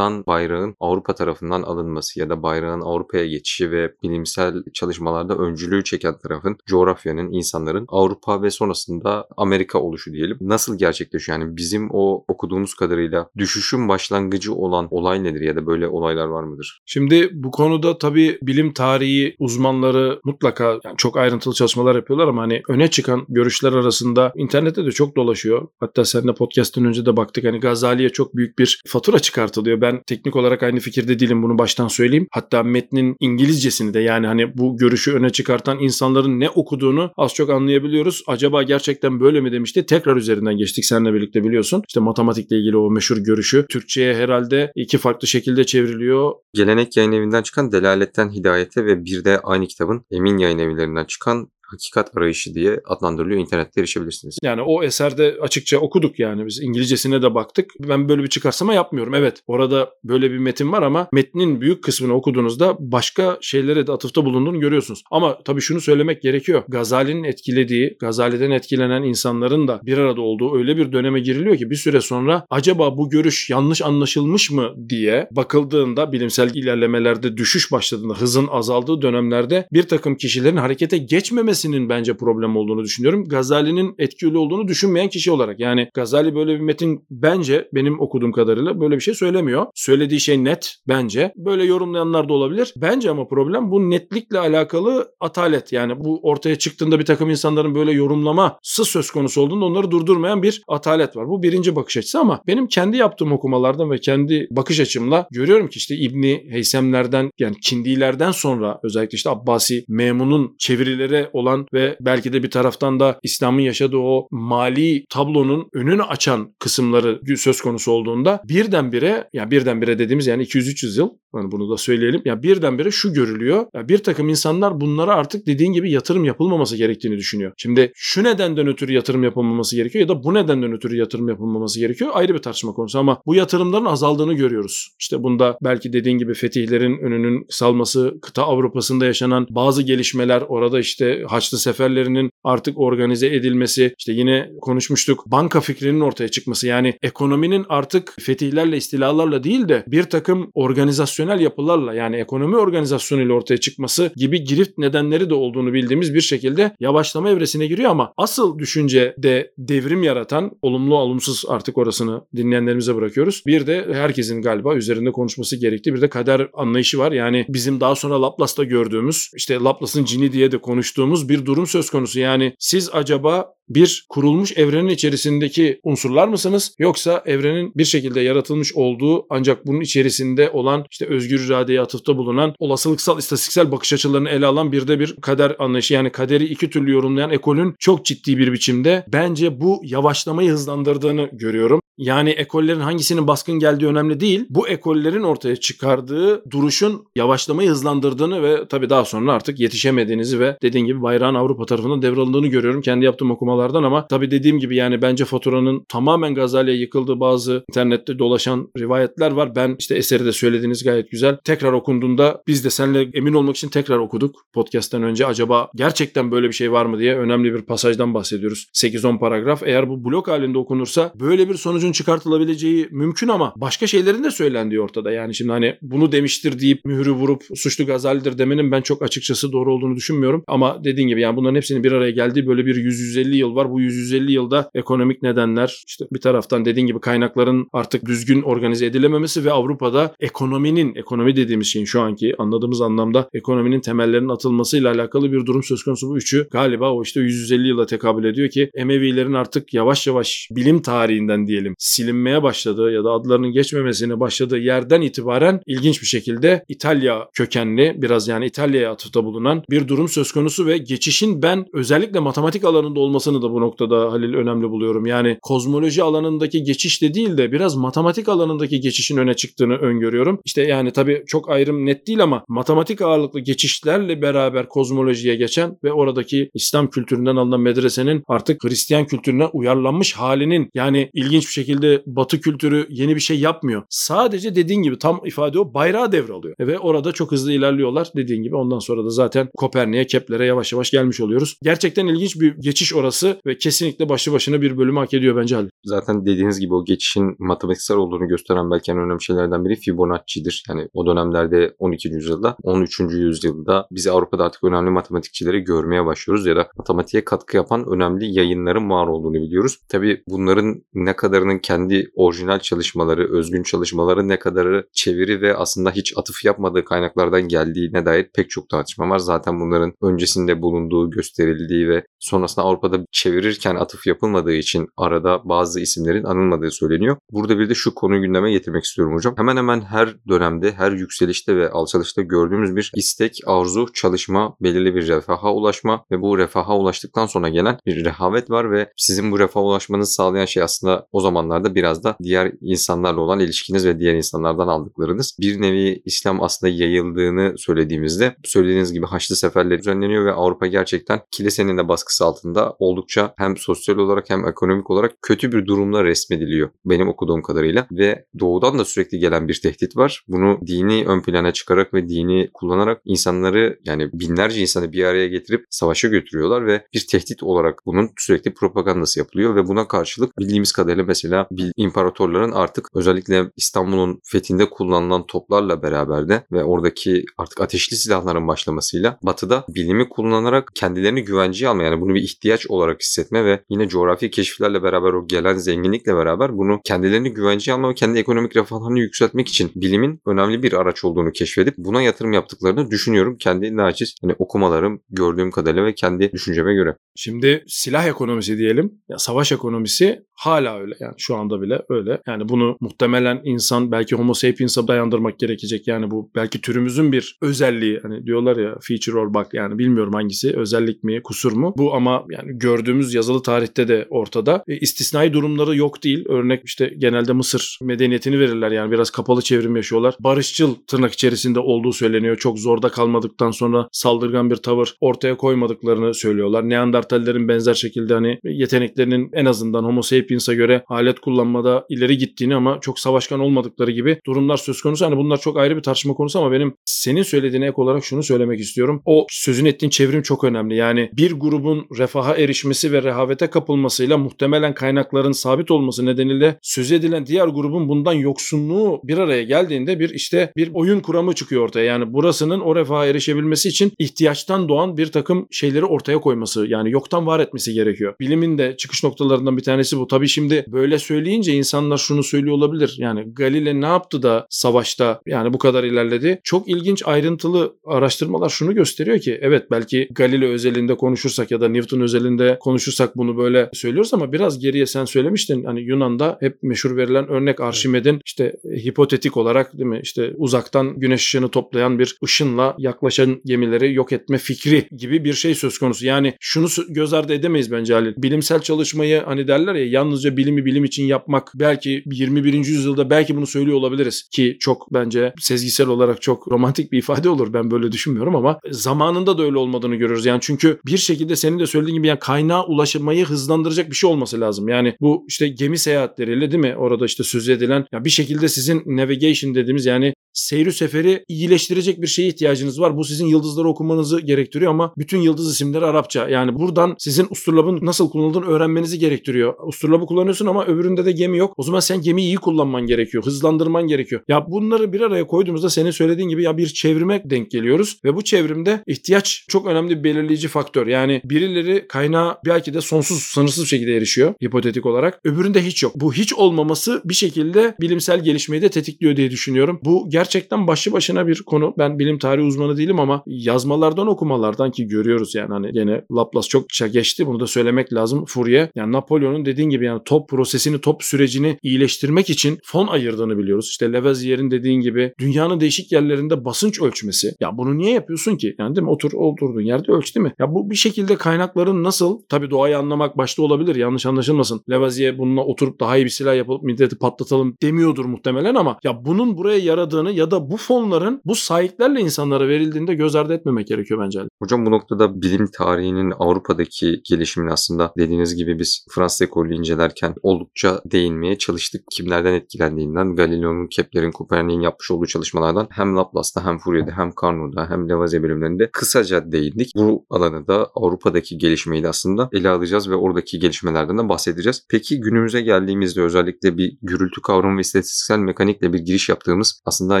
İslam'dan 0.01 0.23
bayrağın 0.27 0.75
Avrupa 0.79 1.15
tarafından 1.15 1.61
alınması 1.61 2.19
ya 2.19 2.29
da 2.29 2.43
bayrağın 2.43 2.81
Avrupa'ya 2.81 3.25
geçişi 3.25 3.71
ve 3.71 3.93
bilimsel 4.03 4.63
çalışmalarda 4.73 5.37
öncülüğü 5.37 5.83
çeken 5.83 6.17
tarafın 6.17 6.57
coğrafyanın, 6.65 7.31
insanların 7.31 7.85
Avrupa 7.87 8.41
ve 8.41 8.49
sonrasında 8.49 9.27
Amerika 9.37 9.79
oluşu 9.79 10.13
diyelim. 10.13 10.37
Nasıl 10.41 10.77
gerçekleşiyor? 10.77 11.39
Yani 11.39 11.57
bizim 11.57 11.89
o 11.91 12.25
okuduğumuz 12.27 12.73
kadarıyla 12.73 13.29
düşüşün 13.37 13.89
başlangıcı 13.89 14.53
olan 14.53 14.87
olay 14.91 15.23
nedir 15.23 15.41
ya 15.41 15.55
da 15.55 15.65
böyle 15.65 15.87
olaylar 15.87 16.25
var 16.25 16.43
mıdır? 16.43 16.81
Şimdi 16.85 17.29
bu 17.33 17.51
konuda 17.51 17.97
tabii 17.97 18.37
bilim 18.41 18.73
tarihi 18.73 19.35
uzmanları 19.39 20.19
mutlaka 20.23 20.79
yani 20.83 20.97
çok 20.97 21.17
ayrıntılı 21.17 21.53
çalışmalar 21.53 21.95
yapıyorlar 21.95 22.27
ama 22.27 22.41
hani 22.41 22.61
öne 22.69 22.89
çıkan 22.89 23.25
görüşler 23.29 23.73
arasında 23.73 24.33
internette 24.35 24.85
de 24.85 24.91
çok 24.91 25.15
dolaşıyor. 25.15 25.67
Hatta 25.79 26.05
seninle 26.05 26.33
podcast'ın 26.33 26.85
önce 26.85 27.05
de 27.05 27.17
baktık 27.17 27.45
hani 27.45 27.59
Gazali'ye 27.59 28.09
çok 28.09 28.35
büyük 28.35 28.59
bir 28.59 28.81
fatura 28.87 29.19
çıkartılıyor. 29.19 29.81
Ben 29.81 29.90
teknik 30.07 30.35
olarak 30.35 30.63
aynı 30.63 30.79
fikirde 30.79 31.19
değilim 31.19 31.43
bunu 31.43 31.57
baştan 31.57 31.87
söyleyeyim. 31.87 32.27
Hatta 32.31 32.63
metnin 32.63 33.15
İngilizcesini 33.19 33.93
de 33.93 33.99
yani 33.99 34.27
hani 34.27 34.57
bu 34.57 34.77
görüşü 34.77 35.13
öne 35.13 35.29
çıkartan 35.29 35.79
insanların 35.79 36.39
ne 36.39 36.49
okuduğunu 36.49 37.11
az 37.17 37.33
çok 37.33 37.49
anlayabiliyoruz. 37.49 38.23
Acaba 38.27 38.63
gerçekten 38.63 39.19
böyle 39.19 39.41
mi 39.41 39.51
demişti? 39.51 39.85
Tekrar 39.85 40.15
üzerinden 40.15 40.57
geçtik 40.57 40.85
seninle 40.85 41.13
birlikte 41.13 41.43
biliyorsun. 41.43 41.83
İşte 41.87 41.99
matematikle 41.99 42.57
ilgili 42.57 42.77
o 42.77 42.91
meşhur 42.91 43.17
görüşü 43.17 43.65
Türkçe'ye 43.69 44.15
herhalde 44.15 44.71
iki 44.75 44.97
farklı 44.97 45.27
şekilde 45.27 45.63
çevriliyor. 45.63 46.31
Gelenek 46.53 46.97
yayın 46.97 47.11
evinden 47.11 47.43
çıkan 47.43 47.71
Delaletten 47.71 48.29
Hidayete 48.29 48.85
ve 48.85 49.05
bir 49.05 49.25
de 49.25 49.39
aynı 49.39 49.67
kitabın 49.67 50.05
Emin 50.11 50.37
yayın 50.37 50.59
evlerinden 50.59 51.05
çıkan 51.05 51.47
hakikat 51.71 52.17
arayışı 52.17 52.53
diye 52.53 52.79
adlandırılıyor. 52.85 53.39
İnternette 53.39 53.81
erişebilirsiniz. 53.81 54.37
Yani 54.43 54.61
o 54.61 54.83
eserde 54.83 55.37
açıkça 55.41 55.77
okuduk 55.77 56.19
yani 56.19 56.45
biz 56.45 56.61
İngilizcesine 56.61 57.21
de 57.21 57.35
baktık. 57.35 57.71
Ben 57.79 58.09
böyle 58.09 58.23
bir 58.23 58.27
çıkarsama 58.27 58.73
yapmıyorum. 58.73 59.13
Evet 59.13 59.43
orada 59.47 59.89
böyle 60.03 60.31
bir 60.31 60.37
metin 60.37 60.71
var 60.71 60.81
ama 60.81 61.07
metnin 61.13 61.61
büyük 61.61 61.83
kısmını 61.83 62.13
okuduğunuzda 62.13 62.75
başka 62.79 63.37
şeylere 63.41 63.87
de 63.87 63.91
atıfta 63.91 64.25
bulunduğunu 64.25 64.59
görüyorsunuz. 64.59 65.03
Ama 65.11 65.43
tabii 65.43 65.61
şunu 65.61 65.81
söylemek 65.81 66.21
gerekiyor. 66.21 66.63
Gazali'nin 66.67 67.23
etkilediği, 67.23 67.97
Gazali'den 67.99 68.51
etkilenen 68.51 69.03
insanların 69.03 69.67
da 69.67 69.81
bir 69.83 69.97
arada 69.97 70.21
olduğu 70.21 70.57
öyle 70.57 70.77
bir 70.77 70.91
döneme 70.91 71.19
giriliyor 71.19 71.57
ki 71.57 71.69
bir 71.69 71.75
süre 71.75 72.01
sonra 72.01 72.45
acaba 72.49 72.97
bu 72.97 73.09
görüş 73.09 73.49
yanlış 73.49 73.81
anlaşılmış 73.81 74.51
mı 74.51 74.73
diye 74.89 75.27
bakıldığında 75.31 76.11
bilimsel 76.11 76.55
ilerlemelerde 76.55 77.37
düşüş 77.37 77.71
başladığında 77.71 78.13
hızın 78.13 78.47
azaldığı 78.47 79.01
dönemlerde 79.01 79.67
bir 79.73 79.83
takım 79.83 80.15
kişilerin 80.15 80.57
harekete 80.57 80.97
geçmemesi 80.97 81.60
Gazali'nin 81.61 81.89
bence 81.89 82.17
problem 82.17 82.55
olduğunu 82.55 82.83
düşünüyorum. 82.83 83.25
Gazali'nin 83.25 83.95
etkili 83.97 84.37
olduğunu 84.37 84.67
düşünmeyen 84.67 85.09
kişi 85.09 85.31
olarak. 85.31 85.59
Yani 85.59 85.89
Gazali 85.93 86.35
böyle 86.35 86.55
bir 86.55 86.59
metin 86.59 87.05
bence 87.09 87.67
benim 87.73 88.01
okuduğum 88.01 88.31
kadarıyla 88.31 88.79
böyle 88.79 88.95
bir 88.95 89.01
şey 89.01 89.13
söylemiyor. 89.13 89.65
Söylediği 89.75 90.19
şey 90.19 90.43
net 90.43 90.75
bence. 90.87 91.31
Böyle 91.35 91.63
yorumlayanlar 91.63 92.29
da 92.29 92.33
olabilir. 92.33 92.73
Bence 92.77 93.09
ama 93.09 93.27
problem 93.27 93.71
bu 93.71 93.89
netlikle 93.89 94.39
alakalı 94.39 95.07
atalet. 95.19 95.71
Yani 95.71 95.93
bu 95.99 96.19
ortaya 96.23 96.55
çıktığında 96.55 96.99
bir 96.99 97.05
takım 97.05 97.29
insanların 97.29 97.75
böyle 97.75 97.91
yorumlaması 97.91 98.85
söz 98.85 99.11
konusu 99.11 99.41
olduğunda 99.41 99.65
onları 99.65 99.91
durdurmayan 99.91 100.43
bir 100.43 100.61
atalet 100.67 101.15
var. 101.15 101.27
Bu 101.27 101.43
birinci 101.43 101.75
bakış 101.75 101.97
açısı 101.97 102.19
ama 102.19 102.41
benim 102.47 102.67
kendi 102.67 102.97
yaptığım 102.97 103.31
okumalardan 103.31 103.91
ve 103.91 103.97
kendi 103.97 104.47
bakış 104.51 104.79
açımla 104.79 105.27
görüyorum 105.31 105.67
ki 105.67 105.77
işte 105.77 105.95
İbni 105.95 106.43
Heysemlerden 106.49 107.29
yani 107.39 107.55
Kindilerden 107.63 108.31
sonra 108.31 108.79
özellikle 108.83 109.15
işte 109.15 109.29
Abbasi 109.29 109.83
Memun'un 109.87 110.55
çevirileri 110.59 111.27
olan 111.33 111.50
olan 111.51 111.67
ve 111.73 111.97
belki 112.01 112.33
de 112.33 112.43
bir 112.43 112.51
taraftan 112.51 112.99
da 112.99 113.19
İslam'ın 113.23 113.61
yaşadığı 113.61 113.97
o 113.97 114.27
mali 114.31 115.05
tablonun 115.09 115.69
önünü 115.73 116.03
açan 116.03 116.55
kısımları 116.59 117.21
söz 117.37 117.61
konusu 117.61 117.91
olduğunda 117.91 118.41
birdenbire 118.49 119.29
yani 119.33 119.51
birdenbire 119.51 119.99
dediğimiz 119.99 120.27
yani 120.27 120.43
200-300 120.43 120.99
yıl 120.99 121.09
hani 121.33 121.51
bunu 121.51 121.69
da 121.69 121.77
söyleyelim. 121.77 122.21
Ya 122.25 122.43
birdenbire 122.43 122.91
şu 122.91 123.13
görülüyor. 123.13 123.65
Ya 123.73 123.89
bir 123.89 123.97
takım 123.97 124.29
insanlar 124.29 124.81
bunlara 124.81 125.15
artık 125.15 125.47
dediğin 125.47 125.73
gibi 125.73 125.91
yatırım 125.91 126.25
yapılmaması 126.25 126.77
gerektiğini 126.77 127.17
düşünüyor. 127.17 127.51
Şimdi 127.57 127.91
şu 127.95 128.23
nedenden 128.23 128.67
ötürü 128.67 128.93
yatırım 128.93 129.23
yapılmaması 129.23 129.75
gerekiyor 129.75 130.01
ya 130.01 130.09
da 130.09 130.23
bu 130.23 130.33
nedenden 130.33 130.73
ötürü 130.73 130.97
yatırım 130.97 131.29
yapılmaması 131.29 131.79
gerekiyor. 131.79 132.11
Ayrı 132.13 132.33
bir 132.33 132.39
tartışma 132.39 132.73
konusu 132.73 132.99
ama 132.99 133.21
bu 133.25 133.35
yatırımların 133.35 133.85
azaldığını 133.85 134.33
görüyoruz. 134.33 134.89
İşte 134.99 135.23
bunda 135.23 135.57
belki 135.63 135.93
dediğin 135.93 136.17
gibi 136.17 136.33
fetihlerin 136.33 136.97
önünün 136.97 137.45
salması, 137.49 138.17
kıta 138.21 138.43
Avrupa'sında 138.43 139.05
yaşanan 139.05 139.47
bazı 139.49 139.83
gelişmeler, 139.83 140.43
orada 140.47 140.79
işte 140.79 141.23
haç 141.27 141.40
Haçlı 141.41 141.57
seferlerinin 141.57 142.31
artık 142.43 142.79
organize 142.79 143.27
edilmesi, 143.27 143.93
işte 143.97 144.13
yine 144.13 144.49
konuşmuştuk 144.61 145.23
banka 145.25 145.61
fikrinin 145.61 145.99
ortaya 145.99 146.27
çıkması. 146.27 146.67
Yani 146.67 146.97
ekonominin 147.01 147.65
artık 147.69 148.15
fetihlerle, 148.19 148.77
istilalarla 148.77 149.43
değil 149.43 149.69
de 149.69 149.83
bir 149.87 150.03
takım 150.03 150.51
organizasyonel 150.53 151.39
yapılarla 151.39 151.93
yani 151.93 152.15
ekonomi 152.15 152.55
organizasyonuyla 152.55 153.33
ortaya 153.33 153.57
çıkması 153.57 154.11
gibi 154.15 154.43
girift 154.43 154.77
nedenleri 154.77 155.29
de 155.29 155.33
olduğunu 155.33 155.73
bildiğimiz 155.73 156.13
bir 156.13 156.21
şekilde 156.21 156.75
yavaşlama 156.79 157.29
evresine 157.29 157.67
giriyor 157.67 157.91
ama 157.91 158.13
asıl 158.17 158.59
düşünce 158.59 159.15
de 159.17 159.51
devrim 159.57 160.03
yaratan 160.03 160.51
olumlu 160.61 160.95
olumsuz 160.95 161.43
artık 161.47 161.77
orasını 161.77 162.21
dinleyenlerimize 162.35 162.95
bırakıyoruz. 162.95 163.43
Bir 163.45 163.67
de 163.67 163.87
herkesin 163.91 164.41
galiba 164.41 164.75
üzerinde 164.75 165.11
konuşması 165.11 165.57
gerektiği 165.57 165.93
bir 165.93 166.01
de 166.01 166.09
kader 166.09 166.47
anlayışı 166.53 166.97
var. 166.97 167.11
Yani 167.11 167.45
bizim 167.49 167.79
daha 167.79 167.95
sonra 167.95 168.21
Laplace'ta 168.21 168.63
gördüğümüz 168.63 169.31
işte 169.35 169.55
Laplace'ın 169.55 170.05
cini 170.05 170.31
diye 170.31 170.51
de 170.51 170.57
konuştuğumuz 170.57 171.20
bir 171.29 171.45
durum 171.45 171.67
söz 171.67 171.89
konusu. 171.89 172.19
Yani 172.19 172.55
siz 172.59 172.89
acaba 172.93 173.53
bir 173.75 174.05
kurulmuş 174.09 174.57
evrenin 174.57 174.89
içerisindeki 174.89 175.79
unsurlar 175.83 176.27
mısınız? 176.27 176.75
Yoksa 176.79 177.23
evrenin 177.25 177.71
bir 177.75 177.85
şekilde 177.85 178.21
yaratılmış 178.21 178.73
olduğu 178.73 179.25
ancak 179.29 179.67
bunun 179.67 179.81
içerisinde 179.81 180.49
olan 180.49 180.85
işte 180.91 181.05
özgür 181.05 181.45
iradeye 181.45 181.81
atıfta 181.81 182.17
bulunan 182.17 182.55
olasılıksal 182.59 183.19
istatistiksel 183.19 183.71
bakış 183.71 183.93
açılarını 183.93 184.29
ele 184.29 184.45
alan 184.45 184.71
bir 184.71 184.87
de 184.87 184.99
bir 184.99 185.15
kader 185.15 185.55
anlayışı 185.59 185.93
yani 185.93 186.11
kaderi 186.11 186.45
iki 186.45 186.69
türlü 186.69 186.91
yorumlayan 186.91 187.31
ekolün 187.31 187.75
çok 187.79 188.05
ciddi 188.05 188.37
bir 188.37 188.53
biçimde 188.53 189.05
bence 189.07 189.61
bu 189.61 189.81
yavaşlamayı 189.83 190.51
hızlandırdığını 190.51 191.29
görüyorum. 191.33 191.81
Yani 191.97 192.29
ekollerin 192.29 192.79
hangisinin 192.79 193.27
baskın 193.27 193.59
geldiği 193.59 193.85
önemli 193.85 194.19
değil. 194.19 194.45
Bu 194.49 194.67
ekollerin 194.67 195.23
ortaya 195.23 195.55
çıkardığı 195.55 196.51
duruşun 196.51 197.05
yavaşlamayı 197.15 197.69
hızlandırdığını 197.69 198.43
ve 198.43 198.67
tabii 198.67 198.89
daha 198.89 199.05
sonra 199.05 199.33
artık 199.33 199.59
yetişemediğinizi 199.59 200.39
ve 200.39 200.57
dediğin 200.61 200.85
gibi 200.85 201.01
bayrağın 201.01 201.35
Avrupa 201.35 201.65
tarafından 201.65 202.01
devralındığını 202.01 202.47
görüyorum 202.47 202.81
kendi 202.81 203.05
yaptığım 203.05 203.31
okumalardan 203.61 203.83
ama 203.83 204.07
tabii 204.07 204.31
dediğim 204.31 204.59
gibi 204.59 204.75
yani 204.75 205.01
bence 205.01 205.25
faturanın 205.25 205.85
tamamen 205.89 206.35
Gazali'ye 206.35 206.77
yıkıldığı 206.77 207.19
bazı 207.19 207.63
internette 207.69 208.19
dolaşan 208.19 208.69
rivayetler 208.77 209.31
var. 209.31 209.55
Ben 209.55 209.75
işte 209.79 209.95
eseri 209.95 210.25
de 210.25 210.31
söylediğiniz 210.31 210.83
gayet 210.83 211.11
güzel. 211.11 211.37
Tekrar 211.43 211.73
okunduğunda 211.73 212.41
biz 212.47 212.65
de 212.65 212.69
seninle 212.69 213.09
emin 213.13 213.33
olmak 213.33 213.55
için 213.55 213.69
tekrar 213.69 213.97
okuduk 213.97 214.35
podcast'ten 214.53 215.03
önce. 215.03 215.25
Acaba 215.25 215.69
gerçekten 215.75 216.31
böyle 216.31 216.47
bir 216.47 216.53
şey 216.53 216.71
var 216.71 216.85
mı 216.85 216.99
diye 216.99 217.17
önemli 217.17 217.53
bir 217.53 217.61
pasajdan 217.61 218.13
bahsediyoruz. 218.13 218.67
8-10 218.73 219.19
paragraf. 219.19 219.63
Eğer 219.63 219.89
bu 219.89 220.05
blok 220.05 220.27
halinde 220.27 220.57
okunursa 220.57 221.11
böyle 221.19 221.49
bir 221.49 221.55
sonucun 221.55 221.91
çıkartılabileceği 221.91 222.87
mümkün 222.91 223.27
ama 223.27 223.53
başka 223.55 223.87
şeylerin 223.87 224.23
de 224.23 224.31
söylendiği 224.31 224.81
ortada. 224.81 225.11
Yani 225.11 225.35
şimdi 225.35 225.51
hani 225.51 225.75
bunu 225.81 226.11
demiştir 226.11 226.59
deyip 226.59 226.85
mührü 226.85 227.11
vurup 227.11 227.43
suçlu 227.55 227.85
Gazali'dir 227.85 228.37
demenin 228.37 228.71
ben 228.71 228.81
çok 228.81 229.01
açıkçası 229.01 229.51
doğru 229.51 229.73
olduğunu 229.73 229.95
düşünmüyorum. 229.95 230.43
Ama 230.47 230.83
dediğin 230.83 231.07
gibi 231.07 231.21
yani 231.21 231.35
bunların 231.35 231.55
hepsinin 231.55 231.83
bir 231.83 231.91
araya 231.91 232.11
geldiği 232.11 232.47
böyle 232.47 232.65
bir 232.65 232.75
100-150 232.75 233.35
yıl 233.35 233.50
var. 233.55 233.71
Bu 233.71 233.81
100-150 233.81 234.31
yılda 234.31 234.69
ekonomik 234.73 235.21
nedenler 235.21 235.83
işte 235.87 236.05
bir 236.11 236.21
taraftan 236.21 236.65
dediğin 236.65 236.87
gibi 236.87 236.99
kaynakların 236.99 237.67
artık 237.73 238.05
düzgün 238.05 238.41
organize 238.41 238.85
edilememesi 238.85 239.45
ve 239.45 239.51
Avrupa'da 239.51 240.15
ekonominin, 240.19 240.95
ekonomi 240.95 241.35
dediğimiz 241.35 241.67
şeyin 241.67 241.85
şu 241.85 242.01
anki 242.01 242.35
anladığımız 242.37 242.81
anlamda 242.81 243.29
ekonominin 243.33 243.79
temellerinin 243.79 244.29
atılmasıyla 244.29 244.91
alakalı 244.91 245.31
bir 245.31 245.45
durum 245.45 245.63
söz 245.63 245.83
konusu. 245.83 246.09
Bu 246.09 246.17
üçü 246.17 246.47
galiba 246.51 246.91
o 246.91 247.03
işte 247.03 247.19
150 247.19 247.67
yıla 247.67 247.85
tekabül 247.85 248.23
ediyor 248.23 248.49
ki 248.49 248.69
Emevilerin 248.73 249.33
artık 249.33 249.73
yavaş 249.73 250.07
yavaş 250.07 250.47
bilim 250.51 250.81
tarihinden 250.81 251.47
diyelim 251.47 251.75
silinmeye 251.77 252.43
başladığı 252.43 252.91
ya 252.91 253.03
da 253.03 253.11
adlarının 253.11 253.51
geçmemesine 253.51 254.19
başladığı 254.19 254.57
yerden 254.57 255.01
itibaren 255.01 255.59
ilginç 255.65 256.01
bir 256.01 256.07
şekilde 256.07 256.65
İtalya 256.67 257.27
kökenli 257.33 257.95
biraz 257.97 258.27
yani 258.27 258.45
İtalya'ya 258.45 258.91
atıfta 258.91 259.23
bulunan 259.25 259.63
bir 259.69 259.87
durum 259.87 260.07
söz 260.07 260.31
konusu 260.31 260.65
ve 260.65 260.77
geçişin 260.77 261.41
ben 261.41 261.65
özellikle 261.73 262.19
matematik 262.19 262.63
alanında 262.63 262.99
olmasını 262.99 263.30
da 263.41 263.51
bu 263.51 263.61
noktada 263.61 264.11
Halil 264.11 264.33
önemli 264.33 264.69
buluyorum. 264.69 265.05
Yani 265.05 265.37
kozmoloji 265.41 266.03
alanındaki 266.03 266.63
geçiş 266.63 267.01
de 267.01 267.13
değil 267.13 267.37
de 267.37 267.51
biraz 267.51 267.75
matematik 267.75 268.29
alanındaki 268.29 268.79
geçişin 268.81 269.17
öne 269.17 269.33
çıktığını 269.33 269.75
öngörüyorum. 269.75 270.39
İşte 270.45 270.61
yani 270.61 270.91
tabii 270.91 271.23
çok 271.27 271.49
ayrım 271.49 271.85
net 271.85 272.07
değil 272.07 272.23
ama 272.23 272.43
matematik 272.47 273.01
ağırlıklı 273.01 273.39
geçişlerle 273.39 274.21
beraber 274.21 274.69
kozmolojiye 274.69 275.35
geçen 275.35 275.77
ve 275.83 275.93
oradaki 275.93 276.49
İslam 276.53 276.89
kültüründen 276.89 277.35
alınan 277.35 277.61
medresenin 277.61 278.23
artık 278.27 278.63
Hristiyan 278.63 279.05
kültürüne 279.05 279.45
uyarlanmış 279.45 280.13
halinin 280.13 280.69
yani 280.73 281.09
ilginç 281.13 281.47
bir 281.47 281.51
şekilde 281.51 282.03
Batı 282.05 282.41
kültürü 282.41 282.87
yeni 282.89 283.15
bir 283.15 283.21
şey 283.21 283.39
yapmıyor. 283.39 283.83
Sadece 283.89 284.55
dediğin 284.55 284.81
gibi 284.81 284.97
tam 284.97 285.21
ifade 285.25 285.59
o 285.59 285.73
bayrağı 285.73 286.11
devralıyor. 286.11 286.55
Ve 286.59 286.79
orada 286.79 287.11
çok 287.11 287.31
hızlı 287.31 287.53
ilerliyorlar. 287.53 288.07
Dediğin 288.15 288.43
gibi 288.43 288.55
ondan 288.55 288.79
sonra 288.79 289.05
da 289.05 289.09
zaten 289.09 289.49
Kopernik'e, 289.57 290.07
Kepler'e 290.07 290.45
yavaş 290.45 290.73
yavaş 290.73 290.91
gelmiş 290.91 291.21
oluyoruz. 291.21 291.57
Gerçekten 291.63 292.07
ilginç 292.07 292.39
bir 292.39 292.55
geçiş 292.59 292.93
orası 292.93 293.20
ve 293.45 293.57
kesinlikle 293.57 294.09
başlı 294.09 294.31
başına 294.31 294.61
bir 294.61 294.77
bölümü 294.77 294.99
hak 294.99 295.13
ediyor 295.13 295.35
bence 295.35 295.55
Halil. 295.55 295.69
Zaten 295.85 296.25
dediğiniz 296.25 296.59
gibi 296.59 296.73
o 296.73 296.85
geçişin 296.85 297.35
matematiksel 297.39 297.97
olduğunu 297.97 298.27
gösteren 298.27 298.71
belki 298.71 298.91
en 298.91 298.97
önemli 298.97 299.23
şeylerden 299.23 299.65
biri 299.65 299.75
Fibonacci'dir. 299.75 300.63
Yani 300.69 300.87
o 300.93 301.05
dönemlerde 301.05 301.75
12. 301.79 302.09
yüzyılda, 302.09 302.55
13. 302.63 302.99
yüzyılda 302.99 303.87
biz 303.91 304.07
Avrupa'da 304.07 304.45
artık 304.45 304.63
önemli 304.63 304.89
matematikçileri 304.89 305.59
görmeye 305.59 306.05
başlıyoruz 306.05 306.45
ya 306.45 306.55
da 306.55 306.67
matematiğe 306.77 307.25
katkı 307.25 307.57
yapan 307.57 307.85
önemli 307.93 308.25
yayınların 308.39 308.89
var 308.89 309.07
olduğunu 309.07 309.33
biliyoruz. 309.33 309.77
Tabii 309.89 310.23
bunların 310.27 310.83
ne 310.93 311.15
kadarının 311.15 311.59
kendi 311.59 312.11
orijinal 312.15 312.59
çalışmaları, 312.59 313.37
özgün 313.37 313.63
çalışmaları 313.63 314.27
ne 314.27 314.39
kadarı 314.39 314.87
çeviri 314.93 315.41
ve 315.41 315.55
aslında 315.55 315.91
hiç 315.91 316.13
atıf 316.17 316.45
yapmadığı 316.45 316.85
kaynaklardan 316.85 317.41
geldiğine 317.41 318.05
dair 318.05 318.29
pek 318.35 318.49
çok 318.49 318.69
tartışma 318.69 319.09
var. 319.09 319.19
Zaten 319.19 319.59
bunların 319.59 319.93
öncesinde 320.01 320.61
bulunduğu, 320.61 321.09
gösterildiği 321.09 321.89
ve 321.89 322.05
sonrasında 322.19 322.65
Avrupa'da 322.65 323.05
çevirirken 323.11 323.75
atıf 323.75 324.07
yapılmadığı 324.07 324.53
için 324.53 324.87
arada 324.97 325.41
bazı 325.43 325.79
isimlerin 325.79 326.23
anılmadığı 326.23 326.71
söyleniyor. 326.71 327.17
Burada 327.31 327.59
bir 327.59 327.69
de 327.69 327.75
şu 327.75 327.95
konuyu 327.95 328.21
gündeme 328.21 328.51
getirmek 328.51 328.83
istiyorum 328.83 329.15
hocam. 329.15 329.33
Hemen 329.37 329.57
hemen 329.57 329.81
her 329.81 330.15
dönemde, 330.27 330.71
her 330.71 330.91
yükselişte 330.91 331.55
ve 331.55 331.69
alçalışta 331.69 332.21
gördüğümüz 332.21 332.75
bir 332.75 332.91
istek, 332.95 333.39
arzu, 333.45 333.85
çalışma, 333.93 334.55
belirli 334.61 334.95
bir 334.95 335.07
refaha 335.07 335.53
ulaşma 335.53 336.05
ve 336.11 336.21
bu 336.21 336.37
refaha 336.37 336.77
ulaştıktan 336.77 337.25
sonra 337.25 337.49
gelen 337.49 337.77
bir 337.85 338.05
rehavet 338.05 338.49
var 338.49 338.71
ve 338.71 338.91
sizin 338.97 339.31
bu 339.31 339.39
refaha 339.39 339.63
ulaşmanızı 339.63 340.13
sağlayan 340.13 340.45
şey 340.45 340.63
aslında 340.63 341.07
o 341.11 341.19
zamanlarda 341.19 341.75
biraz 341.75 342.03
da 342.03 342.15
diğer 342.23 342.51
insanlarla 342.61 343.21
olan 343.21 343.39
ilişkiniz 343.39 343.85
ve 343.85 343.99
diğer 343.99 344.13
insanlardan 344.13 344.67
aldıklarınız. 344.67 345.35
Bir 345.39 345.61
nevi 345.61 346.01
İslam 346.05 346.43
aslında 346.43 346.73
yayıldığını 346.73 347.53
söylediğimizde 347.57 348.35
söylediğiniz 348.43 348.93
gibi 348.93 349.05
Haçlı 349.05 349.35
seferleri 349.35 349.79
düzenleniyor 349.79 350.25
ve 350.25 350.33
Avrupa 350.33 350.67
gerçekten 350.67 351.21
kilisenin 351.31 351.77
de 351.77 351.87
baskısı 351.87 352.25
altında 352.25 352.75
oldukça 353.01 353.33
hem 353.37 353.57
sosyal 353.57 353.97
olarak 353.97 354.29
hem 354.29 354.47
ekonomik 354.47 354.89
olarak 354.89 355.11
kötü 355.21 355.51
bir 355.51 355.65
durumla 355.65 356.03
resmediliyor 356.03 356.69
benim 356.85 357.07
okuduğum 357.09 357.41
kadarıyla 357.41 357.87
ve 357.91 358.25
doğudan 358.39 358.79
da 358.79 358.85
sürekli 358.85 359.19
gelen 359.19 359.47
bir 359.47 359.61
tehdit 359.61 359.97
var. 359.97 360.23
Bunu 360.27 360.59
dini 360.67 361.05
ön 361.07 361.21
plana 361.21 361.53
çıkarak 361.53 361.93
ve 361.93 362.09
dini 362.09 362.49
kullanarak 362.53 363.01
insanları 363.05 363.79
yani 363.85 364.09
binlerce 364.13 364.61
insanı 364.61 364.91
bir 364.91 365.03
araya 365.03 365.27
getirip 365.27 365.65
savaşa 365.69 366.07
götürüyorlar 366.07 366.65
ve 366.65 366.85
bir 366.93 367.07
tehdit 367.11 367.43
olarak 367.43 367.79
bunun 367.85 368.09
sürekli 368.17 368.53
propagandası 368.53 369.19
yapılıyor 369.19 369.55
ve 369.55 369.67
buna 369.67 369.87
karşılık 369.87 370.39
bildiğimiz 370.39 370.71
kadarıyla 370.71 371.03
mesela 371.03 371.47
imparatorların 371.77 372.51
artık 372.51 372.87
özellikle 372.95 373.51
İstanbul'un 373.55 374.19
fethinde 374.23 374.69
kullanılan 374.69 375.25
toplarla 375.25 375.83
beraber 375.83 376.29
de 376.29 376.43
ve 376.51 376.63
oradaki 376.63 377.25
artık 377.37 377.61
ateşli 377.61 377.97
silahların 377.97 378.47
başlamasıyla 378.47 379.17
batıda 379.23 379.65
bilimi 379.69 380.09
kullanarak 380.09 380.71
kendilerini 380.75 381.23
güvenceye 381.23 381.69
alma 381.69 381.83
yani 381.83 382.01
bunu 382.01 382.15
bir 382.15 382.21
ihtiyaç 382.21 382.67
olarak 382.67 382.90
hissetme 382.99 383.45
ve 383.45 383.63
yine 383.69 383.87
coğrafi 383.87 384.31
keşiflerle 384.31 384.83
beraber 384.83 385.13
o 385.13 385.27
gelen 385.27 385.55
zenginlikle 385.55 386.15
beraber 386.15 386.57
bunu 386.57 386.81
kendilerini 386.83 387.33
güvenceye 387.33 387.75
alma 387.75 387.89
ve 387.89 387.93
kendi 387.93 388.19
ekonomik 388.19 388.55
refahlarını 388.55 388.99
yükseltmek 388.99 389.47
için 389.47 389.71
bilimin 389.75 390.21
önemli 390.27 390.63
bir 390.63 390.73
araç 390.73 391.03
olduğunu 391.03 391.31
keşfedip 391.31 391.73
buna 391.77 392.01
yatırım 392.01 392.33
yaptıklarını 392.33 392.91
düşünüyorum. 392.91 393.37
Kendi 393.37 393.77
naçiz 393.77 394.15
hani 394.21 394.33
okumalarım 394.39 395.01
gördüğüm 395.09 395.51
kadarıyla 395.51 395.85
ve 395.85 395.95
kendi 395.95 396.31
düşünceme 396.31 396.73
göre. 396.73 396.95
Şimdi 397.15 397.63
silah 397.67 398.07
ekonomisi 398.07 398.57
diyelim. 398.57 398.91
Ya 399.09 399.17
savaş 399.17 399.51
ekonomisi 399.51 400.19
hala 400.33 400.79
öyle. 400.79 400.95
Yani 400.99 401.13
şu 401.17 401.35
anda 401.35 401.61
bile 401.61 401.81
öyle. 401.89 402.21
Yani 402.27 402.49
bunu 402.49 402.77
muhtemelen 402.79 403.41
insan 403.43 403.91
belki 403.91 404.15
homo 404.15 404.33
sapiens'a 404.33 404.87
dayandırmak 404.87 405.39
gerekecek. 405.39 405.87
Yani 405.87 406.11
bu 406.11 406.31
belki 406.35 406.61
türümüzün 406.61 407.11
bir 407.11 407.37
özelliği. 407.41 407.99
Hani 408.03 408.25
diyorlar 408.25 408.57
ya 408.57 408.75
feature 408.81 409.19
or 409.19 409.33
bug 409.33 409.47
yani 409.53 409.77
bilmiyorum 409.77 410.13
hangisi 410.13 410.57
özellik 410.57 411.03
mi 411.03 411.21
kusur 411.23 411.51
mu. 411.51 411.73
Bu 411.77 411.95
ama 411.95 412.25
yani 412.29 412.57
gördüğümüz 412.81 413.13
yazılı 413.13 413.43
tarihte 413.43 413.87
de 413.87 414.07
ortada. 414.09 414.63
E, 414.67 414.77
istisnai 414.77 415.33
durumları 415.33 415.75
yok 415.75 416.03
değil. 416.03 416.25
Örnek 416.29 416.61
işte 416.65 416.93
genelde 416.97 417.33
Mısır 417.33 417.79
medeniyetini 417.81 418.39
verirler. 418.39 418.71
Yani 418.71 418.91
biraz 418.91 419.09
kapalı 419.09 419.41
çevrim 419.41 419.75
yaşıyorlar. 419.75 420.15
Barışçıl 420.19 420.75
tırnak 420.87 421.13
içerisinde 421.13 421.59
olduğu 421.59 421.93
söyleniyor. 421.93 422.37
Çok 422.37 422.59
zorda 422.59 422.89
kalmadıktan 422.89 423.51
sonra 423.51 423.87
saldırgan 423.91 424.49
bir 424.49 424.55
tavır 424.55 424.95
ortaya 425.01 425.37
koymadıklarını 425.37 426.13
söylüyorlar. 426.13 426.69
Neandertallerin 426.69 427.47
benzer 427.47 427.73
şekilde 427.73 428.13
hani 428.13 428.39
yeteneklerinin 428.43 429.29
en 429.33 429.45
azından 429.45 429.83
homo 429.83 430.01
sapiens'a 430.01 430.53
göre 430.53 430.83
alet 430.87 431.19
kullanmada 431.19 431.85
ileri 431.89 432.17
gittiğini 432.17 432.55
ama 432.55 432.77
çok 432.81 432.99
savaşkan 432.99 433.39
olmadıkları 433.39 433.91
gibi 433.91 434.19
durumlar 434.25 434.57
söz 434.57 434.81
konusu. 434.81 435.05
Hani 435.05 435.17
bunlar 435.17 435.37
çok 435.37 435.57
ayrı 435.57 435.77
bir 435.77 435.83
tartışma 435.83 436.13
konusu 436.13 436.39
ama 436.39 436.51
benim 436.51 436.73
senin 436.85 437.23
söylediğine 437.23 437.65
ek 437.65 437.75
olarak 437.77 438.05
şunu 438.05 438.23
söylemek 438.23 438.59
istiyorum. 438.59 439.01
O 439.05 439.25
sözün 439.29 439.65
ettiğin 439.65 439.89
çevrim 439.89 440.21
çok 440.21 440.43
önemli. 440.43 440.75
Yani 440.75 441.09
bir 441.13 441.31
grubun 441.31 441.85
refaha 441.97 442.35
erişmesi 442.35 442.70
ve 442.91 443.03
rehavete 443.03 443.47
kapılmasıyla 443.47 444.17
muhtemelen 444.17 444.73
kaynakların 444.73 445.31
sabit 445.31 445.71
olması 445.71 446.05
nedeniyle 446.05 446.59
söz 446.61 446.91
edilen 446.91 447.25
diğer 447.25 447.47
grubun 447.47 447.89
bundan 447.89 448.13
yoksunluğu 448.13 449.01
bir 449.03 449.17
araya 449.17 449.43
geldiğinde 449.43 449.99
bir 449.99 450.09
işte 450.09 450.51
bir 450.57 450.69
oyun 450.73 450.99
kuramı 450.99 451.33
çıkıyor 451.33 451.63
ortaya. 451.63 451.85
Yani 451.85 452.13
burasının 452.13 452.59
o 452.59 452.75
refaha 452.75 453.05
erişebilmesi 453.05 453.69
için 453.69 453.91
ihtiyaçtan 453.99 454.69
doğan 454.69 454.97
bir 454.97 455.07
takım 455.07 455.47
şeyleri 455.51 455.85
ortaya 455.85 456.17
koyması 456.17 456.65
yani 456.67 456.91
yoktan 456.91 457.27
var 457.27 457.39
etmesi 457.39 457.73
gerekiyor. 457.73 458.15
Bilimin 458.19 458.57
de 458.57 458.77
çıkış 458.77 459.03
noktalarından 459.03 459.57
bir 459.57 459.63
tanesi 459.63 459.97
bu. 459.97 460.07
Tabii 460.07 460.27
şimdi 460.27 460.65
böyle 460.67 460.99
söyleyince 460.99 461.53
insanlar 461.53 461.97
şunu 461.97 462.23
söylüyor 462.23 462.55
olabilir. 462.55 462.95
Yani 462.97 463.33
Galile 463.33 463.81
ne 463.81 463.85
yaptı 463.85 464.23
da 464.23 464.47
savaşta 464.49 465.21
yani 465.25 465.53
bu 465.53 465.57
kadar 465.57 465.83
ilerledi? 465.83 466.41
Çok 466.43 466.69
ilginç 466.69 467.03
ayrıntılı 467.05 467.75
araştırmalar 467.85 468.49
şunu 468.49 468.75
gösteriyor 468.75 469.19
ki 469.19 469.39
evet 469.41 469.71
belki 469.71 470.07
Galile 470.11 470.47
özelinde 470.47 470.95
konuşursak 470.95 471.51
ya 471.51 471.61
da 471.61 471.69
Newton 471.69 472.01
özelinde 472.01 472.57
konuşursak 472.61 473.17
bunu 473.17 473.37
böyle 473.37 473.69
söylüyoruz 473.73 474.13
ama 474.13 474.31
biraz 474.31 474.59
geriye 474.59 474.85
sen 474.85 475.05
söylemiştin 475.05 475.63
hani 475.63 475.81
Yunan'da 475.81 476.37
hep 476.39 476.63
meşhur 476.63 476.97
verilen 476.97 477.27
örnek 477.27 477.59
Arşimed'in 477.59 478.21
işte 478.25 478.53
hipotetik 478.85 479.37
olarak 479.37 479.73
değil 479.73 479.89
mi 479.89 479.99
işte 480.03 480.33
uzaktan 480.37 480.99
güneş 480.99 481.21
ışığını 481.21 481.49
toplayan 481.49 481.99
bir 481.99 482.15
ışınla 482.23 482.75
yaklaşan 482.77 483.41
gemileri 483.45 483.93
yok 483.93 484.11
etme 484.11 484.37
fikri 484.37 484.87
gibi 484.97 485.25
bir 485.25 485.33
şey 485.33 485.55
söz 485.55 485.77
konusu. 485.77 486.05
Yani 486.05 486.33
şunu 486.39 486.67
göz 486.89 487.13
ardı 487.13 487.33
edemeyiz 487.33 487.71
bence 487.71 487.93
Halil. 487.93 488.13
Bilimsel 488.17 488.59
çalışmayı 488.61 489.21
hani 489.25 489.47
derler 489.47 489.75
ya 489.75 489.85
yalnızca 489.85 490.37
bilimi 490.37 490.65
bilim 490.65 490.83
için 490.83 491.05
yapmak 491.05 491.51
belki 491.55 492.03
21. 492.05 492.53
yüzyılda 492.53 493.09
belki 493.09 493.35
bunu 493.35 493.47
söylüyor 493.47 493.77
olabiliriz 493.77 494.29
ki 494.31 494.57
çok 494.59 494.93
bence 494.93 495.33
sezgisel 495.39 495.87
olarak 495.87 496.21
çok 496.21 496.51
romantik 496.51 496.91
bir 496.91 496.97
ifade 496.97 497.29
olur. 497.29 497.53
Ben 497.53 497.71
böyle 497.71 497.91
düşünmüyorum 497.91 498.35
ama 498.35 498.59
zamanında 498.71 499.37
da 499.37 499.43
öyle 499.43 499.57
olmadığını 499.57 499.95
görüyoruz. 499.95 500.25
Yani 500.25 500.39
çünkü 500.41 500.79
bir 500.85 500.97
şekilde 500.97 501.35
senin 501.35 501.59
de 501.59 501.67
söylediğin 501.67 501.97
gibi 501.97 502.07
yani 502.07 502.19
kaynağa 502.41 502.65
ulaşmayı 502.65 503.25
hızlandıracak 503.25 503.89
bir 503.89 503.95
şey 503.95 504.09
olması 504.09 504.41
lazım. 504.41 504.69
Yani 504.69 504.95
bu 505.01 505.25
işte 505.27 505.47
gemi 505.47 505.77
seyahatleriyle 505.77 506.51
değil 506.51 506.61
mi? 506.63 506.75
Orada 506.77 507.05
işte 507.05 507.23
söz 507.23 507.49
edilen 507.49 507.85
ya 507.91 508.05
bir 508.05 508.09
şekilde 508.09 508.49
sizin 508.49 508.83
navigation 508.85 509.55
dediğimiz 509.55 509.85
yani 509.85 510.13
seyri 510.33 510.73
seferi 510.73 511.25
iyileştirecek 511.27 512.01
bir 512.01 512.07
şeye 512.07 512.27
ihtiyacınız 512.27 512.81
var. 512.81 512.97
Bu 512.97 513.03
sizin 513.03 513.25
yıldızları 513.25 513.67
okumanızı 513.67 514.19
gerektiriyor 514.21 514.71
ama 514.71 514.93
bütün 514.97 515.19
yıldız 515.19 515.51
isimleri 515.51 515.85
Arapça. 515.85 516.29
Yani 516.29 516.55
buradan 516.55 516.95
sizin 516.97 517.27
usturlabın 517.29 517.79
nasıl 517.81 518.09
kullanıldığını 518.09 518.45
öğrenmenizi 518.45 518.99
gerektiriyor. 518.99 519.53
Usturlabı 519.67 520.05
kullanıyorsun 520.05 520.45
ama 520.45 520.65
öbüründe 520.65 521.05
de 521.05 521.11
gemi 521.11 521.37
yok. 521.37 521.53
O 521.57 521.63
zaman 521.63 521.79
sen 521.79 522.01
gemiyi 522.01 522.27
iyi 522.27 522.37
kullanman 522.37 522.85
gerekiyor. 522.85 523.25
Hızlandırman 523.25 523.87
gerekiyor. 523.87 524.21
Ya 524.27 524.45
bunları 524.47 524.93
bir 524.93 525.01
araya 525.01 525.27
koyduğumuzda 525.27 525.69
senin 525.69 525.91
söylediğin 525.91 526.29
gibi 526.29 526.43
ya 526.43 526.57
bir 526.57 526.67
çevrime 526.67 527.21
denk 527.25 527.51
geliyoruz 527.51 527.99
ve 528.05 528.15
bu 528.15 528.23
çevrimde 528.23 528.83
ihtiyaç 528.87 529.45
çok 529.49 529.67
önemli 529.67 529.97
bir 529.99 530.03
belirleyici 530.03 530.47
faktör. 530.47 530.87
Yani 530.87 531.21
birileri 531.25 531.87
kaynağı 531.87 532.37
belki 532.45 532.73
de 532.73 532.81
sonsuz 532.81 533.23
sınırsız 533.23 533.69
şekilde 533.69 533.95
erişiyor 533.95 534.33
hipotetik 534.43 534.85
olarak. 534.85 535.19
Öbüründe 535.23 535.65
hiç 535.65 535.83
yok. 535.83 535.93
Bu 535.95 536.13
hiç 536.13 536.33
olmaması 536.33 537.01
bir 537.05 537.13
şekilde 537.13 537.75
bilimsel 537.81 538.23
gelişmeyi 538.23 538.61
de 538.61 538.69
tetikliyor 538.69 539.15
diye 539.15 539.31
düşünüyorum. 539.31 539.79
Bu 539.83 540.09
gerçekten 540.21 540.67
başlı 540.67 540.91
başına 540.91 541.27
bir 541.27 541.43
konu. 541.45 541.73
Ben 541.77 541.99
bilim 541.99 542.19
tarihi 542.19 542.45
uzmanı 542.45 542.77
değilim 542.77 542.99
ama 542.99 543.23
yazmalardan 543.25 544.07
okumalardan 544.07 544.71
ki 544.71 544.87
görüyoruz 544.87 545.35
yani 545.35 545.49
hani 545.49 545.71
gene 545.71 546.01
Laplace 546.11 546.47
çok 546.47 546.65
geçti 546.93 547.27
bunu 547.27 547.39
da 547.39 547.47
söylemek 547.47 547.93
lazım. 547.93 548.25
Fourier 548.25 548.69
yani 548.75 548.91
Napolyon'un 548.91 549.45
dediğin 549.45 549.69
gibi 549.69 549.85
yani 549.85 550.01
top 550.05 550.29
prosesini 550.29 550.81
top 550.81 551.03
sürecini 551.03 551.57
iyileştirmek 551.63 552.29
için 552.29 552.59
fon 552.63 552.87
ayırdığını 552.87 553.37
biliyoruz. 553.37 553.67
İşte 553.69 553.91
Lavoisier'in 553.91 554.51
dediğin 554.51 554.81
gibi 554.81 555.13
dünyanın 555.19 555.59
değişik 555.59 555.91
yerlerinde 555.91 556.45
basınç 556.45 556.81
ölçmesi. 556.81 557.33
Ya 557.39 557.57
bunu 557.57 557.77
niye 557.77 557.91
yapıyorsun 557.91 558.37
ki? 558.37 558.55
Yani 558.59 558.75
değil 558.75 558.83
mi? 558.83 558.91
Otur 558.91 559.11
oturduğun 559.13 559.61
yerde 559.61 559.91
ölç 559.91 560.15
değil 560.15 560.23
mi? 560.23 560.33
Ya 560.39 560.53
bu 560.53 560.69
bir 560.69 560.75
şekilde 560.75 561.15
kaynakların 561.15 561.83
nasıl 561.83 562.21
tabi 562.29 562.49
doğayı 562.49 562.77
anlamak 562.77 563.17
başta 563.17 563.43
olabilir 563.43 563.75
yanlış 563.75 564.05
anlaşılmasın. 564.05 564.61
Lavoisier 564.69 565.17
bununla 565.17 565.41
oturup 565.41 565.79
daha 565.79 565.97
iyi 565.97 566.05
bir 566.05 566.09
silah 566.09 566.35
yapıp 566.35 566.63
milleti 566.63 566.97
patlatalım 566.97 567.55
demiyordur 567.61 568.05
muhtemelen 568.05 568.55
ama 568.55 568.77
ya 568.83 569.05
bunun 569.05 569.37
buraya 569.37 569.57
yaradığını 569.57 570.10
ya 570.11 570.31
da 570.31 570.51
bu 570.51 570.57
fonların 570.57 571.21
bu 571.25 571.35
sahiplerle 571.35 571.99
insanlara 571.99 572.47
verildiğinde 572.47 572.93
göz 572.93 573.15
ardı 573.15 573.33
etmemek 573.33 573.67
gerekiyor 573.67 574.01
bence. 574.05 574.21
Hocam 574.41 574.65
bu 574.65 574.71
noktada 574.71 575.21
bilim 575.21 575.47
tarihinin 575.57 576.13
Avrupa'daki 576.19 577.01
gelişimini 577.09 577.51
aslında 577.51 577.93
dediğiniz 577.97 578.35
gibi 578.35 578.59
biz 578.59 578.85
Fransız 578.89 579.21
ekolü 579.21 579.55
incelerken 579.55 580.15
oldukça 580.23 580.81
değinmeye 580.85 581.37
çalıştık. 581.37 581.81
Kimlerden 581.91 582.33
etkilendiğinden, 582.33 583.15
Galileo'nun, 583.15 583.67
Kepler'in, 583.67 584.11
Kopernik'in 584.11 584.61
yapmış 584.61 584.91
olduğu 584.91 585.05
çalışmalardan 585.05 585.67
hem 585.71 585.95
Laplace'da 585.97 586.45
hem 586.45 586.57
Fourier'de 586.57 586.91
hem 586.91 587.11
Carnot'da 587.21 587.69
hem 587.69 587.89
Lavoisier 587.89 588.23
bölümlerinde 588.23 588.69
kısaca 588.71 589.31
değindik. 589.31 589.71
Bu 589.75 590.05
alanı 590.09 590.47
da 590.47 590.69
Avrupa'daki 590.75 591.37
gelişmeyi 591.37 591.83
de 591.83 591.87
aslında 591.87 592.29
ele 592.33 592.49
alacağız 592.49 592.89
ve 592.89 592.95
oradaki 592.95 593.39
gelişmelerden 593.39 593.97
de 593.97 594.09
bahsedeceğiz. 594.09 594.65
Peki 594.69 594.99
günümüze 595.01 595.41
geldiğimizde 595.41 596.01
özellikle 596.01 596.57
bir 596.57 596.77
gürültü 596.81 597.21
kavramı 597.21 597.57
ve 597.57 597.61
istatistiksel 597.61 598.19
mekanikle 598.19 598.73
bir 598.73 598.79
giriş 598.79 599.09
yaptığımız 599.09 599.61
aslında 599.65 600.00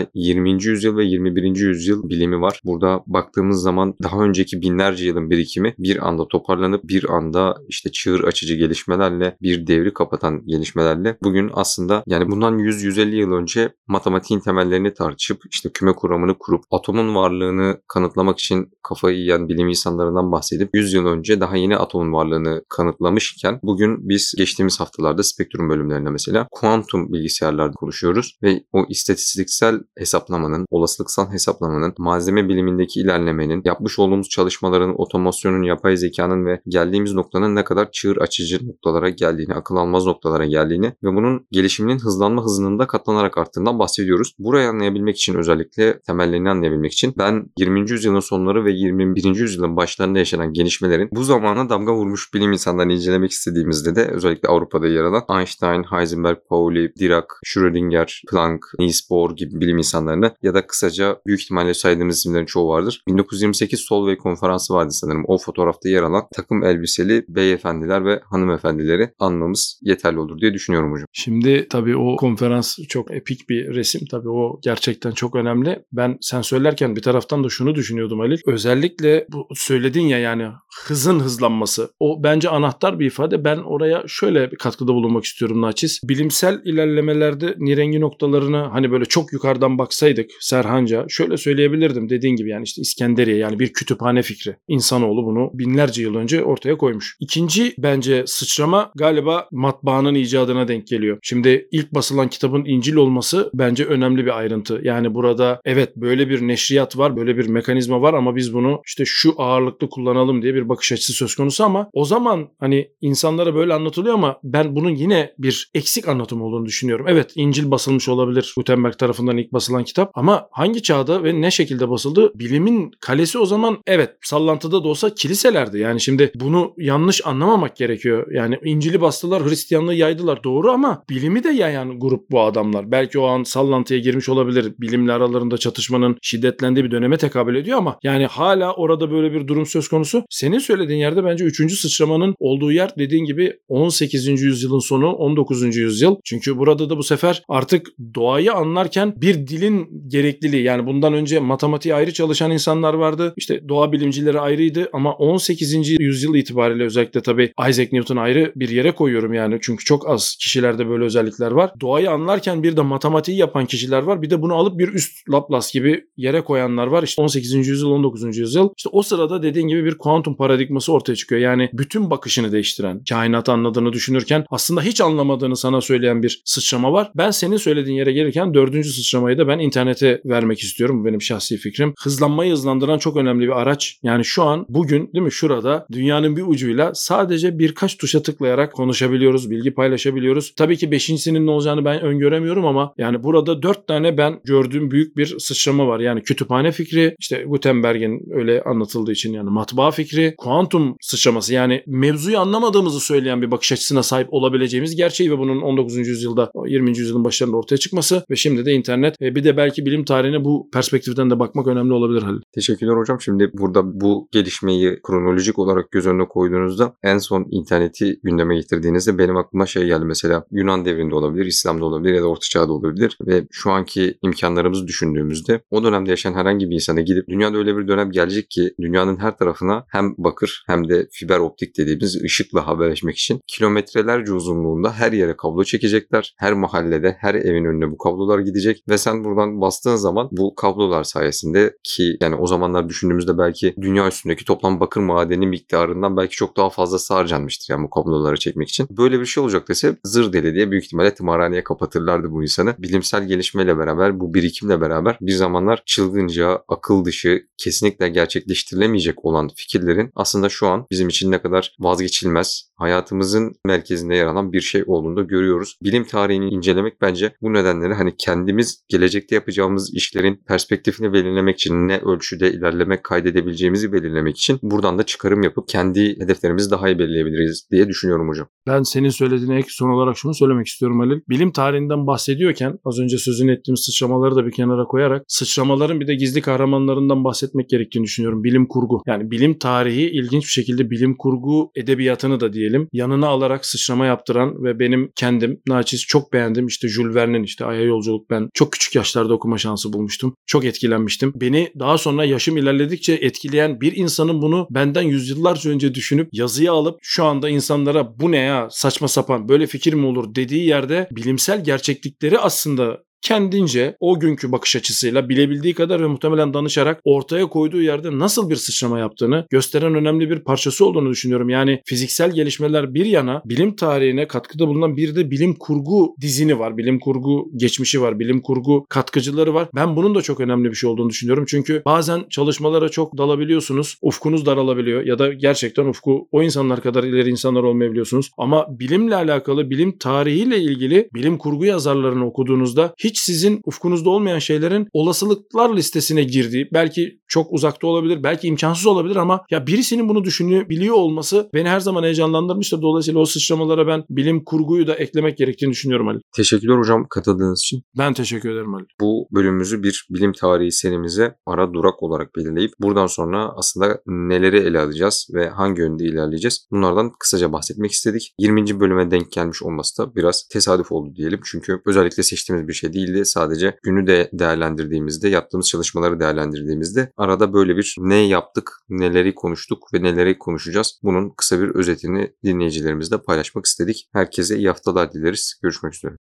20. 0.13 0.63
yüzyıl 0.63 0.97
ve 0.97 1.05
21. 1.05 1.55
yüzyıl 1.55 2.09
bilimi 2.09 2.41
var. 2.41 2.61
Burada 2.65 3.03
baktığımız 3.07 3.61
zaman 3.61 3.95
daha 4.03 4.23
önceki 4.23 4.61
binlerce 4.61 5.05
yılın 5.05 5.29
birikimi 5.29 5.73
bir 5.77 6.07
anda 6.07 6.27
toparlanıp 6.27 6.83
bir 6.83 7.09
anda 7.09 7.55
işte 7.67 7.91
çığır 7.91 8.23
açıcı 8.23 8.55
gelişmelerle 8.55 9.37
bir 9.41 9.67
devri 9.67 9.93
kapatan 9.93 10.41
gelişmelerle 10.45 11.17
bugün 11.23 11.49
aslında 11.53 12.03
yani 12.07 12.31
bundan 12.31 12.59
100-150 12.59 13.15
yıl 13.15 13.31
önce 13.31 13.69
matematiğin 13.87 14.39
temellerini 14.39 14.93
tartışıp 14.93 15.41
işte 15.51 15.69
küme 15.73 15.93
kuramını 15.93 16.35
kurup 16.39 16.63
atomun 16.71 17.15
varlığını 17.15 17.81
kanıtlamak 17.87 18.39
için 18.39 18.71
kafayı 18.83 19.17
yiyen 19.17 19.49
bilim 19.49 19.69
insanlarından 19.69 20.31
bahsedip 20.31 20.69
100 20.73 20.93
yıl 20.93 21.05
önce 21.05 21.41
daha 21.41 21.57
yeni 21.57 21.77
atomun 21.77 22.13
varlığını 22.13 22.63
kanıtlamışken 22.69 23.59
bugün 23.63 24.09
biz 24.09 24.33
geçtiğimiz 24.37 24.79
haftalarda 24.79 25.23
spektrum 25.23 25.69
bölümlerinde 25.69 26.09
mesela 26.09 26.47
kuantum 26.51 27.13
bilgisayarlarda 27.13 27.73
konuşuyoruz 27.73 28.37
ve 28.43 28.63
o 28.73 28.85
istatistiksel 28.89 29.79
hesaplamanın, 29.97 30.65
olasılıksal 30.69 31.31
hesaplamanın, 31.31 31.93
malzeme 31.97 32.49
bilimindeki 32.49 32.99
ilerlemenin, 32.99 33.61
yapmış 33.65 33.99
olduğumuz 33.99 34.29
çalışmaların, 34.29 35.01
otomasyonun, 35.01 35.63
yapay 35.63 35.97
zekanın 35.97 36.45
ve 36.45 36.61
geldiğimiz 36.67 37.13
noktanın 37.13 37.55
ne 37.55 37.63
kadar 37.63 37.91
çığır 37.91 38.17
açıcı 38.17 38.67
noktalara 38.67 39.09
geldiğini, 39.09 39.53
akıl 39.53 39.75
almaz 39.75 40.05
noktalara 40.05 40.45
geldiğini 40.45 40.85
ve 41.03 41.15
bunun 41.15 41.47
gelişiminin 41.51 41.99
hızlanma 41.99 42.43
hızının 42.43 42.79
da 42.79 42.87
katlanarak 42.87 43.37
arttığından 43.37 43.79
bahsediyoruz. 43.79 44.35
Burayı 44.39 44.69
anlayabilmek 44.69 45.17
için 45.17 45.35
özellikle 45.35 45.99
temellerini 45.99 46.49
anlayabilmek 46.49 46.91
için 46.91 47.13
ben 47.17 47.45
20. 47.57 47.91
yüzyılın 47.91 48.19
sonları 48.19 48.65
ve 48.65 48.71
21. 48.71 49.35
yüzyılın 49.35 49.77
başlarında 49.77 50.19
yaşanan 50.19 50.53
gelişmelerin 50.53 51.09
bu 51.11 51.23
zamana 51.23 51.69
damga 51.69 51.93
vurmuş 51.93 52.33
bilim 52.33 52.51
insanlarını 52.51 52.93
incelemek 52.93 53.31
istediğimizde 53.31 53.95
de 53.95 54.05
özellikle 54.05 54.49
Avrupa'da 54.49 54.87
yer 54.87 55.03
alan 55.03 55.23
Einstein, 55.39 55.83
Heisenberg, 55.83 56.37
Pauli, 56.49 56.93
Dirac, 56.99 57.27
Schrödinger, 57.43 58.21
Planck, 58.31 58.65
Niels 58.79 59.09
Bohr 59.09 59.35
gibi 59.35 59.61
bilim 59.61 59.77
insanlarını 59.91 60.35
ya 60.43 60.53
da 60.53 60.67
kısaca 60.67 61.17
büyük 61.27 61.41
ihtimalle 61.41 61.73
saydığımız 61.73 62.17
isimlerin 62.17 62.45
çoğu 62.45 62.67
vardır. 62.67 63.03
1928 63.07 63.79
Solvay 63.79 64.17
konferansı 64.17 64.73
vardı 64.73 64.91
sanırım. 64.91 65.23
O 65.27 65.37
fotoğrafta 65.37 65.89
yer 65.89 66.03
alan 66.03 66.23
takım 66.35 66.63
elbiseli 66.63 67.25
beyefendiler 67.27 68.05
ve 68.05 68.21
hanımefendileri 68.29 69.09
anmamız 69.19 69.79
yeterli 69.81 70.19
olur 70.19 70.41
diye 70.41 70.53
düşünüyorum 70.53 70.91
hocam. 70.91 71.07
Şimdi 71.13 71.67
tabii 71.69 71.97
o 71.97 72.15
konferans 72.15 72.77
çok 72.89 73.11
epik 73.11 73.49
bir 73.49 73.75
resim. 73.75 74.01
Tabii 74.11 74.29
o 74.29 74.59
gerçekten 74.63 75.11
çok 75.11 75.35
önemli. 75.35 75.85
Ben 75.91 76.17
sen 76.21 76.41
söylerken 76.41 76.95
bir 76.95 77.01
taraftan 77.01 77.43
da 77.43 77.49
şunu 77.49 77.75
düşünüyordum 77.75 78.19
Halil. 78.19 78.39
Özellikle 78.45 79.25
bu 79.29 79.47
söyledin 79.55 80.01
ya 80.01 80.19
yani 80.19 80.47
hızın 80.85 81.19
hızlanması. 81.19 81.89
O 81.99 82.23
bence 82.23 82.49
anahtar 82.49 82.99
bir 82.99 83.05
ifade. 83.05 83.43
Ben 83.43 83.57
oraya 83.57 84.03
şöyle 84.07 84.51
bir 84.51 84.57
katkıda 84.57 84.93
bulunmak 84.93 85.23
istiyorum 85.23 85.61
naçiz. 85.61 86.01
Bilimsel 86.03 86.61
ilerlemelerde 86.65 87.55
nirengi 87.57 88.01
noktalarını 88.01 88.57
hani 88.57 88.91
böyle 88.91 89.05
çok 89.05 89.33
yukarıdan 89.33 89.77
baksaydık 89.77 90.31
Serhanca 90.39 91.05
şöyle 91.09 91.37
söyleyebilirdim 91.37 92.09
dediğin 92.09 92.35
gibi 92.35 92.49
yani 92.49 92.63
işte 92.63 92.81
İskenderiye 92.81 93.37
yani 93.37 93.59
bir 93.59 93.73
kütüphane 93.73 94.21
fikri. 94.21 94.55
İnsanoğlu 94.67 95.25
bunu 95.25 95.49
binlerce 95.53 96.01
yıl 96.01 96.15
önce 96.15 96.43
ortaya 96.43 96.77
koymuş. 96.77 97.15
İkinci 97.19 97.73
bence 97.77 98.23
sıçrama 98.27 98.91
galiba 98.95 99.47
matbaanın 99.51 100.15
icadına 100.15 100.67
denk 100.67 100.87
geliyor. 100.87 101.17
Şimdi 101.21 101.67
ilk 101.71 101.93
basılan 101.93 102.27
kitabın 102.27 102.65
İncil 102.65 102.95
olması 102.95 103.49
bence 103.53 103.85
önemli 103.85 104.25
bir 104.25 104.37
ayrıntı. 104.37 104.81
Yani 104.83 105.13
burada 105.13 105.61
evet 105.65 105.95
böyle 105.95 106.29
bir 106.29 106.47
neşriyat 106.47 106.97
var, 106.97 107.17
böyle 107.17 107.37
bir 107.37 107.47
mekanizma 107.47 108.01
var 108.01 108.13
ama 108.13 108.35
biz 108.35 108.53
bunu 108.53 108.81
işte 108.87 109.03
şu 109.05 109.33
ağırlıklı 109.37 109.89
kullanalım 109.89 110.41
diye 110.41 110.53
bir 110.53 110.60
bir 110.63 110.69
bakış 110.69 110.91
açısı 110.91 111.13
söz 111.13 111.35
konusu 111.35 111.63
ama 111.63 111.89
o 111.93 112.05
zaman 112.05 112.49
hani 112.59 112.91
insanlara 113.01 113.55
böyle 113.55 113.73
anlatılıyor 113.73 114.13
ama 114.13 114.39
ben 114.43 114.75
bunun 114.75 114.89
yine 114.89 115.33
bir 115.37 115.71
eksik 115.73 116.07
anlatım 116.07 116.41
olduğunu 116.41 116.65
düşünüyorum. 116.65 117.05
Evet 117.09 117.31
İncil 117.35 117.71
basılmış 117.71 118.09
olabilir 118.09 118.53
Gutenberg 118.55 118.97
tarafından 118.97 119.37
ilk 119.37 119.53
basılan 119.53 119.83
kitap 119.83 120.11
ama 120.13 120.47
hangi 120.51 120.83
çağda 120.83 121.23
ve 121.23 121.41
ne 121.41 121.51
şekilde 121.51 121.89
basıldı? 121.89 122.31
Bilimin 122.35 122.91
kalesi 122.99 123.39
o 123.39 123.45
zaman 123.45 123.77
evet 123.87 124.09
sallantıda 124.21 124.83
da 124.83 124.87
olsa 124.87 125.13
kiliselerdi. 125.13 125.79
Yani 125.79 126.01
şimdi 126.01 126.31
bunu 126.35 126.73
yanlış 126.77 127.27
anlamamak 127.27 127.75
gerekiyor. 127.75 128.31
Yani 128.31 128.59
İncil'i 128.63 129.01
bastılar, 129.01 129.43
Hristiyanlığı 129.43 129.93
yaydılar 129.93 130.43
doğru 130.43 130.71
ama 130.71 131.03
bilimi 131.09 131.43
de 131.43 131.49
yayan 131.49 131.99
grup 131.99 132.31
bu 132.31 132.41
adamlar. 132.41 132.91
Belki 132.91 133.19
o 133.19 133.25
an 133.25 133.43
sallantıya 133.43 133.99
girmiş 133.99 134.29
olabilir. 134.29 134.73
Bilimle 134.79 135.13
aralarında 135.13 135.57
çatışmanın 135.57 136.17
şiddetlendiği 136.21 136.85
bir 136.85 136.91
döneme 136.91 137.17
tekabül 137.17 137.55
ediyor 137.55 137.77
ama 137.77 137.97
yani 138.03 138.25
hala 138.25 138.73
orada 138.73 139.11
böyle 139.11 139.33
bir 139.33 139.47
durum 139.47 139.65
söz 139.65 139.87
konusu. 139.87 140.23
Senin 140.29 140.50
söylediğin 140.59 140.99
yerde 140.99 141.23
bence 141.23 141.45
3. 141.45 141.79
sıçramanın 141.79 142.35
olduğu 142.39 142.71
yer 142.71 142.91
dediğin 142.97 143.25
gibi 143.25 143.53
18. 143.67 144.27
yüzyılın 144.27 144.79
sonu 144.79 145.11
19. 145.11 145.75
yüzyıl. 145.75 146.15
Çünkü 146.23 146.57
burada 146.57 146.89
da 146.89 146.97
bu 146.97 147.03
sefer 147.03 147.43
artık 147.49 147.87
doğayı 148.15 148.53
anlarken 148.53 149.13
bir 149.17 149.47
dilin 149.47 150.07
gerekliliği 150.07 150.63
yani 150.63 150.85
bundan 150.85 151.13
önce 151.13 151.39
matematiği 151.39 151.95
ayrı 151.95 152.13
çalışan 152.13 152.51
insanlar 152.51 152.93
vardı. 152.93 153.33
İşte 153.37 153.69
doğa 153.69 153.91
bilimcileri 153.91 154.39
ayrıydı 154.39 154.89
ama 154.93 155.13
18. 155.13 155.99
yüzyıl 155.99 156.35
itibariyle 156.35 156.83
özellikle 156.83 157.21
tabii 157.21 157.53
Isaac 157.69 157.91
Newton 157.91 158.17
ayrı 158.17 158.51
bir 158.55 158.69
yere 158.69 158.91
koyuyorum 158.91 159.33
yani. 159.33 159.57
Çünkü 159.61 159.85
çok 159.85 160.09
az 160.09 160.35
kişilerde 160.39 160.89
böyle 160.89 161.03
özellikler 161.03 161.51
var. 161.51 161.71
Doğayı 161.81 162.11
anlarken 162.11 162.63
bir 162.63 162.77
de 162.77 162.81
matematiği 162.81 163.37
yapan 163.37 163.65
kişiler 163.65 164.03
var. 164.03 164.21
Bir 164.21 164.29
de 164.29 164.41
bunu 164.41 164.55
alıp 164.55 164.79
bir 164.79 164.87
üst 164.87 165.29
Laplace 165.29 165.67
gibi 165.73 166.03
yere 166.17 166.41
koyanlar 166.41 166.87
var. 166.87 167.03
İşte 167.03 167.21
18. 167.21 167.67
yüzyıl, 167.67 167.91
19. 167.91 168.37
yüzyıl. 168.37 168.69
İşte 168.77 168.89
o 168.91 169.03
sırada 169.03 169.43
dediğin 169.43 169.67
gibi 169.67 169.85
bir 169.85 169.97
kuantum 169.97 170.35
paradigması 170.41 170.93
ortaya 170.93 171.15
çıkıyor. 171.15 171.41
Yani 171.41 171.69
bütün 171.73 172.09
bakışını 172.09 172.51
değiştiren, 172.51 173.01
kainatı 173.09 173.51
anladığını 173.51 173.93
düşünürken 173.93 174.45
aslında 174.49 174.81
hiç 174.81 175.01
anlamadığını 175.01 175.57
sana 175.57 175.81
söyleyen 175.81 176.23
bir 176.23 176.41
sıçrama 176.45 176.93
var. 176.93 177.11
Ben 177.15 177.31
senin 177.31 177.57
söylediğin 177.57 177.97
yere 177.97 178.11
gelirken 178.11 178.53
dördüncü 178.53 178.89
sıçramayı 178.89 179.37
da 179.37 179.47
ben 179.47 179.59
internete 179.59 180.21
vermek 180.25 180.59
istiyorum. 180.59 181.01
Bu 181.01 181.05
benim 181.05 181.21
şahsi 181.21 181.57
fikrim. 181.57 181.93
Hızlanmayı 181.99 182.51
hızlandıran 182.51 182.97
çok 182.97 183.17
önemli 183.17 183.43
bir 183.43 183.61
araç. 183.61 183.99
Yani 184.03 184.25
şu 184.25 184.43
an 184.43 184.65
bugün 184.69 185.13
değil 185.13 185.25
mi 185.25 185.31
şurada 185.31 185.85
dünyanın 185.91 186.37
bir 186.37 186.43
ucuyla 186.47 186.91
sadece 186.93 187.59
birkaç 187.59 187.97
tuşa 187.97 188.21
tıklayarak 188.21 188.73
konuşabiliyoruz, 188.73 189.51
bilgi 189.51 189.71
paylaşabiliyoruz. 189.71 190.53
Tabii 190.55 190.77
ki 190.77 190.91
beşincisinin 190.91 191.45
ne 191.45 191.51
olacağını 191.51 191.85
ben 191.85 192.01
öngöremiyorum 192.01 192.65
ama 192.65 192.93
yani 192.97 193.23
burada 193.23 193.63
dört 193.63 193.87
tane 193.87 194.17
ben 194.17 194.39
gördüğüm 194.43 194.91
büyük 194.91 195.17
bir 195.17 195.39
sıçrama 195.39 195.87
var. 195.87 195.99
Yani 195.99 196.21
kütüphane 196.21 196.71
fikri, 196.71 197.15
işte 197.19 197.43
Gutenberg'in 197.47 198.31
öyle 198.31 198.61
anlatıldığı 198.61 199.11
için 199.11 199.33
yani 199.33 199.49
matbaa 199.49 199.91
fikri, 199.91 200.30
kuantum 200.35 200.95
sıçraması 201.01 201.53
yani 201.53 201.83
mevzuyu 201.87 202.37
anlamadığımızı 202.37 202.99
söyleyen 202.99 203.41
bir 203.41 203.51
bakış 203.51 203.71
açısına 203.71 204.03
sahip 204.03 204.27
olabileceğimiz 204.33 204.95
gerçeği 204.95 205.31
ve 205.31 205.37
bunun 205.37 205.61
19. 205.61 205.97
yüzyılda 205.97 206.51
20. 206.67 206.97
yüzyılın 206.97 207.23
başlarında 207.23 207.57
ortaya 207.57 207.77
çıkması 207.77 208.23
ve 208.29 208.35
şimdi 208.35 208.65
de 208.65 208.73
internet 208.73 209.21
ve 209.21 209.35
bir 209.35 209.43
de 209.43 209.57
belki 209.57 209.85
bilim 209.85 210.05
tarihine 210.05 210.45
bu 210.45 210.69
perspektiften 210.73 211.29
de 211.29 211.39
bakmak 211.39 211.67
önemli 211.67 211.93
olabilir 211.93 212.21
Halil. 212.21 212.41
Teşekkürler 212.51 212.93
hocam. 212.93 213.21
Şimdi 213.21 213.49
burada 213.53 214.01
bu 214.01 214.27
gelişmeyi 214.31 214.99
kronolojik 215.03 215.59
olarak 215.59 215.91
göz 215.91 216.07
önüne 216.07 216.27
koyduğunuzda 216.27 216.93
en 217.03 217.17
son 217.17 217.47
interneti 217.51 218.19
gündeme 218.23 218.55
getirdiğinizde 218.55 219.17
benim 219.17 219.37
aklıma 219.37 219.65
şey 219.65 219.85
geldi 219.85 220.05
mesela 220.05 220.45
Yunan 220.51 220.85
devrinde 220.85 221.15
olabilir, 221.15 221.45
İslam'da 221.45 221.85
olabilir 221.85 222.13
ya 222.13 222.21
da 222.21 222.27
Orta 222.27 222.47
Çağ'da 222.49 222.73
olabilir 222.73 223.17
ve 223.27 223.47
şu 223.51 223.71
anki 223.71 224.17
imkanlarımızı 224.23 224.87
düşündüğümüzde 224.87 225.61
o 225.71 225.83
dönemde 225.83 226.09
yaşayan 226.09 226.33
herhangi 226.33 226.69
bir 226.69 226.75
insana 226.75 227.01
gidip 227.01 227.27
dünyada 227.27 227.57
öyle 227.57 227.77
bir 227.77 227.87
dönem 227.87 228.11
gelecek 228.11 228.49
ki 228.49 228.73
dünyanın 228.81 229.17
her 229.17 229.37
tarafına 229.37 229.85
hem 229.87 230.15
bakır 230.23 230.63
hem 230.67 230.89
de 230.89 231.07
fiber 231.11 231.39
optik 231.39 231.77
dediğimiz 231.77 232.23
ışıkla 232.23 232.67
haberleşmek 232.67 233.17
için 233.17 233.41
kilometrelerce 233.47 234.33
uzunluğunda 234.33 234.93
her 234.93 235.11
yere 235.11 235.37
kablo 235.37 235.63
çekecekler. 235.63 236.35
Her 236.37 236.53
mahallede, 236.53 237.17
her 237.19 237.35
evin 237.35 237.65
önüne 237.65 237.91
bu 237.91 237.97
kablolar 237.97 238.39
gidecek 238.39 238.83
ve 238.89 238.97
sen 238.97 239.23
buradan 239.23 239.61
bastığın 239.61 239.95
zaman 239.95 240.29
bu 240.31 240.55
kablolar 240.55 241.03
sayesinde 241.03 241.73
ki 241.83 242.17
yani 242.21 242.35
o 242.35 242.47
zamanlar 242.47 242.89
düşündüğümüzde 242.89 243.37
belki 243.37 243.75
dünya 243.81 244.07
üstündeki 244.07 244.45
toplam 244.45 244.79
bakır 244.79 245.01
madeni 245.01 245.47
miktarından 245.47 246.17
belki 246.17 246.35
çok 246.35 246.57
daha 246.57 246.69
fazlası 246.69 247.13
harcanmıştır 247.13 247.73
yani 247.73 247.83
bu 247.83 247.89
kabloları 247.89 248.37
çekmek 248.37 248.69
için. 248.69 248.87
Böyle 248.97 249.19
bir 249.19 249.25
şey 249.25 249.43
olacak 249.43 249.69
dese 249.69 249.97
zır 250.03 250.33
deli 250.33 250.53
diye 250.53 250.71
büyük 250.71 250.85
ihtimalle 250.85 251.13
tımarhaneye 251.13 251.63
kapatırlardı 251.63 252.31
bu 252.31 252.43
insanı. 252.43 252.75
Bilimsel 252.77 253.27
gelişmeyle 253.27 253.77
beraber 253.77 254.19
bu 254.19 254.33
birikimle 254.33 254.81
beraber 254.81 255.17
bir 255.21 255.31
zamanlar 255.31 255.83
çılgınca, 255.85 256.63
akıl 256.67 257.05
dışı, 257.05 257.43
kesinlikle 257.57 258.09
gerçekleştirilemeyecek 258.09 259.25
olan 259.25 259.49
fikirlerin 259.55 260.10
aslında 260.15 260.49
şu 260.49 260.67
an 260.67 260.85
bizim 260.91 261.09
için 261.09 261.31
ne 261.31 261.41
kadar 261.41 261.75
vazgeçilmez, 261.79 262.71
hayatımızın 262.75 263.53
merkezinde 263.65 264.15
yer 264.15 264.25
alan 264.25 264.53
bir 264.53 264.61
şey 264.61 264.83
olduğunu 264.87 265.15
da 265.15 265.21
görüyoruz. 265.21 265.77
Bilim 265.83 266.03
tarihini 266.03 266.49
incelemek 266.49 267.01
bence 267.01 267.33
bu 267.41 267.53
nedenleri 267.53 267.93
hani 267.93 268.13
kendimiz 268.17 268.83
gelecekte 268.87 269.35
yapacağımız 269.35 269.93
işlerin 269.93 270.43
perspektifini 270.47 271.13
belirlemek 271.13 271.55
için 271.55 271.87
ne 271.87 271.97
ölçüde 271.97 272.51
ilerlemek 272.51 273.03
kaydedebileceğimizi 273.03 273.93
belirlemek 273.93 274.37
için 274.37 274.59
buradan 274.61 274.97
da 274.97 275.03
çıkarım 275.03 275.43
yapıp 275.43 275.67
kendi 275.67 276.19
hedeflerimizi 276.19 276.71
daha 276.71 276.89
iyi 276.89 276.99
belirleyebiliriz 276.99 277.67
diye 277.71 277.87
düşünüyorum 277.87 278.29
hocam. 278.29 278.47
Ben 278.67 278.83
senin 278.83 279.09
söylediğine 279.09 279.55
ek 279.55 279.67
son 279.69 279.89
olarak 279.89 280.17
şunu 280.17 280.33
söylemek 280.33 280.67
istiyorum 280.67 280.99
Halil. 280.99 281.21
Bilim 281.29 281.51
tarihinden 281.51 282.07
bahsediyorken 282.07 282.79
az 282.85 282.99
önce 282.99 283.17
sözünü 283.17 283.51
ettiğim 283.51 283.77
sıçramaları 283.77 284.35
da 284.35 284.45
bir 284.45 284.51
kenara 284.51 284.83
koyarak 284.85 285.23
sıçramaların 285.27 285.99
bir 285.99 286.07
de 286.07 286.15
gizli 286.15 286.41
kahramanlarından 286.41 287.23
bahsetmek 287.23 287.69
gerektiğini 287.69 288.03
düşünüyorum. 288.03 288.43
Bilim 288.43 288.67
kurgu. 288.67 289.01
Yani 289.07 289.31
bilim 289.31 289.59
tarihi 289.59 290.00
ilginç 290.09 290.43
bir 290.43 290.51
şekilde 290.51 290.89
bilim 290.89 291.17
kurgu 291.17 291.71
edebiyatını 291.75 292.39
da 292.39 292.53
diyelim 292.53 292.87
yanına 292.93 293.27
alarak 293.27 293.65
sıçrama 293.65 294.05
yaptıran 294.05 294.63
ve 294.63 294.79
benim 294.79 295.11
kendim 295.15 295.61
naçiz 295.67 296.01
çok 296.01 296.33
beğendim. 296.33 296.67
İşte 296.67 296.87
Jules 296.87 297.15
Verne'in 297.15 297.43
işte 297.43 297.65
Ay'a 297.65 297.81
Yolculuk 297.81 298.29
ben 298.29 298.49
çok 298.53 298.71
küçük 298.71 298.95
yaşlarda 298.95 299.33
okuma 299.33 299.57
şansı 299.57 299.93
bulmuştum. 299.93 300.35
Çok 300.45 300.65
etkilenmiştim. 300.65 301.33
Beni 301.35 301.71
daha 301.79 301.97
sonra 301.97 302.25
yaşım 302.25 302.57
ilerledikçe 302.57 303.13
etkileyen 303.13 303.81
bir 303.81 303.95
insanın 303.95 304.41
bunu 304.41 304.67
benden 304.69 305.01
yüzyıllarca 305.01 305.71
önce 305.71 305.95
düşünüp 305.95 306.29
yazıya 306.31 306.73
alıp 306.73 306.99
şu 307.01 307.25
anda 307.25 307.49
insanlara 307.49 308.19
bu 308.19 308.31
ne 308.31 308.37
ya 308.37 308.67
saçma 308.71 309.07
sapan 309.07 309.49
böyle 309.49 309.67
fikir 309.67 309.93
mi 309.93 310.05
olur 310.05 310.35
dediği 310.35 310.65
yerde 310.67 311.07
bilimsel 311.11 311.63
gerçeklikleri 311.63 312.39
aslında 312.39 313.03
kendince 313.21 313.95
o 313.99 314.19
günkü 314.19 314.51
bakış 314.51 314.75
açısıyla 314.75 315.29
bilebildiği 315.29 315.73
kadar 315.73 316.01
ve 316.01 316.07
muhtemelen 316.07 316.53
danışarak 316.53 317.01
ortaya 317.03 317.45
koyduğu 317.45 317.81
yerde 317.81 318.19
nasıl 318.19 318.49
bir 318.49 318.55
sıçrama 318.55 318.99
yaptığını 318.99 319.45
gösteren 319.49 319.95
önemli 319.95 320.29
bir 320.29 320.39
parçası 320.39 320.85
olduğunu 320.85 321.09
düşünüyorum. 321.09 321.49
Yani 321.49 321.81
fiziksel 321.85 322.31
gelişmeler 322.31 322.93
bir 322.93 323.05
yana 323.05 323.41
bilim 323.45 323.75
tarihine 323.75 324.27
katkıda 324.27 324.67
bulunan 324.67 324.97
bir 324.97 325.15
de 325.15 325.31
bilim 325.31 325.55
kurgu 325.55 326.15
dizini 326.21 326.59
var. 326.59 326.77
Bilim 326.77 326.99
kurgu 326.99 327.51
geçmişi 327.55 328.01
var. 328.01 328.19
Bilim 328.19 328.41
kurgu 328.41 328.85
katkıcıları 328.89 329.53
var. 329.53 329.69
Ben 329.75 329.95
bunun 329.95 330.15
da 330.15 330.21
çok 330.21 330.39
önemli 330.39 330.69
bir 330.69 330.75
şey 330.75 330.89
olduğunu 330.89 331.09
düşünüyorum. 331.09 331.45
Çünkü 331.47 331.81
bazen 331.85 332.23
çalışmalara 332.29 332.89
çok 332.89 333.17
dalabiliyorsunuz. 333.17 333.97
Ufkunuz 334.01 334.45
daralabiliyor 334.45 335.05
ya 335.05 335.19
da 335.19 335.33
gerçekten 335.33 335.85
ufku 335.85 336.27
o 336.31 336.43
insanlar 336.43 336.81
kadar 336.81 337.03
ileri 337.03 337.29
insanlar 337.29 337.63
olmayabiliyorsunuz. 337.63 338.31
Ama 338.37 338.79
bilimle 338.79 339.15
alakalı, 339.15 339.69
bilim 339.69 339.97
tarihiyle 339.97 340.59
ilgili 340.59 341.09
bilim 341.13 341.37
kurgu 341.37 341.65
yazarlarını 341.65 342.25
okuduğunuzda 342.25 342.93
hiç 342.97 343.10
sizin 343.19 343.61
ufkunuzda 343.65 344.09
olmayan 344.09 344.39
şeylerin 344.39 344.87
olasılıklar 344.93 345.75
listesine 345.75 346.23
girdiği, 346.23 346.69
belki 346.73 347.19
çok 347.27 347.53
uzakta 347.53 347.87
olabilir, 347.87 348.23
belki 348.23 348.47
imkansız 348.47 348.85
olabilir 348.85 349.15
ama 349.15 349.41
ya 349.51 349.67
birisinin 349.67 350.09
bunu 350.09 350.23
düşünüyor, 350.23 350.69
biliyor 350.69 350.95
olması 350.95 351.49
beni 351.53 351.69
her 351.69 351.79
zaman 351.79 352.03
heyecanlandırmıştır. 352.03 352.81
Dolayısıyla 352.81 353.19
o 353.19 353.25
sıçramalara 353.25 353.87
ben 353.87 354.03
bilim 354.09 354.43
kurguyu 354.43 354.87
da 354.87 354.95
eklemek 354.95 355.37
gerektiğini 355.37 355.71
düşünüyorum 355.71 356.07
Ali. 356.07 356.19
Teşekkürler 356.35 356.77
hocam 356.77 357.05
katıldığınız 357.09 357.59
için. 357.59 357.81
Ben 357.97 358.13
teşekkür 358.13 358.49
ederim 358.49 358.75
Ali. 358.75 358.85
Bu 359.01 359.27
bölümümüzü 359.31 359.83
bir 359.83 360.07
bilim 360.09 360.33
tarihi 360.33 360.71
serimize 360.71 361.35
ara 361.45 361.73
durak 361.73 362.03
olarak 362.03 362.35
belirleyip 362.35 362.71
buradan 362.79 363.07
sonra 363.07 363.51
aslında 363.57 363.99
neleri 364.07 364.57
ele 364.57 364.79
alacağız 364.79 365.27
ve 365.33 365.49
hangi 365.49 365.81
yönde 365.81 366.03
ilerleyeceğiz 366.03 366.67
bunlardan 366.71 367.11
kısaca 367.19 367.53
bahsetmek 367.53 367.91
istedik. 367.91 368.33
20. 368.39 368.79
bölüme 368.79 369.11
denk 369.11 369.31
gelmiş 369.31 369.63
olması 369.63 370.03
da 370.03 370.15
biraz 370.15 370.47
tesadüf 370.51 370.91
oldu 370.91 371.15
diyelim. 371.15 371.39
Çünkü 371.45 371.81
özellikle 371.85 372.23
seçtiğimiz 372.23 372.67
bir 372.67 372.73
şey 372.73 372.93
değildi. 373.07 373.25
Sadece 373.25 373.77
günü 373.83 374.07
de 374.07 374.29
değerlendirdiğimizde, 374.33 375.29
yaptığımız 375.29 375.67
çalışmaları 375.67 376.19
değerlendirdiğimizde 376.19 377.11
arada 377.17 377.53
böyle 377.53 377.77
bir 377.77 377.95
ne 377.99 378.15
yaptık, 378.15 378.71
neleri 378.89 379.35
konuştuk 379.35 379.93
ve 379.93 380.03
neleri 380.03 380.37
konuşacağız 380.37 380.99
bunun 381.03 381.29
kısa 381.37 381.59
bir 381.59 381.75
özetini 381.75 382.33
dinleyicilerimizle 382.43 383.17
paylaşmak 383.17 383.65
istedik. 383.65 384.09
Herkese 384.13 384.57
iyi 384.57 384.67
haftalar 384.67 385.13
dileriz. 385.13 385.59
Görüşmek 385.63 385.95
üzere. 385.95 386.09